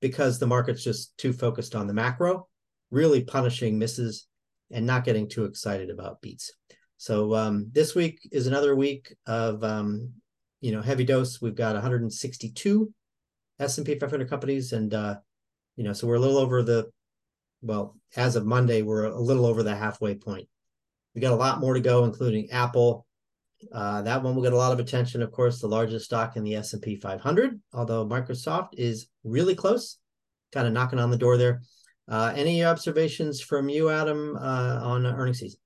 because 0.00 0.38
the 0.38 0.46
market's 0.46 0.84
just 0.84 1.16
too 1.18 1.32
focused 1.32 1.74
on 1.74 1.86
the 1.86 1.94
macro, 1.94 2.46
really 2.90 3.24
punishing 3.24 3.78
misses 3.78 4.26
and 4.70 4.86
not 4.86 5.04
getting 5.04 5.28
too 5.28 5.44
excited 5.44 5.90
about 5.90 6.20
beats. 6.20 6.52
So 6.98 7.34
um, 7.34 7.68
this 7.72 7.94
week 7.94 8.20
is 8.32 8.46
another 8.46 8.74
week 8.74 9.14
of 9.26 9.62
um, 9.64 10.10
you 10.60 10.72
know 10.72 10.82
heavy 10.82 11.04
dose. 11.04 11.40
We've 11.40 11.54
got 11.54 11.74
162 11.74 12.92
S&P 13.60 13.98
500 13.98 14.28
companies, 14.28 14.72
and 14.72 14.92
uh, 14.94 15.16
you 15.76 15.84
know 15.84 15.92
so 15.92 16.06
we're 16.06 16.16
a 16.16 16.20
little 16.20 16.38
over 16.38 16.62
the 16.62 16.90
well, 17.62 17.96
as 18.16 18.36
of 18.36 18.46
Monday, 18.46 18.82
we're 18.82 19.04
a 19.04 19.20
little 19.20 19.46
over 19.46 19.62
the 19.62 19.74
halfway 19.74 20.14
point. 20.14 20.48
We 21.14 21.20
got 21.20 21.32
a 21.32 21.36
lot 21.36 21.60
more 21.60 21.74
to 21.74 21.80
go, 21.80 22.04
including 22.04 22.50
Apple. 22.50 23.06
Uh, 23.72 24.02
that 24.02 24.22
one 24.22 24.34
will 24.34 24.42
get 24.42 24.52
a 24.52 24.56
lot 24.56 24.72
of 24.72 24.78
attention, 24.78 25.22
of 25.22 25.32
course, 25.32 25.60
the 25.60 25.66
largest 25.66 26.04
stock 26.04 26.36
in 26.36 26.44
the 26.44 26.54
S&P 26.54 26.96
500, 26.96 27.60
although 27.72 28.06
Microsoft 28.06 28.68
is 28.72 29.08
really 29.24 29.54
close, 29.54 29.98
kind 30.52 30.66
of 30.66 30.72
knocking 30.72 30.98
on 30.98 31.10
the 31.10 31.16
door 31.16 31.36
there. 31.36 31.62
Uh, 32.08 32.32
any 32.34 32.64
observations 32.64 33.40
from 33.40 33.68
you, 33.68 33.90
Adam, 33.90 34.36
uh, 34.36 34.80
on 34.82 35.04
earnings 35.04 35.40
season? 35.40 35.60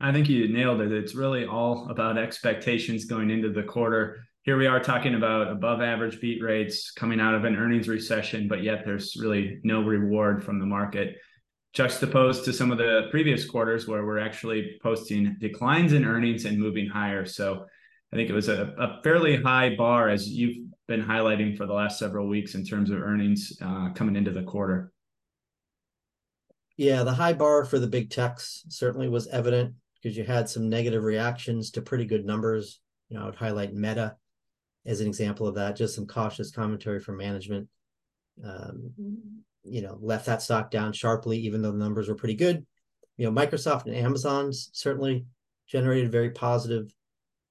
I 0.00 0.12
think 0.12 0.28
you 0.28 0.52
nailed 0.52 0.80
it. 0.80 0.90
It's 0.90 1.14
really 1.14 1.46
all 1.46 1.88
about 1.90 2.18
expectations 2.18 3.04
going 3.04 3.30
into 3.30 3.52
the 3.52 3.62
quarter. 3.62 4.24
Here 4.42 4.56
we 4.56 4.66
are 4.66 4.80
talking 4.80 5.14
about 5.14 5.48
above 5.48 5.80
average 5.80 6.20
beat 6.20 6.42
rates 6.42 6.90
coming 6.90 7.20
out 7.20 7.34
of 7.34 7.44
an 7.44 7.54
earnings 7.54 7.88
recession, 7.88 8.48
but 8.48 8.64
yet 8.64 8.84
there's 8.84 9.16
really 9.16 9.60
no 9.62 9.82
reward 9.82 10.42
from 10.42 10.58
the 10.58 10.66
market 10.66 11.16
juxtaposed 11.72 12.44
to 12.44 12.52
some 12.52 12.70
of 12.70 12.78
the 12.78 13.08
previous 13.10 13.48
quarters 13.48 13.88
where 13.88 14.04
we're 14.04 14.18
actually 14.18 14.78
posting 14.82 15.36
declines 15.40 15.92
in 15.92 16.04
earnings 16.04 16.44
and 16.44 16.58
moving 16.58 16.86
higher. 16.86 17.24
So 17.24 17.64
I 18.12 18.16
think 18.16 18.28
it 18.28 18.34
was 18.34 18.48
a, 18.48 18.74
a 18.78 19.00
fairly 19.02 19.36
high 19.42 19.74
bar 19.74 20.10
as 20.10 20.28
you've 20.28 20.58
been 20.86 21.02
highlighting 21.02 21.56
for 21.56 21.66
the 21.66 21.72
last 21.72 21.98
several 21.98 22.28
weeks 22.28 22.54
in 22.54 22.64
terms 22.64 22.90
of 22.90 23.00
earnings 23.00 23.54
uh, 23.62 23.90
coming 23.94 24.16
into 24.16 24.30
the 24.30 24.42
quarter. 24.42 24.92
Yeah, 26.76 27.04
the 27.04 27.14
high 27.14 27.32
bar 27.32 27.64
for 27.64 27.78
the 27.78 27.86
big 27.86 28.10
techs 28.10 28.64
certainly 28.68 29.08
was 29.08 29.28
evident 29.28 29.74
because 29.94 30.16
you 30.16 30.24
had 30.24 30.48
some 30.48 30.68
negative 30.68 31.04
reactions 31.04 31.70
to 31.70 31.82
pretty 31.82 32.04
good 32.04 32.26
numbers. 32.26 32.80
You 33.08 33.16
know, 33.16 33.22
I 33.22 33.26
would 33.26 33.34
highlight 33.34 33.72
Meta 33.72 34.16
as 34.84 35.00
an 35.00 35.06
example 35.06 35.46
of 35.46 35.54
that, 35.54 35.76
just 35.76 35.94
some 35.94 36.06
cautious 36.06 36.50
commentary 36.50 37.00
from 37.00 37.16
management. 37.16 37.68
Um, 38.44 38.90
you 39.64 39.82
know, 39.82 39.98
left 40.00 40.26
that 40.26 40.42
stock 40.42 40.70
down 40.70 40.92
sharply, 40.92 41.38
even 41.38 41.62
though 41.62 41.72
the 41.72 41.78
numbers 41.78 42.08
were 42.08 42.14
pretty 42.14 42.34
good. 42.34 42.66
You 43.16 43.30
know, 43.30 43.32
Microsoft 43.32 43.86
and 43.86 43.94
Amazon's 43.94 44.70
certainly 44.72 45.26
generated 45.66 46.10
very 46.10 46.30
positive 46.30 46.92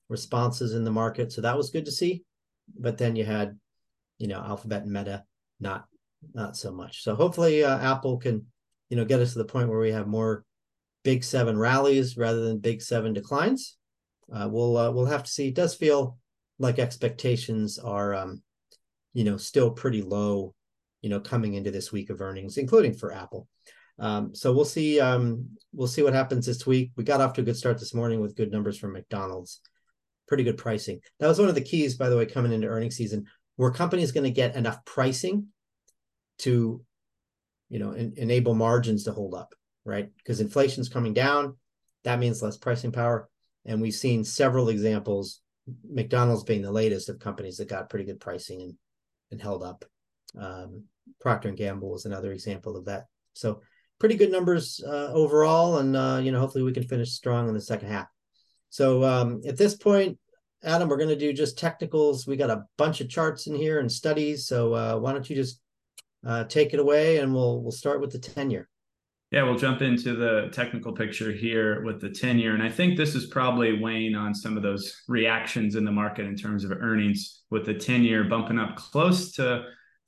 responses 0.10 0.74
in 0.74 0.84
the 0.84 0.92
market. 0.92 1.32
So 1.32 1.42
that 1.42 1.58
was 1.58 1.70
good 1.70 1.86
to 1.86 1.92
see. 1.92 2.24
But 2.78 2.98
then 2.98 3.16
you 3.16 3.24
had, 3.24 3.58
you 4.18 4.28
know, 4.28 4.40
Alphabet 4.40 4.84
and 4.84 4.92
Meta 4.92 5.24
not 5.60 5.86
not 6.34 6.56
so 6.56 6.72
much. 6.72 7.04
So 7.04 7.16
hopefully 7.16 7.64
uh, 7.64 7.80
Apple 7.80 8.18
can, 8.18 8.46
you 8.90 8.98
know, 8.98 9.06
get 9.06 9.22
us 9.22 9.34
to 9.34 9.40
the 9.40 9.46
point 9.46 9.70
where 9.70 9.80
we 9.80 9.92
have 9.92 10.08
more 10.08 10.46
big 11.04 11.24
seven 11.24 11.58
rallies 11.58 12.18
rather 12.18 12.42
than 12.42 12.60
big 12.60 12.82
seven 12.82 13.14
declines. 13.14 13.78
Uh, 14.32 14.48
we'll 14.50 14.78
uh, 14.78 14.92
we'll 14.92 15.06
have 15.06 15.24
to 15.24 15.32
see. 15.32 15.48
It 15.48 15.56
does 15.56 15.76
feel 15.76 16.18
like 16.60 16.78
expectations 16.78 17.80
are, 17.80 18.14
um, 18.14 18.42
you 19.14 19.24
know, 19.24 19.38
still 19.38 19.72
pretty 19.72 20.02
low 20.02 20.54
you 21.02 21.10
know, 21.10 21.20
coming 21.20 21.56
into 21.56 21.72
this 21.72 21.92
week 21.92 22.10
of 22.10 22.22
earnings, 22.22 22.58
including 22.58 22.94
for 22.94 23.12
Apple. 23.12 23.48
Um, 24.00 24.34
so 24.34 24.54
we'll 24.54 24.66
see. 24.66 25.00
Um, 25.00 25.58
we'll 25.74 25.88
see 25.88 26.04
what 26.04 26.14
happens 26.14 26.46
this 26.46 26.66
week. 26.66 26.92
We 26.96 27.04
got 27.04 27.22
off 27.22 27.34
to 27.34 27.42
a 27.42 27.44
good 27.44 27.58
start 27.58 27.80
this 27.80 27.94
morning 27.94 28.22
with 28.22 28.36
good 28.36 28.52
numbers 28.52 28.78
from 28.78 28.94
McDonald's. 28.94 29.62
Pretty 30.28 30.44
good 30.44 30.58
pricing. 30.58 31.02
That 31.20 31.28
was 31.28 31.40
one 31.40 31.50
of 31.50 31.56
the 31.56 31.62
keys, 31.62 31.96
by 31.96 32.10
the 32.10 32.18
way, 32.18 32.26
coming 32.26 32.52
into 32.52 32.68
earnings 32.68 32.96
season. 32.96 33.26
Were 33.58 33.72
companies 33.72 34.12
going 34.12 34.24
to 34.24 34.32
get 34.32 34.56
enough 34.56 34.84
pricing 34.86 35.48
to, 36.40 36.82
you 37.70 37.80
know, 37.80 37.92
en- 37.92 38.14
enable 38.18 38.56
margins 38.56 39.04
to 39.04 39.12
hold 39.12 39.36
up, 39.36 39.54
right? 39.86 40.10
Because 40.18 40.40
inflation's 40.40 40.90
coming 40.90 41.14
down. 41.14 41.58
That 42.04 42.20
means 42.20 42.42
less 42.42 42.58
pricing 42.58 42.92
power. 42.92 43.30
And 43.66 43.82
we've 43.82 43.94
seen 43.94 44.24
several 44.24 44.70
examples, 44.70 45.42
McDonald's 45.88 46.44
being 46.44 46.64
the 46.64 46.72
latest 46.72 47.10
of 47.10 47.20
companies 47.20 47.58
that 47.58 47.70
got 47.70 47.90
pretty 47.90 48.06
good 48.06 48.20
pricing 48.20 48.62
and 48.62 48.74
and 49.32 49.42
held 49.42 49.64
up. 49.64 49.86
Um, 50.40 50.84
Procter 51.20 51.50
and 51.50 51.58
Gamble 51.58 51.96
is 51.96 52.06
another 52.06 52.32
example 52.32 52.78
of 52.78 52.86
that. 52.86 53.06
So 53.34 53.62
pretty 54.00 54.16
good 54.16 54.32
numbers 54.32 54.82
uh, 54.86 55.12
overall, 55.14 55.78
and 55.78 55.96
uh, 55.96 56.20
you 56.22 56.32
know 56.32 56.40
hopefully 56.40 56.64
we 56.64 56.74
can 56.74 56.84
finish 56.84 57.12
strong 57.12 57.48
in 57.48 57.54
the 57.54 57.62
second 57.62 57.90
half. 57.90 58.08
So 58.70 59.04
um, 59.04 59.42
at 59.48 59.58
this 59.58 59.76
point, 59.76 60.18
Adam, 60.64 60.90
we're 60.90 60.98
going 60.98 61.10
to 61.10 61.16
do 61.16 61.34
just 61.34 61.58
technicals. 61.58 62.26
We 62.26 62.38
got 62.38 62.50
a 62.50 62.64
bunch 62.78 63.02
of 63.02 63.10
charts 63.10 63.48
in 63.48 63.56
here 63.56 63.80
and 63.80 63.92
studies. 63.92 64.48
So 64.48 64.74
uh, 64.74 64.98
why 64.98 65.14
don't 65.14 65.30
you 65.30 65.36
just 65.36 65.60
uh, 66.26 66.46
take 66.46 66.74
it 66.74 66.80
away, 66.80 67.20
and 67.20 67.34
we'll 67.34 67.62
we'll 67.62 67.72
start 67.72 68.02
with 68.02 68.12
the 68.12 68.20
ten 68.20 68.50
year. 68.50 68.68
Yeah, 69.32 69.44
we'll 69.44 69.58
jump 69.58 69.82
into 69.82 70.14
the 70.14 70.50
technical 70.52 70.92
picture 70.92 71.32
here 71.32 71.86
with 71.86 72.02
the 72.02 72.10
10 72.10 72.38
year. 72.38 72.54
And 72.54 72.62
I 72.62 72.68
think 72.68 72.98
this 72.98 73.16
is 73.16 73.28
probably 73.28 73.80
weighing 73.80 74.14
on 74.14 74.36
some 74.36 74.58
of 74.58 74.64
those 74.64 75.04
reactions 75.08 75.76
in 75.76 75.86
the 75.86 75.92
market 75.92 76.26
in 76.26 76.36
terms 76.36 76.66
of 76.66 76.74
earnings 76.74 77.44
with 77.50 77.66
the 77.66 77.74
10 77.74 78.04
year 78.04 78.26
bumping 78.26 78.60
up 78.60 78.76
close 78.76 79.32
to 79.36 79.64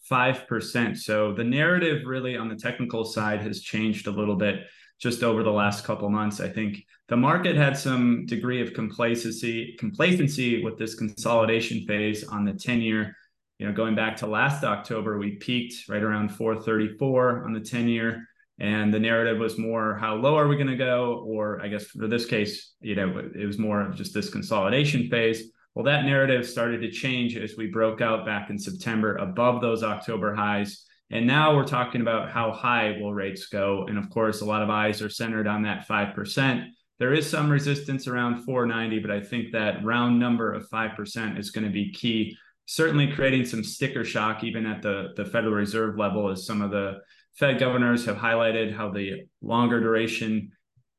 5%. 0.09 0.97
So 0.97 1.33
the 1.33 1.43
narrative 1.43 2.03
really 2.05 2.37
on 2.37 2.49
the 2.49 2.55
technical 2.55 3.03
side 3.03 3.41
has 3.41 3.61
changed 3.61 4.07
a 4.07 4.11
little 4.11 4.35
bit 4.35 4.65
just 4.99 5.23
over 5.23 5.43
the 5.43 5.51
last 5.51 5.83
couple 5.83 6.09
months. 6.09 6.39
I 6.39 6.49
think 6.49 6.85
the 7.09 7.17
market 7.17 7.55
had 7.55 7.77
some 7.77 8.25
degree 8.25 8.61
of 8.61 8.73
complacency 8.73 9.75
complacency 9.77 10.63
with 10.63 10.77
this 10.77 10.95
consolidation 10.95 11.85
phase 11.85 12.23
on 12.23 12.45
the 12.45 12.53
10 12.53 12.81
year. 12.81 13.15
You 13.59 13.67
know, 13.67 13.73
going 13.73 13.95
back 13.95 14.17
to 14.17 14.27
last 14.27 14.63
October, 14.63 15.17
we 15.17 15.35
peaked 15.35 15.89
right 15.89 16.01
around 16.01 16.29
434 16.29 17.45
on 17.45 17.53
the 17.53 17.59
10 17.59 17.87
year. 17.87 18.27
And 18.59 18.93
the 18.93 18.99
narrative 18.99 19.39
was 19.39 19.57
more 19.57 19.97
how 19.97 20.15
low 20.15 20.37
are 20.37 20.47
we 20.47 20.55
going 20.55 20.67
to 20.67 20.75
go? 20.75 21.23
Or 21.27 21.61
I 21.61 21.67
guess 21.67 21.85
for 21.85 22.07
this 22.07 22.25
case, 22.25 22.73
you 22.81 22.95
know, 22.95 23.29
it 23.35 23.45
was 23.45 23.57
more 23.57 23.81
of 23.81 23.95
just 23.95 24.13
this 24.13 24.29
consolidation 24.29 25.09
phase. 25.09 25.51
Well, 25.75 25.85
that 25.85 26.05
narrative 26.05 26.47
started 26.47 26.81
to 26.81 26.91
change 26.91 27.35
as 27.35 27.55
we 27.57 27.67
broke 27.67 27.99
out 27.99 28.25
back 28.25 28.49
in 28.49 28.59
September 28.59 29.15
above 29.15 29.61
those 29.61 29.83
October 29.83 30.35
highs. 30.35 30.85
And 31.09 31.25
now 31.25 31.55
we're 31.55 31.65
talking 31.65 32.01
about 32.01 32.31
how 32.31 32.51
high 32.51 32.97
will 32.99 33.13
rates 33.13 33.47
go. 33.47 33.85
And 33.87 33.97
of 33.97 34.09
course, 34.09 34.41
a 34.41 34.45
lot 34.45 34.61
of 34.61 34.69
eyes 34.69 35.01
are 35.01 35.09
centered 35.09 35.47
on 35.47 35.63
that 35.63 35.87
5%. 35.87 36.67
There 36.99 37.13
is 37.13 37.29
some 37.29 37.49
resistance 37.49 38.07
around 38.07 38.43
490, 38.43 38.99
but 38.99 39.11
I 39.11 39.19
think 39.19 39.51
that 39.51 39.83
round 39.83 40.19
number 40.19 40.53
of 40.53 40.69
5% 40.69 41.39
is 41.39 41.51
going 41.51 41.65
to 41.65 41.73
be 41.73 41.91
key. 41.91 42.37
Certainly 42.65 43.13
creating 43.13 43.45
some 43.45 43.63
sticker 43.63 44.05
shock, 44.05 44.43
even 44.43 44.65
at 44.65 44.81
the, 44.81 45.09
the 45.15 45.25
Federal 45.25 45.53
Reserve 45.53 45.97
level, 45.97 46.29
as 46.29 46.45
some 46.45 46.61
of 46.61 46.71
the 46.71 46.99
Fed 47.35 47.59
governors 47.59 48.05
have 48.05 48.15
highlighted 48.15 48.75
how 48.75 48.89
the 48.89 49.23
longer 49.41 49.79
duration 49.79 50.51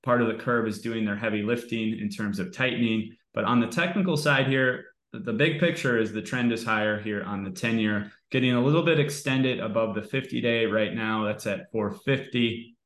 part 0.03 0.21
of 0.21 0.29
the 0.29 0.43
curve 0.43 0.67
is 0.67 0.81
doing 0.81 1.05
their 1.05 1.17
heavy 1.17 1.43
lifting 1.43 1.99
in 1.99 2.09
terms 2.11 2.39
of 2.39 2.55
tightening. 2.55 3.17
But 3.35 3.45
on 3.45 3.61
the 3.61 3.67
technical 3.67 4.17
side 4.17 4.47
here, 4.47 4.87
the 5.13 5.33
big 5.33 5.61
picture 5.61 5.99
is 5.99 6.13
the 6.13 6.23
trend 6.23 6.53
is 6.53 6.65
higher 6.65 7.01
here 7.01 7.23
on 7.23 7.45
the 7.45 7.51
10 7.51 7.79
year, 7.79 8.13
getting 8.31 8.53
a 8.53 8.61
little 8.61 8.83
bit 8.83 8.99
extended 8.99 9.61
above 9.61 9.95
the 9.95 10.03
50 10.03 10.41
day 10.41 10.67
right 10.67 10.95
now. 10.95 11.25
That's 11.25 11.47
at 11.47 11.71
450. 11.71 12.77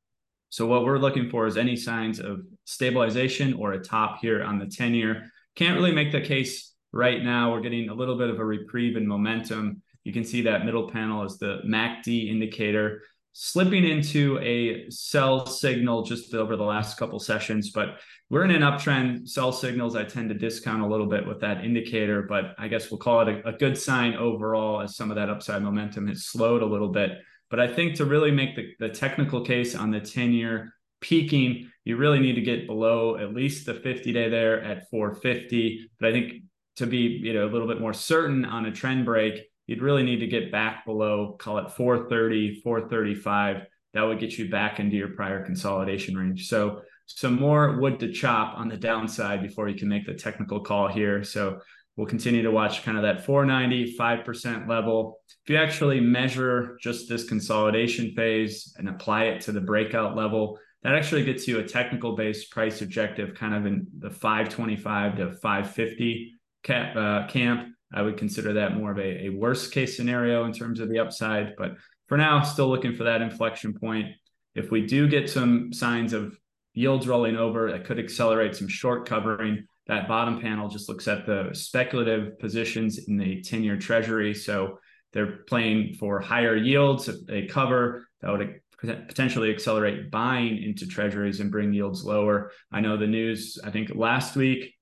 So, 0.51 0.67
what 0.67 0.85
we're 0.85 0.99
looking 0.99 1.31
for 1.31 1.47
is 1.47 1.57
any 1.57 1.77
signs 1.77 2.21
of 2.21 2.41
stabilization 2.65 3.55
or 3.55 3.73
a 3.73 3.83
top 3.83 4.19
here 4.21 4.43
on 4.43 4.59
the 4.59 4.67
10 4.67 4.95
year. 4.95 5.31
Can't 5.57 5.77
really 5.77 5.93
make 5.93 6.13
the 6.13 6.21
case 6.21 6.75
right 6.93 7.23
now. 7.23 7.53
We're 7.53 7.61
getting 7.61 7.91
a 7.91 7.95
little 7.95 8.17
bit 8.17 8.31
of 8.31 8.39
a 8.39 8.45
reprieve 8.45 8.97
in 8.97 9.07
momentum. 9.07 9.83
You 10.05 10.13
can 10.13 10.25
see 10.25 10.43
that 10.43 10.65
middle 10.65 10.91
panel 10.91 11.25
is 11.25 11.39
the 11.39 11.61
MACD 11.67 12.31
indicator 12.31 13.03
slipping 13.41 13.85
into 13.85 14.37
a 14.41 14.91
sell 14.91 15.47
signal 15.47 16.03
just 16.03 16.35
over 16.35 16.57
the 16.57 16.65
last 16.65 16.97
couple 16.97 17.21
sessions, 17.21 17.71
but 17.71 18.01
we're 18.31 18.43
in 18.43 18.51
an 18.51 18.63
uptrend. 18.63 19.29
Sell 19.29 19.53
signals 19.53 19.95
I 19.95 20.03
tend 20.03 20.31
to 20.31 20.35
discount 20.35 20.83
a 20.83 20.87
little 20.89 21.07
bit 21.07 21.25
with 21.25 21.41
that 21.43 21.65
indicator, 21.65 22.23
but 22.23 22.57
I 22.59 22.67
guess 22.67 22.91
we'll 22.91 22.99
call 22.99 23.21
it 23.21 23.29
a, 23.29 23.51
a 23.51 23.53
good 23.53 23.79
sign 23.79 24.15
overall 24.15 24.81
as 24.81 24.97
some 24.97 25.13
of 25.13 25.15
that 25.15 25.31
upside 25.31 25.63
momentum 25.63 26.09
has 26.09 26.27
slowed 26.27 26.63
a 26.63 26.67
little 26.67 26.89
bit. 26.89 27.13
But 27.49 27.61
I 27.61 27.73
think 27.73 27.95
to 27.99 28.07
really 28.07 28.33
make 28.33 28.57
the, 28.57 28.73
the 28.81 28.89
technical 28.89 29.45
case 29.45 29.77
on 29.77 29.93
the 29.93 30.01
10 30.01 30.33
year 30.33 30.75
peaking, 31.01 31.71
you 31.85 31.97
really 31.97 32.19
need 32.19 32.35
to 32.35 32.43
get 32.43 32.67
below 32.67 33.19
at 33.19 33.35
least 33.35 33.67
the 33.67 33.75
50 33.75 34.13
day 34.13 34.29
there 34.29 34.61
at 34.65 34.91
450. 34.91 35.89
But 36.01 36.09
I 36.09 36.13
think 36.13 36.43
to 36.79 36.87
be 36.89 37.21
you 37.23 37.35
know 37.35 37.47
a 37.47 37.53
little 37.53 37.69
bit 37.69 37.81
more 37.81 37.95
certain 37.95 38.45
on 38.45 38.67
a 38.67 38.73
trend 38.73 39.05
break, 39.05 39.48
you'd 39.69 39.83
really 39.83 40.03
need 40.03 40.19
to 40.19 40.27
get 40.27 40.51
back 40.51 40.85
below, 40.85 41.37
call 41.39 41.59
it 41.59 41.71
430, 41.71 42.63
435. 42.63 43.67
That 43.95 44.03
would 44.03 44.19
get 44.19 44.37
you 44.37 44.51
back 44.51 44.81
into 44.81 44.97
your 44.97 45.11
prior 45.11 45.45
consolidation 45.45 46.17
range. 46.17 46.49
So 46.49 46.81
some 47.07 47.39
more 47.39 47.79
wood 47.79 48.01
to 48.01 48.13
chop 48.13 48.59
on 48.59 48.69
the 48.69 48.77
downside 48.77 49.43
before 49.43 49.69
you 49.69 49.79
can 49.79 49.89
make 49.89 50.07
the 50.07 50.15
technical 50.15 50.61
call 50.61 50.89
here. 50.89 51.23
So 51.23 51.61
we'll 51.97 52.07
continue 52.07 52.43
to 52.43 52.51
watch 52.51 52.83
kind 52.83 52.97
of 52.97 53.03
that 53.03 53.27
490, 53.27 53.97
5% 53.97 54.69
level. 54.69 55.21
If 55.45 55.51
you 55.51 55.59
actually 55.59 56.01
measure 56.01 56.79
just 56.81 57.09
this 57.09 57.29
consolidation 57.29 58.15
phase 58.15 58.75
and 58.79 58.89
apply 58.89 59.25
it 59.25 59.43
to 59.43 59.53
the 59.53 59.61
breakout 59.61 60.17
level, 60.17 60.59
that 60.83 60.95
actually 60.95 61.25
gets 61.25 61.47
you 61.47 61.59
a 61.59 61.65
technical 61.65 62.17
based 62.17 62.51
price 62.51 62.81
objective 62.81 63.35
kind 63.35 63.55
of 63.55 63.67
in 63.67 63.87
the 63.99 64.11
525 64.11 65.17
to 65.17 65.33
550 65.33 66.35
cap, 66.63 66.97
uh, 66.97 67.27
camp. 67.27 67.75
I 67.93 68.03
would 68.03 68.19
consider 68.19 68.55
that 68.55 68.77
more 68.77 68.91
of 68.91 68.99
a, 68.99 69.27
a 69.27 69.29
worst 69.31 69.73
case 69.73 69.97
scenario 69.97 70.45
in 70.45 70.53
terms 70.53 70.81
of 70.81 70.89
the 70.89 70.99
upside. 70.99 71.57
But 71.57 71.77
for 72.07 72.19
now, 72.19 72.43
still 72.43 72.69
looking 72.69 72.95
for 72.95 73.05
that 73.05 73.23
inflection 73.23 73.75
point. 73.75 74.09
If 74.55 74.71
we 74.71 74.87
do 74.87 75.09
get 75.09 75.31
some 75.31 75.73
signs 75.73 76.13
of 76.13 76.37
yields 76.75 77.07
rolling 77.07 77.37
over, 77.37 77.71
that 77.73 77.85
could 77.85 77.99
accelerate 77.99 78.57
some 78.57 78.69
short 78.69 79.09
covering. 79.09 79.67
That 79.87 80.09
bottom 80.09 80.41
panel 80.41 80.69
just 80.69 80.89
looks 80.89 81.09
at 81.09 81.25
the 81.25 81.51
speculative 81.53 82.39
positions 82.39 83.09
in 83.09 83.17
the 83.17 83.41
10 83.43 83.63
year 83.63 83.79
treasury. 83.79 84.35
So 84.35 84.79
they're 85.13 85.39
playing 85.49 85.95
for 85.95 86.21
higher 86.21 86.57
yields. 86.57 87.09
If 87.09 87.25
they 87.27 87.47
cover, 87.47 88.07
that 88.21 88.31
would 88.31 88.61
potentially 88.81 89.51
accelerate 89.51 90.11
buying 90.11 90.63
into 90.63 90.87
treasuries 90.87 91.41
and 91.41 91.51
bring 91.51 91.73
yields 91.73 92.05
lower. 92.05 92.53
I 92.71 92.81
know 92.81 92.97
the 92.97 93.07
news, 93.07 93.59
I 93.65 93.71
think 93.71 93.91
last 93.95 94.37
week 94.37 94.75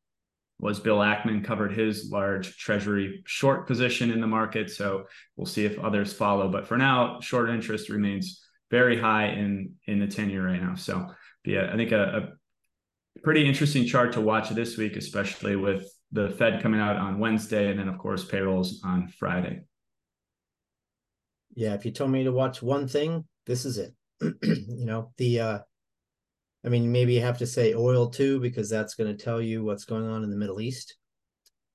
was 0.59 0.81
Bill 0.81 0.99
Ackman 0.99 1.45
covered 1.45 1.73
his 1.73 2.11
large 2.11 2.57
treasury 2.57 3.23
short 3.27 3.67
position 3.67 4.11
in 4.11 4.21
the 4.21 4.27
market. 4.27 4.71
So 4.71 5.05
we'll 5.37 5.47
see 5.47 5.67
if 5.67 5.79
others 5.79 6.13
follow. 6.13 6.51
But 6.51 6.67
for 6.67 6.79
now, 6.79 7.21
short 7.21 7.51
interest 7.51 7.91
remains 7.91 8.43
very 8.71 8.99
high 8.99 9.29
in 9.29 9.75
in 9.87 9.99
the 9.99 10.07
10 10.07 10.31
year 10.31 10.47
right 10.47 10.61
now. 10.61 10.75
So 10.75 11.07
yeah, 11.45 11.71
I 11.73 11.77
think 11.77 11.93
a, 11.93 12.33
a 13.17 13.21
pretty 13.21 13.47
interesting 13.47 13.87
chart 13.87 14.13
to 14.15 14.21
watch 14.21 14.51
this 14.51 14.77
week, 14.77 14.97
especially 14.97 15.57
with 15.57 15.91
the 16.13 16.31
Fed 16.31 16.63
coming 16.63 16.81
out 16.81 16.97
on 16.97 17.19
Wednesday 17.19 17.71
and 17.71 17.79
then 17.79 17.89
of 17.89 17.99
course 17.99 18.25
payrolls 18.25 18.81
on 18.85 19.09
Friday. 19.09 19.63
Yeah, 21.55 21.75
if 21.75 21.85
you 21.85 21.91
told 21.91 22.11
me 22.11 22.25
to 22.25 22.33
watch 22.33 22.63
one 22.63 22.89
thing, 22.89 23.25
this 23.47 23.65
is 23.65 23.79
it. 23.79 23.95
you 24.43 24.87
know, 24.87 25.13
the 25.19 25.41
uh 25.41 25.59
I 26.67 26.69
mean, 26.69 26.91
maybe 26.91 27.15
you 27.15 27.21
have 27.21 27.39
to 27.39 27.47
say 27.47 27.75
oil 27.75 28.11
too, 28.11 28.41
because 28.41 28.69
that's 28.69 28.95
going 28.95 29.17
to 29.17 29.25
tell 29.25 29.41
you 29.41 29.65
what's 29.65 29.85
going 29.85 30.07
on 30.09 30.25
in 30.25 30.31
the 30.31 30.37
Middle 30.37 30.61
East. 30.61 30.97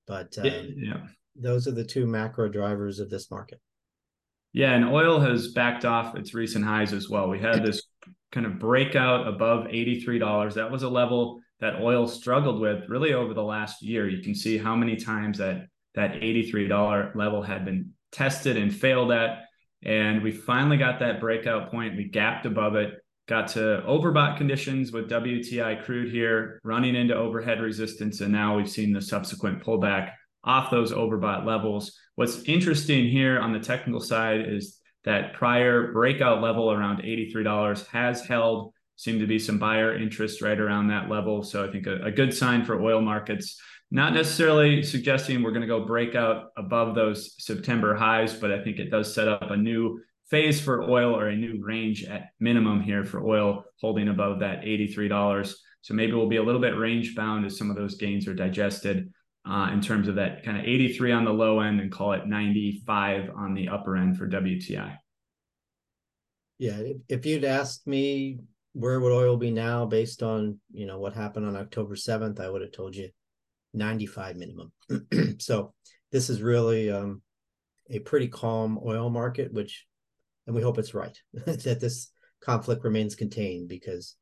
But 0.06 0.36
um, 0.38 0.44
yeah, 0.76 0.98
those 1.34 1.66
are 1.66 1.72
the 1.72 1.84
two 1.84 2.06
macro 2.06 2.48
drivers 2.48 3.00
of 3.00 3.08
this 3.08 3.30
market. 3.30 3.58
Yeah, 4.52 4.72
and 4.72 4.84
oil 4.84 5.18
has 5.18 5.52
backed 5.52 5.86
off 5.86 6.14
its 6.14 6.34
recent 6.34 6.64
highs 6.64 6.92
as 6.92 7.08
well. 7.08 7.30
We 7.30 7.38
had 7.38 7.64
this 7.64 7.82
kind 8.32 8.44
of 8.44 8.58
breakout 8.58 9.26
above 9.26 9.66
$83. 9.68 10.54
That 10.54 10.70
was 10.70 10.82
a 10.82 10.90
level 10.90 11.40
that 11.60 11.80
oil 11.80 12.06
struggled 12.06 12.60
with 12.60 12.86
really 12.88 13.14
over 13.14 13.32
the 13.32 13.42
last 13.42 13.82
year. 13.82 14.08
You 14.08 14.22
can 14.22 14.34
see 14.34 14.58
how 14.58 14.76
many 14.76 14.96
times 14.96 15.38
that 15.38 15.68
that 15.94 16.14
$83 16.14 17.14
level 17.14 17.42
had 17.42 17.64
been 17.64 17.92
tested 18.10 18.58
and 18.58 18.74
failed 18.74 19.10
at. 19.12 19.44
And 19.82 20.22
we 20.22 20.32
finally 20.32 20.76
got 20.76 21.00
that 21.00 21.20
breakout 21.20 21.70
point. 21.70 21.96
We 21.96 22.08
gapped 22.08 22.46
above 22.46 22.76
it 22.76 22.94
got 23.28 23.48
to 23.48 23.82
overbought 23.86 24.36
conditions 24.36 24.92
with 24.92 25.10
WTI 25.10 25.84
crude 25.84 26.10
here, 26.10 26.60
running 26.64 26.94
into 26.94 27.14
overhead 27.14 27.60
resistance, 27.60 28.20
and 28.20 28.32
now 28.32 28.56
we've 28.56 28.68
seen 28.68 28.92
the 28.92 29.00
subsequent 29.00 29.62
pullback 29.62 30.12
off 30.44 30.70
those 30.70 30.92
overbought 30.92 31.46
levels. 31.46 31.96
What's 32.16 32.42
interesting 32.44 33.08
here 33.08 33.38
on 33.38 33.52
the 33.52 33.60
technical 33.60 34.00
side 34.00 34.48
is 34.48 34.78
that 35.04 35.34
prior 35.34 35.92
breakout 35.92 36.42
level 36.42 36.72
around 36.72 37.02
$83 37.02 37.86
has 37.88 38.24
held. 38.24 38.72
Seem 38.96 39.18
to 39.18 39.26
be 39.26 39.38
some 39.38 39.58
buyer 39.58 39.96
interest 39.96 40.42
right 40.42 40.58
around 40.58 40.88
that 40.88 41.08
level. 41.08 41.42
So 41.42 41.66
I 41.66 41.70
think 41.72 41.86
a, 41.86 42.02
a 42.02 42.10
good 42.10 42.34
sign 42.34 42.64
for 42.64 42.80
oil 42.80 43.00
markets. 43.00 43.60
Not 43.90 44.14
necessarily 44.14 44.82
suggesting 44.82 45.42
we're 45.42 45.50
going 45.50 45.62
to 45.62 45.66
go 45.66 45.84
break 45.84 46.14
out 46.14 46.50
above 46.56 46.94
those 46.94 47.34
September 47.38 47.94
highs, 47.94 48.32
but 48.32 48.50
I 48.50 48.62
think 48.62 48.78
it 48.78 48.90
does 48.90 49.14
set 49.14 49.28
up 49.28 49.50
a 49.50 49.56
new 49.56 50.00
phase 50.32 50.58
for 50.58 50.90
oil 50.90 51.14
or 51.14 51.28
a 51.28 51.36
new 51.36 51.62
range 51.62 52.04
at 52.04 52.30
minimum 52.40 52.80
here 52.80 53.04
for 53.04 53.22
oil 53.22 53.64
holding 53.82 54.08
above 54.08 54.40
that 54.40 54.62
$83. 54.62 55.54
So 55.82 55.92
maybe 55.92 56.14
we'll 56.14 56.26
be 56.26 56.38
a 56.38 56.42
little 56.42 56.60
bit 56.60 56.78
range 56.78 57.14
bound 57.14 57.44
as 57.44 57.58
some 57.58 57.68
of 57.68 57.76
those 57.76 57.96
gains 57.96 58.26
are 58.26 58.32
digested 58.34 59.12
uh, 59.46 59.68
in 59.74 59.82
terms 59.82 60.08
of 60.08 60.14
that 60.14 60.42
kind 60.42 60.56
of 60.56 60.64
83 60.64 61.12
on 61.12 61.26
the 61.26 61.32
low 61.32 61.60
end 61.60 61.80
and 61.80 61.92
call 61.92 62.14
it 62.14 62.26
95 62.26 63.30
on 63.36 63.52
the 63.52 63.68
upper 63.68 63.94
end 63.94 64.16
for 64.16 64.26
WTI. 64.26 64.96
Yeah, 66.58 66.80
if 67.10 67.26
you'd 67.26 67.44
asked 67.44 67.86
me 67.86 68.38
where 68.72 69.00
would 69.00 69.12
oil 69.12 69.36
be 69.36 69.50
now 69.50 69.84
based 69.84 70.22
on, 70.22 70.58
you 70.72 70.86
know, 70.86 70.98
what 70.98 71.12
happened 71.12 71.44
on 71.44 71.56
October 71.56 71.94
7th, 71.94 72.40
I 72.40 72.48
would 72.48 72.62
have 72.62 72.72
told 72.72 72.96
you 72.96 73.10
95 73.74 74.36
minimum. 74.36 74.72
so 75.40 75.74
this 76.10 76.30
is 76.30 76.40
really 76.40 76.90
um, 76.90 77.20
a 77.90 77.98
pretty 77.98 78.28
calm 78.28 78.80
oil 78.82 79.10
market, 79.10 79.52
which 79.52 79.86
and 80.46 80.56
we 80.56 80.62
hope 80.62 80.78
it's 80.78 80.94
right 80.94 81.16
that 81.46 81.80
this 81.80 82.10
conflict 82.40 82.84
remains 82.84 83.14
contained 83.14 83.68
because 83.68 84.16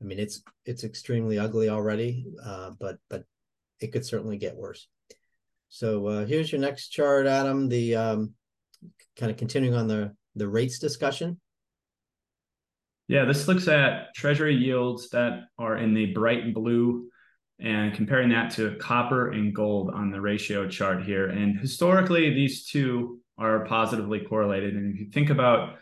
I 0.00 0.04
mean 0.04 0.18
it's 0.18 0.42
it's 0.64 0.84
extremely 0.84 1.38
ugly 1.38 1.68
already, 1.68 2.26
uh, 2.44 2.70
but 2.78 2.98
but 3.08 3.24
it 3.80 3.92
could 3.92 4.04
certainly 4.04 4.38
get 4.38 4.56
worse. 4.56 4.88
So 5.68 6.06
uh, 6.06 6.26
here's 6.26 6.50
your 6.50 6.60
next 6.60 6.88
chart, 6.88 7.26
Adam. 7.26 7.68
The 7.68 7.96
um, 7.96 8.34
kind 9.16 9.30
of 9.30 9.38
continuing 9.38 9.74
on 9.74 9.88
the 9.88 10.14
the 10.34 10.48
rates 10.48 10.78
discussion. 10.78 11.40
Yeah, 13.08 13.24
this 13.24 13.46
looks 13.46 13.68
at 13.68 14.14
treasury 14.14 14.54
yields 14.54 15.10
that 15.10 15.44
are 15.58 15.76
in 15.76 15.94
the 15.94 16.12
bright 16.12 16.52
blue 16.52 17.08
and 17.60 17.94
comparing 17.94 18.28
that 18.30 18.50
to 18.52 18.76
copper 18.76 19.30
and 19.30 19.54
gold 19.54 19.90
on 19.90 20.10
the 20.10 20.20
ratio 20.20 20.68
chart 20.68 21.04
here. 21.04 21.28
And 21.28 21.58
historically, 21.58 22.34
these 22.34 22.66
two 22.66 23.20
are 23.38 23.64
positively 23.66 24.20
correlated. 24.20 24.74
And 24.74 24.94
if 24.94 25.00
you 25.00 25.10
think 25.10 25.30
about 25.30 25.76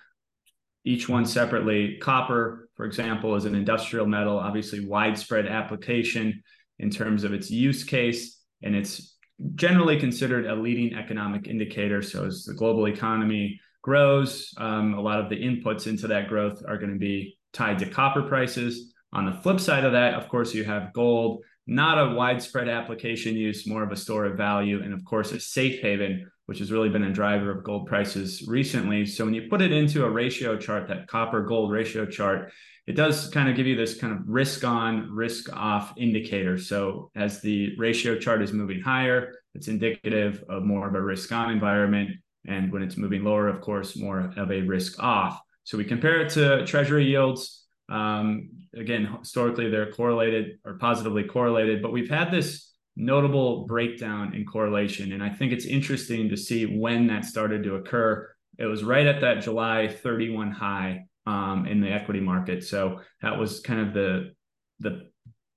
each 0.84 1.08
one 1.08 1.24
separately, 1.24 1.96
copper, 1.98 2.68
for 2.76 2.84
example, 2.84 3.36
is 3.36 3.44
an 3.44 3.54
industrial 3.54 4.06
metal, 4.06 4.38
obviously 4.38 4.86
widespread 4.86 5.46
application 5.46 6.42
in 6.78 6.90
terms 6.90 7.24
of 7.24 7.32
its 7.32 7.50
use 7.50 7.84
case, 7.84 8.40
and 8.62 8.74
it's 8.74 9.16
generally 9.54 9.98
considered 9.98 10.46
a 10.46 10.54
leading 10.54 10.94
economic 10.94 11.46
indicator. 11.46 12.02
So 12.02 12.26
as 12.26 12.44
the 12.44 12.54
global 12.54 12.86
economy 12.86 13.60
grows, 13.82 14.52
um, 14.58 14.94
a 14.94 15.00
lot 15.00 15.20
of 15.20 15.28
the 15.28 15.36
inputs 15.36 15.86
into 15.86 16.08
that 16.08 16.28
growth 16.28 16.62
are 16.66 16.78
going 16.78 16.92
to 16.92 16.98
be 16.98 17.36
tied 17.52 17.78
to 17.78 17.86
copper 17.86 18.22
prices. 18.22 18.92
On 19.12 19.26
the 19.26 19.32
flip 19.32 19.60
side 19.60 19.84
of 19.84 19.92
that, 19.92 20.14
of 20.14 20.28
course, 20.28 20.54
you 20.54 20.64
have 20.64 20.92
gold, 20.92 21.42
not 21.66 21.98
a 21.98 22.14
widespread 22.14 22.68
application 22.68 23.34
use, 23.34 23.66
more 23.66 23.82
of 23.82 23.92
a 23.92 23.96
store 23.96 24.26
of 24.26 24.36
value, 24.36 24.82
and 24.82 24.92
of 24.92 25.04
course, 25.04 25.32
a 25.32 25.40
safe 25.40 25.80
haven 25.80 26.30
which 26.46 26.58
has 26.58 26.70
really 26.70 26.88
been 26.88 27.04
a 27.04 27.12
driver 27.12 27.50
of 27.50 27.64
gold 27.64 27.86
prices 27.86 28.44
recently. 28.46 29.06
So 29.06 29.24
when 29.24 29.34
you 29.34 29.48
put 29.48 29.62
it 29.62 29.72
into 29.72 30.04
a 30.04 30.10
ratio 30.10 30.58
chart, 30.58 30.88
that 30.88 31.08
copper 31.08 31.42
gold 31.42 31.70
ratio 31.72 32.04
chart, 32.04 32.52
it 32.86 32.96
does 32.96 33.28
kind 33.30 33.48
of 33.48 33.56
give 33.56 33.66
you 33.66 33.76
this 33.76 33.96
kind 33.96 34.12
of 34.12 34.20
risk 34.26 34.62
on, 34.62 35.10
risk 35.10 35.50
off 35.54 35.94
indicator. 35.96 36.58
So 36.58 37.10
as 37.16 37.40
the 37.40 37.74
ratio 37.78 38.18
chart 38.18 38.42
is 38.42 38.52
moving 38.52 38.82
higher, 38.82 39.32
it's 39.54 39.68
indicative 39.68 40.44
of 40.50 40.64
more 40.64 40.86
of 40.86 40.94
a 40.94 41.00
risk 41.00 41.32
on 41.32 41.50
environment. 41.50 42.10
And 42.46 42.70
when 42.70 42.82
it's 42.82 42.98
moving 42.98 43.24
lower, 43.24 43.48
of 43.48 43.62
course, 43.62 43.96
more 43.96 44.30
of 44.36 44.50
a 44.50 44.60
risk 44.60 45.02
off. 45.02 45.40
So 45.62 45.78
we 45.78 45.84
compare 45.84 46.20
it 46.20 46.28
to 46.32 46.66
treasury 46.66 47.06
yields. 47.06 47.64
Um, 47.88 48.50
again, 48.76 49.16
historically, 49.20 49.70
they're 49.70 49.92
correlated 49.92 50.58
or 50.64 50.74
positively 50.74 51.24
correlated, 51.24 51.82
but 51.82 51.92
we've 51.92 52.10
had 52.10 52.30
this 52.30 52.72
notable 52.96 53.66
breakdown 53.66 54.34
in 54.34 54.44
correlation. 54.44 55.12
And 55.12 55.22
I 55.22 55.30
think 55.30 55.52
it's 55.52 55.66
interesting 55.66 56.28
to 56.28 56.36
see 56.36 56.64
when 56.64 57.06
that 57.08 57.24
started 57.24 57.64
to 57.64 57.76
occur. 57.76 58.30
It 58.58 58.66
was 58.66 58.84
right 58.84 59.06
at 59.06 59.20
that 59.22 59.42
July 59.42 59.88
31 59.88 60.52
high 60.52 61.06
um, 61.26 61.66
in 61.66 61.80
the 61.80 61.90
equity 61.90 62.20
market. 62.20 62.64
So 62.64 63.00
that 63.22 63.38
was 63.38 63.60
kind 63.60 63.80
of 63.80 63.94
the 63.94 64.34
the 64.80 65.08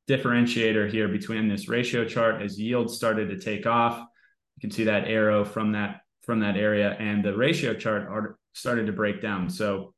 differentiator 0.08 0.90
here 0.90 1.08
between 1.08 1.50
this 1.50 1.68
ratio 1.68 2.06
chart 2.06 2.42
as 2.42 2.60
yields 2.60 2.96
started 2.96 3.30
to 3.30 3.40
take 3.40 3.66
off. 3.66 3.98
You 3.98 4.62
can 4.62 4.72
see 4.72 4.86
that 4.86 5.08
arrow 5.08 5.44
from 5.44 5.74
that 5.74 6.02
from 6.24 6.40
that 6.42 6.58
area, 6.58 6.96
and 7.00 7.24
the 7.24 7.36
ratio 7.36 7.74
chart 7.74 8.38
started 8.54 8.88
to 8.88 8.92
break 8.92 9.22
down. 9.22 9.50
So 9.50 9.94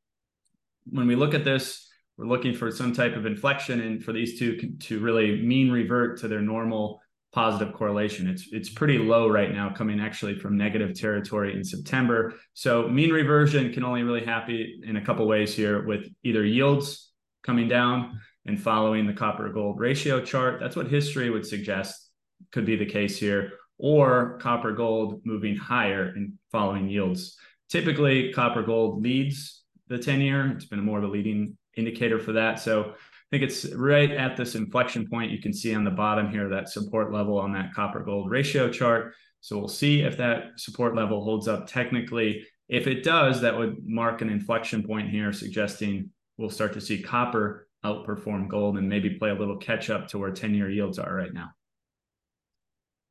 when 0.84 1.06
we 1.06 1.16
look 1.16 1.34
at 1.34 1.44
this, 1.44 1.89
we're 2.20 2.26
looking 2.26 2.54
for 2.54 2.70
some 2.70 2.92
type 2.92 3.16
of 3.16 3.24
inflection 3.24 3.80
and 3.80 4.04
for 4.04 4.12
these 4.12 4.38
two 4.38 4.56
to 4.78 5.00
really 5.00 5.40
mean 5.40 5.70
revert 5.70 6.20
to 6.20 6.28
their 6.28 6.42
normal 6.42 7.00
positive 7.32 7.72
correlation. 7.72 8.28
It's 8.28 8.48
it's 8.52 8.68
pretty 8.68 8.98
low 8.98 9.28
right 9.28 9.50
now, 9.50 9.72
coming 9.72 10.00
actually 10.00 10.38
from 10.38 10.56
negative 10.56 10.94
territory 10.94 11.54
in 11.54 11.64
September. 11.64 12.34
So 12.52 12.88
mean 12.88 13.10
reversion 13.10 13.72
can 13.72 13.84
only 13.84 14.02
really 14.02 14.24
happen 14.24 14.82
in 14.84 14.96
a 14.96 15.04
couple 15.04 15.26
ways 15.26 15.54
here, 15.54 15.86
with 15.86 16.08
either 16.22 16.44
yields 16.44 17.10
coming 17.42 17.68
down 17.68 18.20
and 18.44 18.60
following 18.60 19.06
the 19.06 19.14
copper 19.14 19.48
gold 19.48 19.80
ratio 19.80 20.20
chart. 20.22 20.60
That's 20.60 20.76
what 20.76 20.88
history 20.88 21.30
would 21.30 21.46
suggest 21.46 22.10
could 22.52 22.66
be 22.66 22.76
the 22.76 22.84
case 22.84 23.18
here, 23.18 23.52
or 23.78 24.38
copper 24.42 24.72
gold 24.72 25.22
moving 25.24 25.56
higher 25.56 26.12
and 26.14 26.34
following 26.52 26.90
yields. 26.90 27.38
Typically, 27.70 28.30
copper 28.34 28.62
gold 28.62 29.02
leads 29.02 29.62
the 29.88 29.98
10 29.98 30.20
year. 30.20 30.50
It's 30.50 30.66
been 30.66 30.84
more 30.84 30.98
of 30.98 31.04
a 31.04 31.08
leading 31.08 31.56
indicator 31.76 32.18
for 32.18 32.32
that. 32.32 32.60
So 32.60 32.90
I 32.90 33.30
think 33.30 33.42
it's 33.42 33.66
right 33.74 34.10
at 34.10 34.36
this 34.36 34.54
inflection 34.54 35.08
point. 35.08 35.30
You 35.30 35.40
can 35.40 35.52
see 35.52 35.74
on 35.74 35.84
the 35.84 35.90
bottom 35.90 36.30
here 36.30 36.48
that 36.48 36.68
support 36.68 37.12
level 37.12 37.38
on 37.38 37.52
that 37.52 37.72
copper 37.74 38.00
gold 38.00 38.30
ratio 38.30 38.70
chart. 38.70 39.14
So 39.40 39.58
we'll 39.58 39.68
see 39.68 40.02
if 40.02 40.16
that 40.18 40.52
support 40.56 40.94
level 40.94 41.22
holds 41.24 41.48
up 41.48 41.66
technically. 41.66 42.44
If 42.68 42.86
it 42.86 43.02
does, 43.02 43.40
that 43.40 43.56
would 43.56 43.78
mark 43.84 44.20
an 44.20 44.30
inflection 44.30 44.82
point 44.82 45.10
here, 45.10 45.32
suggesting 45.32 46.10
we'll 46.36 46.50
start 46.50 46.72
to 46.74 46.80
see 46.80 47.02
copper 47.02 47.68
outperform 47.84 48.48
gold 48.48 48.76
and 48.78 48.88
maybe 48.88 49.10
play 49.10 49.30
a 49.30 49.34
little 49.34 49.56
catch 49.56 49.90
up 49.90 50.08
to 50.08 50.18
where 50.18 50.30
10 50.30 50.54
year 50.54 50.70
yields 50.70 50.98
are 50.98 51.14
right 51.14 51.32
now. 51.32 51.50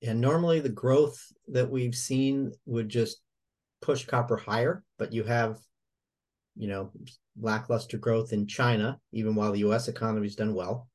And 0.01 0.21
normally 0.21 0.59
the 0.59 0.69
growth 0.69 1.19
that 1.47 1.69
we've 1.69 1.95
seen 1.95 2.51
would 2.65 2.89
just 2.89 3.21
push 3.81 4.05
copper 4.05 4.37
higher, 4.37 4.83
but 4.97 5.13
you 5.13 5.23
have, 5.23 5.57
you 6.55 6.67
know, 6.67 6.91
lackluster 7.39 7.97
growth 7.97 8.33
in 8.33 8.47
China, 8.47 8.99
even 9.11 9.35
while 9.35 9.51
the 9.51 9.59
U.S. 9.59 9.87
economy's 9.87 10.35
done 10.35 10.53
well. 10.53 10.87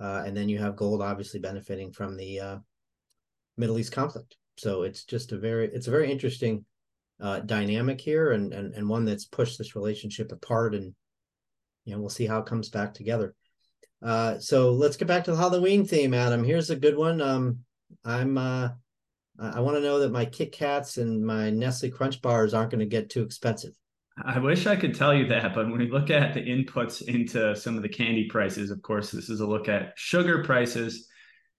Uh, 0.00 0.24
and 0.26 0.36
then 0.36 0.48
you 0.48 0.58
have 0.58 0.76
gold 0.76 1.02
obviously 1.02 1.40
benefiting 1.40 1.92
from 1.92 2.16
the 2.16 2.40
uh, 2.40 2.56
Middle 3.56 3.78
East 3.78 3.92
conflict. 3.92 4.36
So 4.56 4.82
it's 4.82 5.04
just 5.04 5.32
a 5.32 5.38
very 5.38 5.66
it's 5.66 5.88
a 5.88 5.92
very 5.92 6.10
interesting 6.10 6.64
uh, 7.20 7.40
dynamic 7.40 8.00
here, 8.00 8.32
and, 8.32 8.52
and 8.52 8.74
and 8.74 8.88
one 8.88 9.04
that's 9.04 9.24
pushed 9.24 9.58
this 9.58 9.76
relationship 9.76 10.32
apart 10.32 10.74
and 10.74 10.94
you 11.84 11.94
know, 11.94 12.00
we'll 12.00 12.10
see 12.10 12.26
how 12.26 12.38
it 12.38 12.46
comes 12.46 12.68
back 12.68 12.94
together. 12.94 13.34
Uh, 14.02 14.38
so 14.38 14.72
let's 14.72 14.96
get 14.96 15.08
back 15.08 15.24
to 15.24 15.30
the 15.30 15.36
Halloween 15.36 15.86
theme, 15.86 16.14
Adam. 16.14 16.44
Here's 16.44 16.70
a 16.70 16.76
good 16.76 16.96
one. 16.96 17.20
Um, 17.20 17.58
I'm 18.04 18.36
uh, 18.36 18.70
I 19.38 19.60
want 19.60 19.76
to 19.76 19.82
know 19.82 19.98
that 20.00 20.12
my 20.12 20.24
Kit 20.24 20.52
Kats 20.52 20.98
and 20.98 21.24
my 21.24 21.50
Nestle 21.50 21.90
Crunch 21.90 22.20
bars 22.20 22.54
aren't 22.54 22.70
going 22.70 22.80
to 22.80 22.86
get 22.86 23.10
too 23.10 23.22
expensive. 23.22 23.72
I 24.22 24.38
wish 24.38 24.66
I 24.66 24.76
could 24.76 24.94
tell 24.94 25.12
you 25.12 25.26
that, 25.28 25.54
but 25.54 25.68
when 25.68 25.78
we 25.78 25.90
look 25.90 26.08
at 26.08 26.34
the 26.34 26.40
inputs 26.40 27.02
into 27.02 27.56
some 27.56 27.76
of 27.76 27.82
the 27.82 27.88
candy 27.88 28.28
prices, 28.28 28.70
of 28.70 28.80
course, 28.80 29.10
this 29.10 29.28
is 29.28 29.40
a 29.40 29.46
look 29.46 29.68
at 29.68 29.92
sugar 29.96 30.44
prices. 30.44 31.08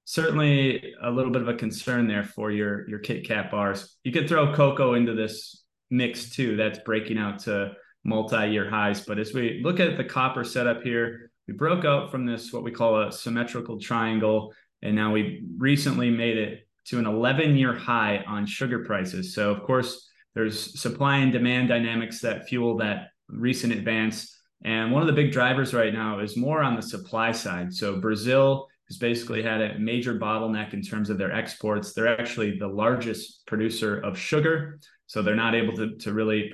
Certainly 0.06 0.94
a 1.02 1.12
little 1.12 1.32
bit 1.32 1.42
of 1.42 1.50
a 1.50 1.56
concern 1.56 2.08
there 2.08 2.24
for 2.24 2.52
your 2.52 2.88
your 2.88 3.00
Kit 3.00 3.28
Kat 3.28 3.52
bars. 3.52 3.98
You 4.04 4.14
could 4.14 4.30
throw 4.30 4.54
cocoa 4.54 4.94
into 4.94 5.14
this 5.14 5.64
mix 5.90 6.30
too. 6.30 6.56
That's 6.56 6.80
breaking 6.80 7.18
out 7.18 7.40
to 7.40 7.74
multi-year 8.06 8.70
highs. 8.70 9.02
But 9.02 9.20
as 9.20 9.34
we 9.34 9.62
look 9.64 9.80
at 9.80 9.98
the 9.98 10.04
copper 10.04 10.44
setup 10.44 10.82
here, 10.84 11.32
we 11.48 11.54
broke 11.54 11.84
out 11.84 12.10
from 12.10 12.26
this 12.26 12.54
what 12.54 12.64
we 12.64 12.72
call 12.72 13.02
a 13.02 13.12
symmetrical 13.12 13.80
triangle, 13.80 14.54
and 14.82 14.96
now 14.96 15.12
we 15.12 15.44
recently 15.58 16.10
made 16.10 16.38
it 16.38 16.68
to 16.86 17.00
an 17.00 17.06
11-year 17.06 17.74
high 17.74 18.24
on 18.28 18.46
sugar 18.46 18.86
prices. 18.86 19.34
So 19.34 19.52
of 19.52 19.64
course 19.64 20.08
there's 20.36 20.80
supply 20.80 21.18
and 21.18 21.32
demand 21.32 21.70
dynamics 21.70 22.20
that 22.22 22.48
fuel 22.48 22.78
that 22.78 23.08
recent 23.28 23.74
advance. 23.74 24.38
And 24.64 24.92
one 24.92 25.02
of 25.02 25.08
the 25.08 25.14
big 25.14 25.32
drivers 25.32 25.74
right 25.74 25.94
now 25.94 26.20
is 26.20 26.38
more 26.38 26.62
on 26.62 26.76
the 26.76 26.82
supply 26.82 27.32
side. 27.32 27.74
So 27.74 28.00
Brazil 28.00 28.68
has 28.90 28.98
basically 28.98 29.42
had 29.42 29.62
a 29.62 29.80
major 29.80 30.20
bottleneck 30.20 30.74
in 30.74 30.82
terms 30.82 31.10
of 31.10 31.18
their 31.18 31.32
exports. 31.32 31.94
They're 31.94 32.20
actually 32.20 32.60
the 32.60 32.68
largest 32.68 33.46
producer 33.48 34.00
of 34.00 34.18
sugar. 34.18 34.80
So 35.08 35.22
they're 35.22 35.36
not 35.36 35.56
able 35.56 35.76
to, 35.78 35.96
to 35.98 36.14
really 36.14 36.54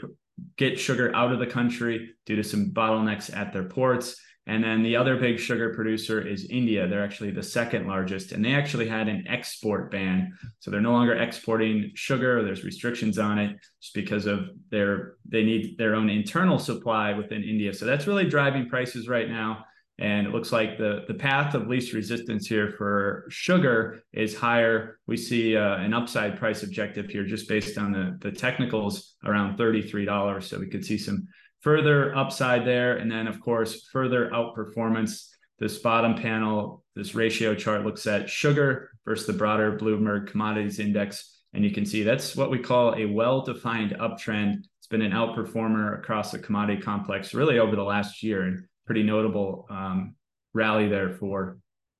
get 0.57 0.79
sugar 0.79 1.13
out 1.15 1.31
of 1.31 1.39
the 1.39 1.47
country 1.47 2.11
due 2.25 2.35
to 2.35 2.43
some 2.43 2.71
bottlenecks 2.71 3.35
at 3.35 3.51
their 3.51 3.65
ports. 3.65 4.15
And 4.47 4.63
then 4.63 4.81
the 4.81 4.95
other 4.95 5.17
big 5.17 5.39
sugar 5.39 5.71
producer 5.73 6.19
is 6.19 6.47
India. 6.49 6.87
They're 6.87 7.03
actually 7.03 7.29
the 7.31 7.43
second 7.43 7.87
largest, 7.87 8.31
and 8.31 8.43
they 8.43 8.55
actually 8.55 8.87
had 8.87 9.07
an 9.07 9.23
export 9.27 9.91
ban. 9.91 10.33
So 10.59 10.71
they're 10.71 10.81
no 10.81 10.93
longer 10.93 11.13
exporting 11.13 11.91
sugar. 11.93 12.43
There's 12.43 12.63
restrictions 12.63 13.19
on 13.19 13.37
it 13.37 13.55
just 13.79 13.93
because 13.93 14.25
of 14.25 14.49
their 14.71 15.17
they 15.25 15.43
need 15.43 15.77
their 15.77 15.95
own 15.95 16.09
internal 16.09 16.57
supply 16.57 17.13
within 17.13 17.43
India. 17.43 17.71
So 17.73 17.85
that's 17.85 18.07
really 18.07 18.27
driving 18.27 18.67
prices 18.67 19.07
right 19.07 19.29
now. 19.29 19.65
And 19.99 20.25
it 20.25 20.33
looks 20.33 20.51
like 20.51 20.79
the, 20.79 21.05
the 21.07 21.13
path 21.13 21.53
of 21.53 21.67
least 21.67 21.93
resistance 21.93 22.47
here 22.47 22.73
for 22.75 23.25
sugar 23.29 24.01
is 24.13 24.35
higher. 24.35 24.97
We 25.05 25.15
see 25.15 25.55
uh, 25.55 25.75
an 25.75 25.93
upside 25.93 26.39
price 26.39 26.63
objective 26.63 27.07
here 27.07 27.23
just 27.23 27.47
based 27.47 27.77
on 27.77 27.91
the, 27.91 28.17
the 28.19 28.31
technicals 28.31 29.13
around 29.23 29.59
$33. 29.59 30.43
So 30.43 30.57
we 30.57 30.67
could 30.67 30.83
see 30.83 30.97
some 30.97 31.27
further 31.61 32.15
upside 32.15 32.65
there. 32.65 32.97
And 32.97 33.11
then, 33.11 33.27
of 33.27 33.39
course, 33.39 33.87
further 33.91 34.29
outperformance. 34.29 35.27
This 35.59 35.77
bottom 35.77 36.15
panel, 36.15 36.83
this 36.95 37.13
ratio 37.13 37.53
chart 37.53 37.85
looks 37.85 38.07
at 38.07 38.29
sugar 38.29 38.89
versus 39.05 39.27
the 39.27 39.33
broader 39.33 39.77
Bloomberg 39.77 40.27
Commodities 40.27 40.79
Index. 40.79 41.43
And 41.53 41.63
you 41.63 41.71
can 41.71 41.85
see 41.85 42.01
that's 42.03 42.35
what 42.35 42.49
we 42.49 42.57
call 42.57 42.95
a 42.95 43.05
well 43.05 43.41
defined 43.41 43.91
uptrend. 43.99 44.55
It's 44.79 44.87
been 44.89 45.03
an 45.03 45.11
outperformer 45.11 45.99
across 45.99 46.31
the 46.31 46.39
commodity 46.39 46.81
complex 46.81 47.33
really 47.33 47.59
over 47.59 47.75
the 47.75 47.83
last 47.83 48.23
year 48.23 48.43
and 48.43 48.63
pretty 48.85 49.03
notable 49.03 49.67
um, 49.69 50.15
rally 50.53 50.87
there 50.87 51.11
for 51.11 51.57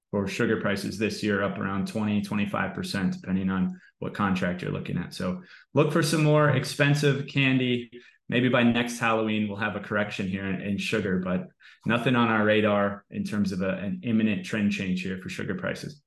for 0.09 0.27
sugar 0.27 0.59
prices 0.59 0.97
this 0.97 1.23
year 1.23 1.41
up 1.41 1.57
around 1.57 1.87
20 1.87 2.21
25% 2.21 3.13
depending 3.13 3.49
on 3.49 3.79
what 3.99 4.13
contract 4.13 4.61
you're 4.61 4.71
looking 4.71 4.97
at 4.97 5.13
so 5.13 5.41
look 5.73 5.93
for 5.93 6.03
some 6.03 6.21
more 6.23 6.49
expensive 6.49 7.27
candy 7.27 7.89
maybe 8.31 8.47
by 8.47 8.63
next 8.63 8.97
Halloween 8.97 9.47
we'll 9.47 9.57
have 9.57 9.75
a 9.75 9.81
correction 9.81 10.27
here 10.27 10.45
in, 10.45 10.61
in 10.61 10.77
sugar, 10.77 11.19
but 11.19 11.49
nothing 11.85 12.15
on 12.15 12.29
our 12.29 12.45
radar 12.45 13.03
in 13.11 13.25
terms 13.25 13.51
of 13.51 13.61
a, 13.61 13.71
an 13.71 13.99
imminent 14.03 14.45
trend 14.45 14.71
change 14.71 15.03
here 15.03 15.19
for 15.21 15.29
sugar 15.29 15.53
prices. 15.53 16.01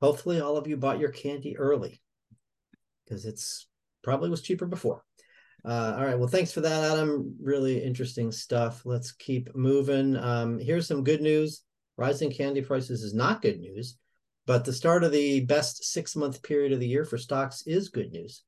Hopefully, 0.00 0.40
all 0.40 0.56
of 0.56 0.66
you 0.66 0.76
bought 0.76 0.98
your 0.98 1.10
candy 1.10 1.56
early 1.56 2.00
because 3.04 3.26
it's 3.26 3.68
probably 4.02 4.30
was 4.30 4.40
cheaper 4.40 4.66
before. 4.66 5.04
Uh, 5.64 5.94
all 5.96 6.04
right. 6.04 6.18
Well, 6.18 6.28
thanks 6.28 6.50
for 6.50 6.62
that, 6.62 6.92
Adam. 6.92 7.36
Really 7.40 7.84
interesting 7.84 8.32
stuff. 8.32 8.84
Let's 8.84 9.12
keep 9.12 9.54
moving. 9.54 10.16
Um, 10.16 10.58
here's 10.58 10.88
some 10.88 11.04
good 11.04 11.20
news. 11.20 11.62
Rising 11.96 12.32
candy 12.32 12.62
prices 12.62 13.02
is 13.02 13.14
not 13.14 13.42
good 13.42 13.60
news, 13.60 13.98
but 14.46 14.64
the 14.64 14.72
start 14.72 15.04
of 15.04 15.12
the 15.12 15.40
best 15.44 15.84
six 15.84 16.16
month 16.16 16.42
period 16.42 16.72
of 16.72 16.80
the 16.80 16.88
year 16.88 17.04
for 17.04 17.18
stocks 17.18 17.62
is 17.66 17.90
good 17.90 18.10
news. 18.10 18.42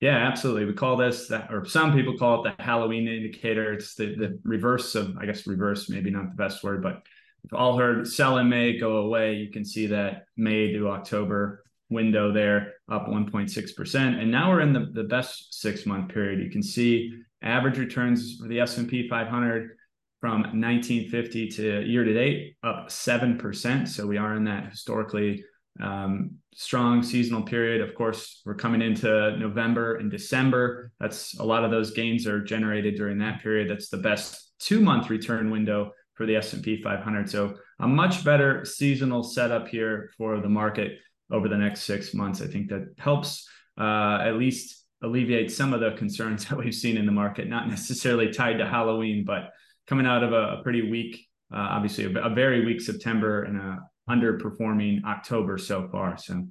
Yeah, 0.00 0.16
absolutely. 0.28 0.66
We 0.66 0.74
call 0.74 0.96
this 0.96 1.30
or 1.30 1.64
some 1.64 1.94
people 1.94 2.18
call 2.18 2.44
it 2.44 2.56
the 2.56 2.62
Halloween 2.62 3.08
indicator. 3.08 3.72
It's 3.72 3.94
the, 3.94 4.14
the 4.14 4.38
reverse 4.44 4.94
of, 4.94 5.16
I 5.18 5.24
guess, 5.24 5.46
reverse, 5.46 5.88
maybe 5.88 6.10
not 6.10 6.30
the 6.30 6.36
best 6.36 6.62
word, 6.62 6.82
but 6.82 7.02
we've 7.42 7.58
all 7.58 7.78
heard 7.78 8.06
sell 8.06 8.36
in 8.38 8.48
May, 8.48 8.78
go 8.78 8.98
away. 8.98 9.34
You 9.34 9.50
can 9.50 9.64
see 9.64 9.86
that 9.86 10.26
May 10.36 10.72
to 10.72 10.90
October 10.90 11.64
window 11.88 12.32
there 12.32 12.74
up 12.90 13.06
1.6%. 13.06 13.96
And 13.96 14.30
now 14.30 14.50
we're 14.50 14.60
in 14.60 14.72
the, 14.72 14.90
the 14.92 15.04
best 15.04 15.54
six 15.54 15.86
month 15.86 16.12
period. 16.12 16.40
You 16.40 16.50
can 16.50 16.62
see 16.62 17.12
average 17.42 17.78
returns 17.78 18.36
for 18.36 18.48
the 18.48 18.60
S&P 18.60 19.08
500 19.08 19.76
from 20.20 20.40
1950 20.42 21.48
to 21.48 21.82
year 21.86 22.04
to 22.04 22.12
date 22.12 22.56
up 22.62 22.88
7%. 22.88 23.88
So 23.88 24.06
we 24.06 24.18
are 24.18 24.34
in 24.34 24.44
that 24.44 24.70
historically 24.70 25.44
um, 25.80 26.30
strong 26.54 27.02
seasonal 27.02 27.42
period. 27.42 27.80
Of 27.80 27.94
course, 27.94 28.42
we're 28.44 28.54
coming 28.54 28.82
into 28.82 29.36
November 29.38 29.96
and 29.96 30.10
December. 30.10 30.92
That's 31.00 31.38
a 31.38 31.44
lot 31.44 31.64
of 31.64 31.70
those 31.70 31.90
gains 31.92 32.26
are 32.26 32.42
generated 32.42 32.96
during 32.96 33.18
that 33.18 33.42
period. 33.42 33.70
That's 33.70 33.88
the 33.88 33.98
best 33.98 34.52
two 34.58 34.80
month 34.80 35.10
return 35.10 35.50
window 35.50 35.92
for 36.14 36.26
the 36.26 36.36
S&P 36.36 36.82
500. 36.82 37.28
So 37.28 37.56
a 37.80 37.86
much 37.86 38.24
better 38.24 38.64
seasonal 38.64 39.22
setup 39.22 39.68
here 39.68 40.10
for 40.16 40.40
the 40.40 40.48
market 40.48 40.98
over 41.30 41.48
the 41.48 41.58
next 41.58 41.82
six 41.82 42.14
months. 42.14 42.40
I 42.40 42.46
think 42.46 42.70
that 42.70 42.94
helps 42.98 43.48
uh, 43.78 44.18
at 44.22 44.36
least 44.36 44.84
alleviate 45.02 45.52
some 45.52 45.74
of 45.74 45.80
the 45.80 45.92
concerns 45.92 46.44
that 46.48 46.58
we've 46.58 46.74
seen 46.74 46.96
in 46.96 47.06
the 47.06 47.12
market, 47.12 47.48
not 47.48 47.68
necessarily 47.68 48.32
tied 48.32 48.58
to 48.58 48.66
Halloween, 48.66 49.24
but 49.24 49.50
coming 49.86 50.06
out 50.06 50.24
of 50.24 50.32
a, 50.32 50.58
a 50.58 50.62
pretty 50.62 50.90
weak, 50.90 51.26
uh, 51.54 51.58
obviously 51.58 52.04
a, 52.04 52.24
a, 52.24 52.30
very 52.30 52.64
weak 52.64 52.80
September 52.80 53.44
and 53.44 53.56
a 53.56 53.78
underperforming 54.08 55.04
October 55.04 55.58
so 55.58 55.88
far. 55.88 56.16
So 56.16 56.46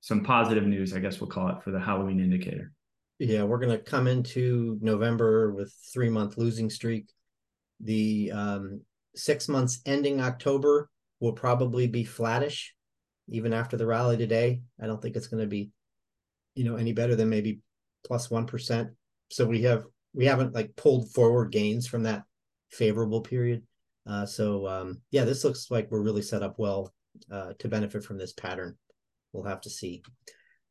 some 0.00 0.22
positive 0.22 0.64
news, 0.64 0.94
I 0.94 1.00
guess 1.00 1.20
we'll 1.20 1.30
call 1.30 1.48
it 1.48 1.62
for 1.62 1.70
the 1.70 1.80
Halloween 1.80 2.20
indicator. 2.20 2.72
Yeah, 3.18 3.42
we're 3.42 3.58
going 3.58 3.76
to 3.76 3.82
come 3.82 4.06
into 4.06 4.78
November 4.80 5.52
with 5.52 5.74
three 5.92 6.08
month 6.08 6.38
losing 6.38 6.70
streak. 6.70 7.08
The 7.80 8.30
um, 8.32 8.80
six 9.16 9.48
months 9.48 9.80
ending 9.86 10.20
October 10.20 10.88
will 11.20 11.32
probably 11.32 11.88
be 11.88 12.04
flattish, 12.04 12.74
even 13.28 13.52
after 13.52 13.76
the 13.76 13.86
rally 13.86 14.16
today. 14.16 14.60
I 14.80 14.86
don't 14.86 15.02
think 15.02 15.16
it's 15.16 15.26
going 15.26 15.42
to 15.42 15.48
be, 15.48 15.70
you 16.54 16.64
know, 16.64 16.76
any 16.76 16.92
better 16.92 17.16
than 17.16 17.28
maybe 17.28 17.58
plus 18.06 18.30
one 18.30 18.46
percent. 18.46 18.90
So 19.30 19.46
we 19.46 19.62
have 19.62 19.84
we 20.14 20.26
haven't 20.26 20.54
like 20.54 20.76
pulled 20.76 21.12
forward 21.12 21.50
gains 21.50 21.88
from 21.88 22.04
that 22.04 22.22
favorable 22.70 23.20
period. 23.20 23.64
Uh, 24.08 24.24
so 24.24 24.66
um, 24.66 25.00
yeah, 25.10 25.24
this 25.24 25.44
looks 25.44 25.70
like 25.70 25.90
we're 25.90 26.02
really 26.02 26.22
set 26.22 26.42
up 26.42 26.58
well 26.58 26.94
uh, 27.30 27.52
to 27.58 27.68
benefit 27.68 28.02
from 28.02 28.16
this 28.16 28.32
pattern. 28.32 28.76
We'll 29.32 29.44
have 29.44 29.60
to 29.62 29.70
see. 29.70 30.02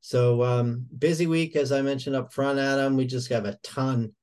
So 0.01 0.43
um, 0.43 0.85
busy 0.97 1.27
week, 1.27 1.55
as 1.55 1.71
I 1.71 1.81
mentioned 1.81 2.15
up 2.15 2.33
front, 2.33 2.59
Adam. 2.59 2.97
We 2.97 3.05
just 3.05 3.29
have 3.29 3.45
a 3.45 3.57
ton. 3.63 4.13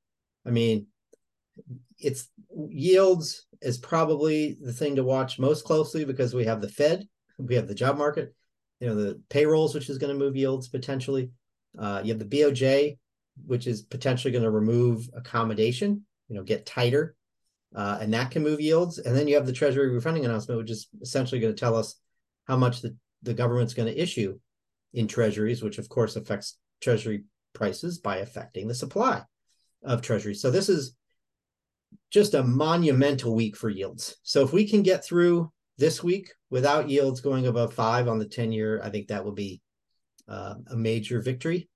I 0.45 0.49
mean, 0.49 0.87
it's 1.97 2.29
yields 2.69 3.45
is 3.61 3.77
probably 3.77 4.57
the 4.61 4.73
thing 4.73 4.97
to 4.97 5.03
watch 5.03 5.39
most 5.39 5.63
closely 5.63 6.03
because 6.03 6.33
we 6.33 6.45
have 6.45 6.61
the 6.61 6.69
Fed, 6.69 7.07
we 7.37 7.55
have 7.55 7.67
the 7.67 7.75
job 7.75 7.97
market, 7.97 8.33
you 8.79 8.87
know, 8.87 8.95
the 8.95 9.21
payrolls, 9.29 9.73
which 9.73 9.89
is 9.89 9.97
going 9.97 10.11
to 10.11 10.19
move 10.19 10.35
yields 10.35 10.67
potentially. 10.67 11.31
Uh, 11.77 12.01
you 12.03 12.13
have 12.13 12.19
the 12.19 12.25
BOJ, 12.25 12.97
which 13.45 13.67
is 13.67 13.81
potentially 13.81 14.31
going 14.31 14.43
to 14.43 14.51
remove 14.51 15.09
accommodation, 15.13 16.05
you 16.27 16.35
know, 16.35 16.43
get 16.43 16.65
tighter 16.65 17.14
uh, 17.75 17.97
and 18.01 18.13
that 18.13 18.31
can 18.31 18.41
move 18.41 18.61
yields. 18.61 18.97
And 18.99 19.15
then 19.15 19.27
you 19.27 19.35
have 19.35 19.45
the 19.45 19.53
Treasury 19.53 19.89
refunding 19.89 20.25
announcement, 20.25 20.59
which 20.59 20.71
is 20.71 20.87
essentially 21.01 21.41
going 21.41 21.53
to 21.53 21.59
tell 21.59 21.75
us 21.75 21.95
how 22.47 22.55
much 22.55 22.81
the, 22.81 22.95
the 23.23 23.33
government's 23.33 23.73
going 23.73 23.93
to 23.93 24.01
issue 24.01 24.39
in 24.93 25.07
treasuries, 25.07 25.61
which 25.61 25.77
of 25.77 25.89
course 25.89 26.15
affects 26.15 26.57
treasury 26.81 27.25
prices 27.53 27.99
by 27.99 28.17
affecting 28.17 28.67
the 28.67 28.75
supply 28.75 29.21
of 29.83 30.01
treasuries. 30.01 30.41
So 30.41 30.51
this 30.51 30.69
is 30.69 30.95
just 32.11 32.33
a 32.33 32.43
monumental 32.43 33.35
week 33.35 33.57
for 33.57 33.69
yields. 33.69 34.15
So 34.23 34.41
if 34.43 34.53
we 34.53 34.67
can 34.67 34.83
get 34.83 35.03
through 35.03 35.51
this 35.77 36.01
week 36.01 36.31
without 36.49 36.89
yields 36.89 37.19
going 37.19 37.47
above 37.47 37.73
five 37.73 38.07
on 38.07 38.19
the 38.19 38.25
10 38.25 38.51
year, 38.51 38.81
I 38.81 38.89
think 38.89 39.07
that 39.07 39.25
will 39.25 39.33
be 39.33 39.61
uh, 40.29 40.55
a 40.67 40.75
major 40.77 41.21
victory. 41.21 41.69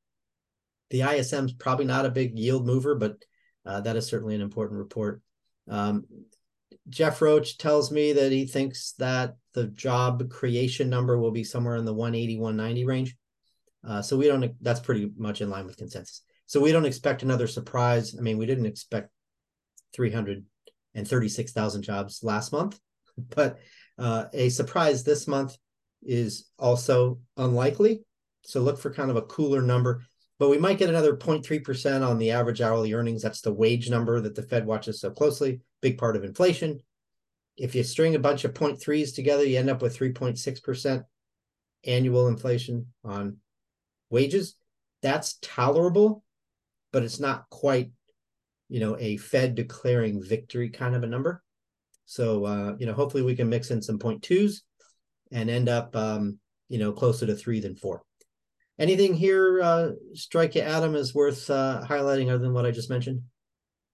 The 0.92 1.02
ISM 1.02 1.46
is 1.46 1.54
probably 1.54 1.86
not 1.86 2.06
a 2.06 2.12
big 2.12 2.38
yield 2.38 2.66
mover, 2.66 2.96
but 2.96 3.18
uh, 3.66 3.82
that 3.82 3.96
is 3.96 4.08
certainly 4.08 4.36
an 4.36 4.42
important 4.42 4.80
report. 4.80 5.22
Um, 5.70 6.06
Jeff 6.90 7.22
Roach 7.22 7.58
tells 7.58 7.92
me 7.92 8.14
that 8.14 8.32
he 8.32 8.46
thinks 8.46 8.94
that 8.94 9.36
the 9.54 9.68
job 9.68 10.30
creation 10.30 10.90
number 10.90 11.18
will 11.20 11.32
be 11.32 11.44
somewhere 11.44 11.76
in 11.76 11.86
the 11.86 11.94
180, 11.94 12.38
190 12.38 12.86
range. 12.86 13.16
Uh, 13.88 14.02
so 14.02 14.18
we 14.18 14.28
don't, 14.28 14.54
that's 14.62 14.80
pretty 14.80 15.12
much 15.18 15.42
in 15.42 15.50
line 15.50 15.66
with 15.66 15.78
consensus. 15.78 16.24
So 16.48 16.60
we 16.60 16.72
don't 16.72 16.86
expect 16.86 17.24
another 17.24 17.48
surprise. 17.48 18.16
I 18.18 18.22
mean, 18.22 18.38
we 18.38 18.46
didn't 18.46 18.66
expect 18.66 19.10
336,000 19.96 21.82
jobs 21.82 22.24
last 22.24 22.52
month. 22.52 22.80
But 23.36 23.60
uh, 23.98 24.28
a 24.32 24.48
surprise 24.48 25.04
this 25.04 25.28
month 25.28 25.58
is 26.02 26.50
also 26.58 27.20
unlikely. 27.36 28.06
So 28.44 28.62
look 28.62 28.80
for 28.80 28.94
kind 28.94 29.12
of 29.12 29.18
a 29.18 29.24
cooler 29.24 29.62
number. 29.62 30.06
But 30.40 30.50
we 30.50 30.58
might 30.58 30.78
get 30.78 30.90
another 30.90 31.16
0.3% 31.18 32.08
on 32.08 32.18
the 32.18 32.32
average 32.32 32.62
hourly 32.62 32.94
earnings. 32.94 33.22
That's 33.22 33.42
the 33.42 33.54
wage 33.54 33.90
number 33.90 34.22
that 34.22 34.36
the 34.36 34.42
Fed 34.42 34.66
watches 34.66 35.02
so 35.02 35.12
closely, 35.12 35.60
big 35.82 35.98
part 35.98 36.16
of 36.16 36.24
inflation. 36.24 36.80
If 37.58 37.76
you 37.76 37.84
string 37.84 38.16
a 38.16 38.20
bunch 38.20 38.46
of 38.46 38.54
0.3s 38.54 39.14
together, 39.14 39.44
you 39.44 39.60
end 39.60 39.70
up 39.70 39.82
with 39.82 40.00
3.6% 40.00 41.04
annual 41.86 42.30
inflation 42.30 42.88
on 43.04 43.38
wages. 44.10 44.56
That's 45.02 45.38
tolerable, 45.42 46.24
but 46.94 47.04
it's 47.04 47.20
not 47.20 47.50
quite, 47.50 47.92
you 48.70 48.80
know, 48.80 48.98
a 48.98 49.18
Fed 49.18 49.56
declaring 49.56 50.24
victory 50.24 50.70
kind 50.70 50.96
of 50.96 51.04
a 51.04 51.08
number. 51.08 51.44
So, 52.06 52.46
uh, 52.46 52.76
you 52.80 52.86
know, 52.86 52.94
hopefully 52.94 53.24
we 53.24 53.36
can 53.36 53.50
mix 53.50 53.72
in 53.72 53.82
some 53.82 54.00
0.2s 54.00 54.62
and 55.34 55.50
end 55.50 55.68
up, 55.68 55.96
um, 55.98 56.40
you 56.70 56.80
know, 56.80 56.94
closer 56.94 57.26
to 57.26 57.36
three 57.36 57.60
than 57.60 57.76
four. 57.76 58.04
Anything 58.80 59.14
here 59.14 59.62
uh, 59.62 59.90
strike 60.14 60.56
you, 60.56 60.62
Adam, 60.62 60.96
is 60.96 61.14
worth 61.14 61.50
uh, 61.50 61.82
highlighting 61.86 62.30
other 62.30 62.38
than 62.38 62.54
what 62.54 62.66
I 62.66 62.72
just 62.72 62.90
mentioned? 62.90 63.22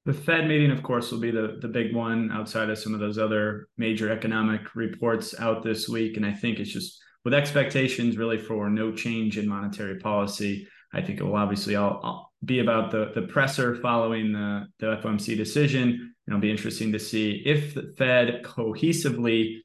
The 0.06 0.14
Fed 0.14 0.48
meeting, 0.48 0.70
of 0.70 0.84
course, 0.84 1.12
will 1.12 1.20
be 1.20 1.32
the, 1.32 1.58
the 1.60 1.68
big 1.68 1.96
one 1.96 2.32
outside 2.32 2.70
of 2.70 2.78
some 2.78 2.94
of 2.94 3.00
those 3.00 3.18
other 3.18 3.68
major 3.78 4.12
economic 4.12 4.76
reports 4.76 5.34
out 5.40 5.64
this 5.64 5.90
week. 5.90 6.18
And 6.18 6.26
I 6.26 6.32
think 6.32 6.60
it's 6.60 6.72
just 6.72 7.02
with 7.24 7.34
expectations 7.34 8.16
really 8.16 8.38
for 8.38 8.70
no 8.70 8.92
change 8.92 9.40
in 9.40 9.48
monetary 9.48 9.98
policy. 9.98 10.68
I 10.94 11.02
think 11.02 11.20
it 11.20 11.24
will 11.24 11.36
obviously 11.36 11.76
all, 11.76 12.00
all 12.04 12.32
be 12.46 12.60
about 12.60 12.92
the, 12.92 13.12
the 13.16 13.24
presser 13.24 13.76
following 13.78 14.32
the, 14.32 14.68
the 14.78 14.98
FOMC 14.98 15.36
decision. 15.36 15.90
And 15.90 16.14
it'll 16.28 16.40
be 16.40 16.52
interesting 16.52 16.92
to 16.92 17.00
see 17.00 17.42
if 17.44 17.74
the 17.74 17.92
Fed 17.98 18.44
cohesively 18.44 19.58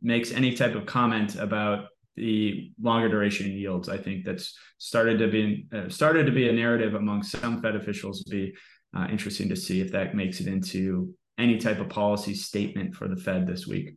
makes 0.00 0.30
any 0.30 0.54
type 0.54 0.76
of 0.76 0.86
comment 0.86 1.34
about 1.34 1.86
the 2.18 2.72
longer 2.80 3.08
duration 3.08 3.50
yields. 3.50 3.88
I 3.88 3.96
think 3.96 4.24
that's 4.24 4.56
started 4.78 5.18
to 5.18 5.28
be 5.28 5.66
uh, 5.72 5.88
started 5.88 6.26
to 6.26 6.32
be 6.32 6.48
a 6.48 6.52
narrative 6.52 6.94
among 6.94 7.22
some 7.22 7.62
Fed 7.62 7.76
officials. 7.76 8.22
Be 8.24 8.54
uh, 8.96 9.06
interesting 9.10 9.48
to 9.50 9.56
see 9.56 9.80
if 9.80 9.92
that 9.92 10.14
makes 10.14 10.40
it 10.40 10.46
into 10.46 11.14
any 11.38 11.58
type 11.58 11.78
of 11.78 11.88
policy 11.88 12.34
statement 12.34 12.94
for 12.94 13.06
the 13.06 13.16
Fed 13.16 13.46
this 13.46 13.66
week. 13.66 13.96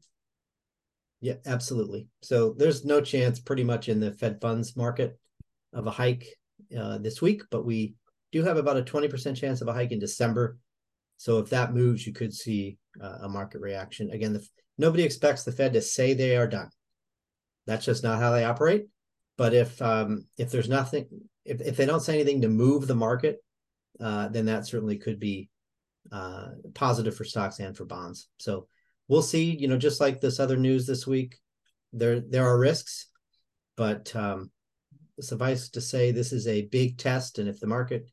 Yeah, 1.22 1.36
absolutely. 1.46 2.08
So 2.22 2.56
there's 2.58 2.86
no 2.86 3.02
chance, 3.02 3.40
pretty 3.40 3.64
much, 3.64 3.90
in 3.90 4.00
the 4.00 4.12
Fed 4.12 4.40
funds 4.42 4.76
market 4.76 5.18
of 5.74 5.88
a 5.88 5.92
hike 5.92 6.26
uh, 6.78 6.98
this 6.98 7.22
week, 7.22 7.44
but 7.52 7.66
we 7.66 7.96
do 8.32 8.44
have 8.44 8.58
about 8.58 8.78
a 8.78 8.84
20% 8.84 9.36
chance 9.36 9.62
of 9.62 9.68
a 9.68 9.74
hike 9.74 9.92
in 9.92 10.00
December. 10.00 10.58
So 11.18 11.38
if 11.40 11.50
that 11.50 11.74
moves, 11.74 12.06
you 12.08 12.14
could 12.14 12.34
see 12.34 12.78
uh, 13.02 13.20
a 13.22 13.30
market 13.30 13.62
reaction. 13.62 14.10
Again, 14.12 14.34
the, 14.34 14.46
nobody 14.78 15.04
expects 15.04 15.44
the 15.44 15.52
Fed 15.52 15.74
to 15.74 15.82
say 15.82 16.14
they 16.14 16.36
are 16.36 16.48
done. 16.48 16.70
That's 17.68 17.86
just 17.86 18.04
not 18.04 18.20
how 18.20 18.32
they 18.32 18.44
operate. 18.44 18.88
But 19.38 19.54
if 19.54 19.82
um, 19.82 20.26
if 20.38 20.52
there's 20.52 20.70
nothing, 20.70 21.08
if, 21.46 21.62
if 21.62 21.78
they 21.78 21.86
don't 21.86 22.02
say 22.02 22.16
anything 22.16 22.42
to 22.42 22.50
move 22.50 22.88
the 22.88 22.96
market, 22.96 23.44
uh, 24.00 24.28
then 24.28 24.46
that 24.46 24.68
certainly 24.68 24.98
could 24.98 25.20
be 25.20 25.50
uh, 26.12 26.50
positive 26.74 27.16
for 27.16 27.24
stocks 27.24 27.60
and 27.60 27.76
for 27.76 27.86
bonds. 27.86 28.28
So 28.38 28.68
we'll 29.08 29.22
see. 29.22 29.56
You 29.56 29.68
know, 29.68 29.78
just 29.78 30.02
like 30.02 30.22
this 30.22 30.40
other 30.40 30.58
news 30.58 30.86
this 30.86 31.08
week, 31.08 31.38
there 31.94 32.20
there 32.20 32.48
are 32.48 32.58
risks, 32.60 33.08
but 33.78 34.16
um, 34.16 34.52
suffice 35.20 35.70
to 35.70 35.82
say, 35.82 36.12
this 36.12 36.34
is 36.34 36.48
a 36.48 36.68
big 36.68 36.98
test, 36.98 37.40
and 37.40 37.48
if 37.48 37.60
the 37.60 37.68
market 37.68 38.10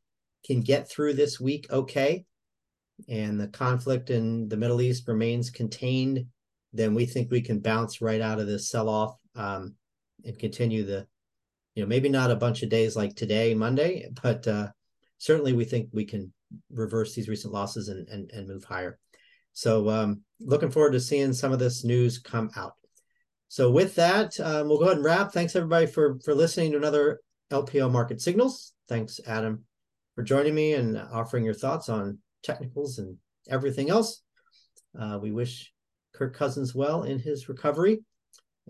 can 0.46 0.61
get 0.61 0.88
through 0.88 1.14
this 1.14 1.40
week, 1.40 1.66
okay, 1.70 2.24
and 3.09 3.40
the 3.40 3.49
conflict 3.49 4.11
in 4.11 4.49
the 4.49 4.57
Middle 4.57 4.80
East 4.80 5.09
remains 5.09 5.51
contained, 5.51 6.26
then 6.72 6.94
we 6.94 7.07
think 7.07 7.30
we 7.30 7.40
can 7.40 7.61
bounce 7.61 8.01
right 8.01 8.20
out 8.20 8.40
of 8.40 8.46
this 8.46 8.70
sell 8.70 8.88
off 8.88 9.18
um, 9.39 9.74
and 10.24 10.39
continue 10.39 10.84
the, 10.84 11.07
you 11.74 11.82
know, 11.82 11.89
maybe 11.89 12.09
not 12.09 12.30
a 12.30 12.36
bunch 12.36 12.62
of 12.62 12.68
days 12.68 12.97
like 12.97 13.14
today, 13.14 13.55
Monday, 13.55 14.09
but 14.22 14.47
uh, 14.47 14.68
certainly 15.18 15.53
we 15.53 15.64
think 15.64 15.89
we 15.93 16.05
can 16.05 16.32
reverse 16.70 17.14
these 17.14 17.28
recent 17.28 17.53
losses 17.53 17.89
and 17.89 18.09
and, 18.09 18.30
and 18.32 18.49
move 18.49 18.64
higher. 18.64 18.99
So 19.53 19.89
um, 19.89 20.22
looking 20.41 20.70
forward 20.70 20.93
to 20.93 21.01
seeing 21.01 21.32
some 21.32 21.53
of 21.53 21.59
this 21.59 21.84
news 21.84 22.18
come 22.18 22.51
out. 22.57 22.74
So 23.49 23.70
with 23.70 23.95
that, 23.95 24.39
um, 24.41 24.68
we'll 24.68 24.78
go 24.78 24.84
ahead 24.84 24.97
and 24.97 25.05
wrap. 25.05 25.32
Thanks 25.32 25.57
everybody 25.57 25.86
for 25.86 26.18
for 26.24 26.34
listening 26.34 26.72
to 26.72 26.78
another 26.78 27.20
LPL 27.51 27.91
Market 27.91 28.20
Signals. 28.20 28.72
Thanks, 28.89 29.20
Adam, 29.26 29.64
for 30.14 30.22
joining 30.22 30.55
me 30.55 30.74
and 30.74 30.99
offering 30.99 31.45
your 31.45 31.55
thoughts 31.55 31.89
on 31.89 32.18
technicals 32.43 32.99
and 32.99 33.16
everything 33.49 33.89
else. 33.89 34.22
Uh, 34.99 35.18
we 35.20 35.30
wish 35.30 35.72
Kirk 36.14 36.34
Cousins 36.34 36.74
well 36.74 37.05
in 37.05 37.18
his 37.18 37.49
recovery 37.49 38.01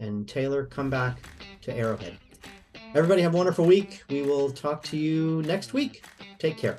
and 0.01 0.28
Taylor 0.28 0.64
come 0.64 0.90
back 0.90 1.18
to 1.62 1.74
Arrowhead. 1.74 2.18
Everybody 2.94 3.22
have 3.22 3.34
a 3.34 3.36
wonderful 3.36 3.64
week. 3.64 4.03
We 4.09 4.22
will 4.22 4.51
talk 4.51 4.82
to 4.84 4.96
you 4.96 5.42
next 5.42 5.72
week. 5.72 6.05
Take 6.38 6.57
care. 6.57 6.78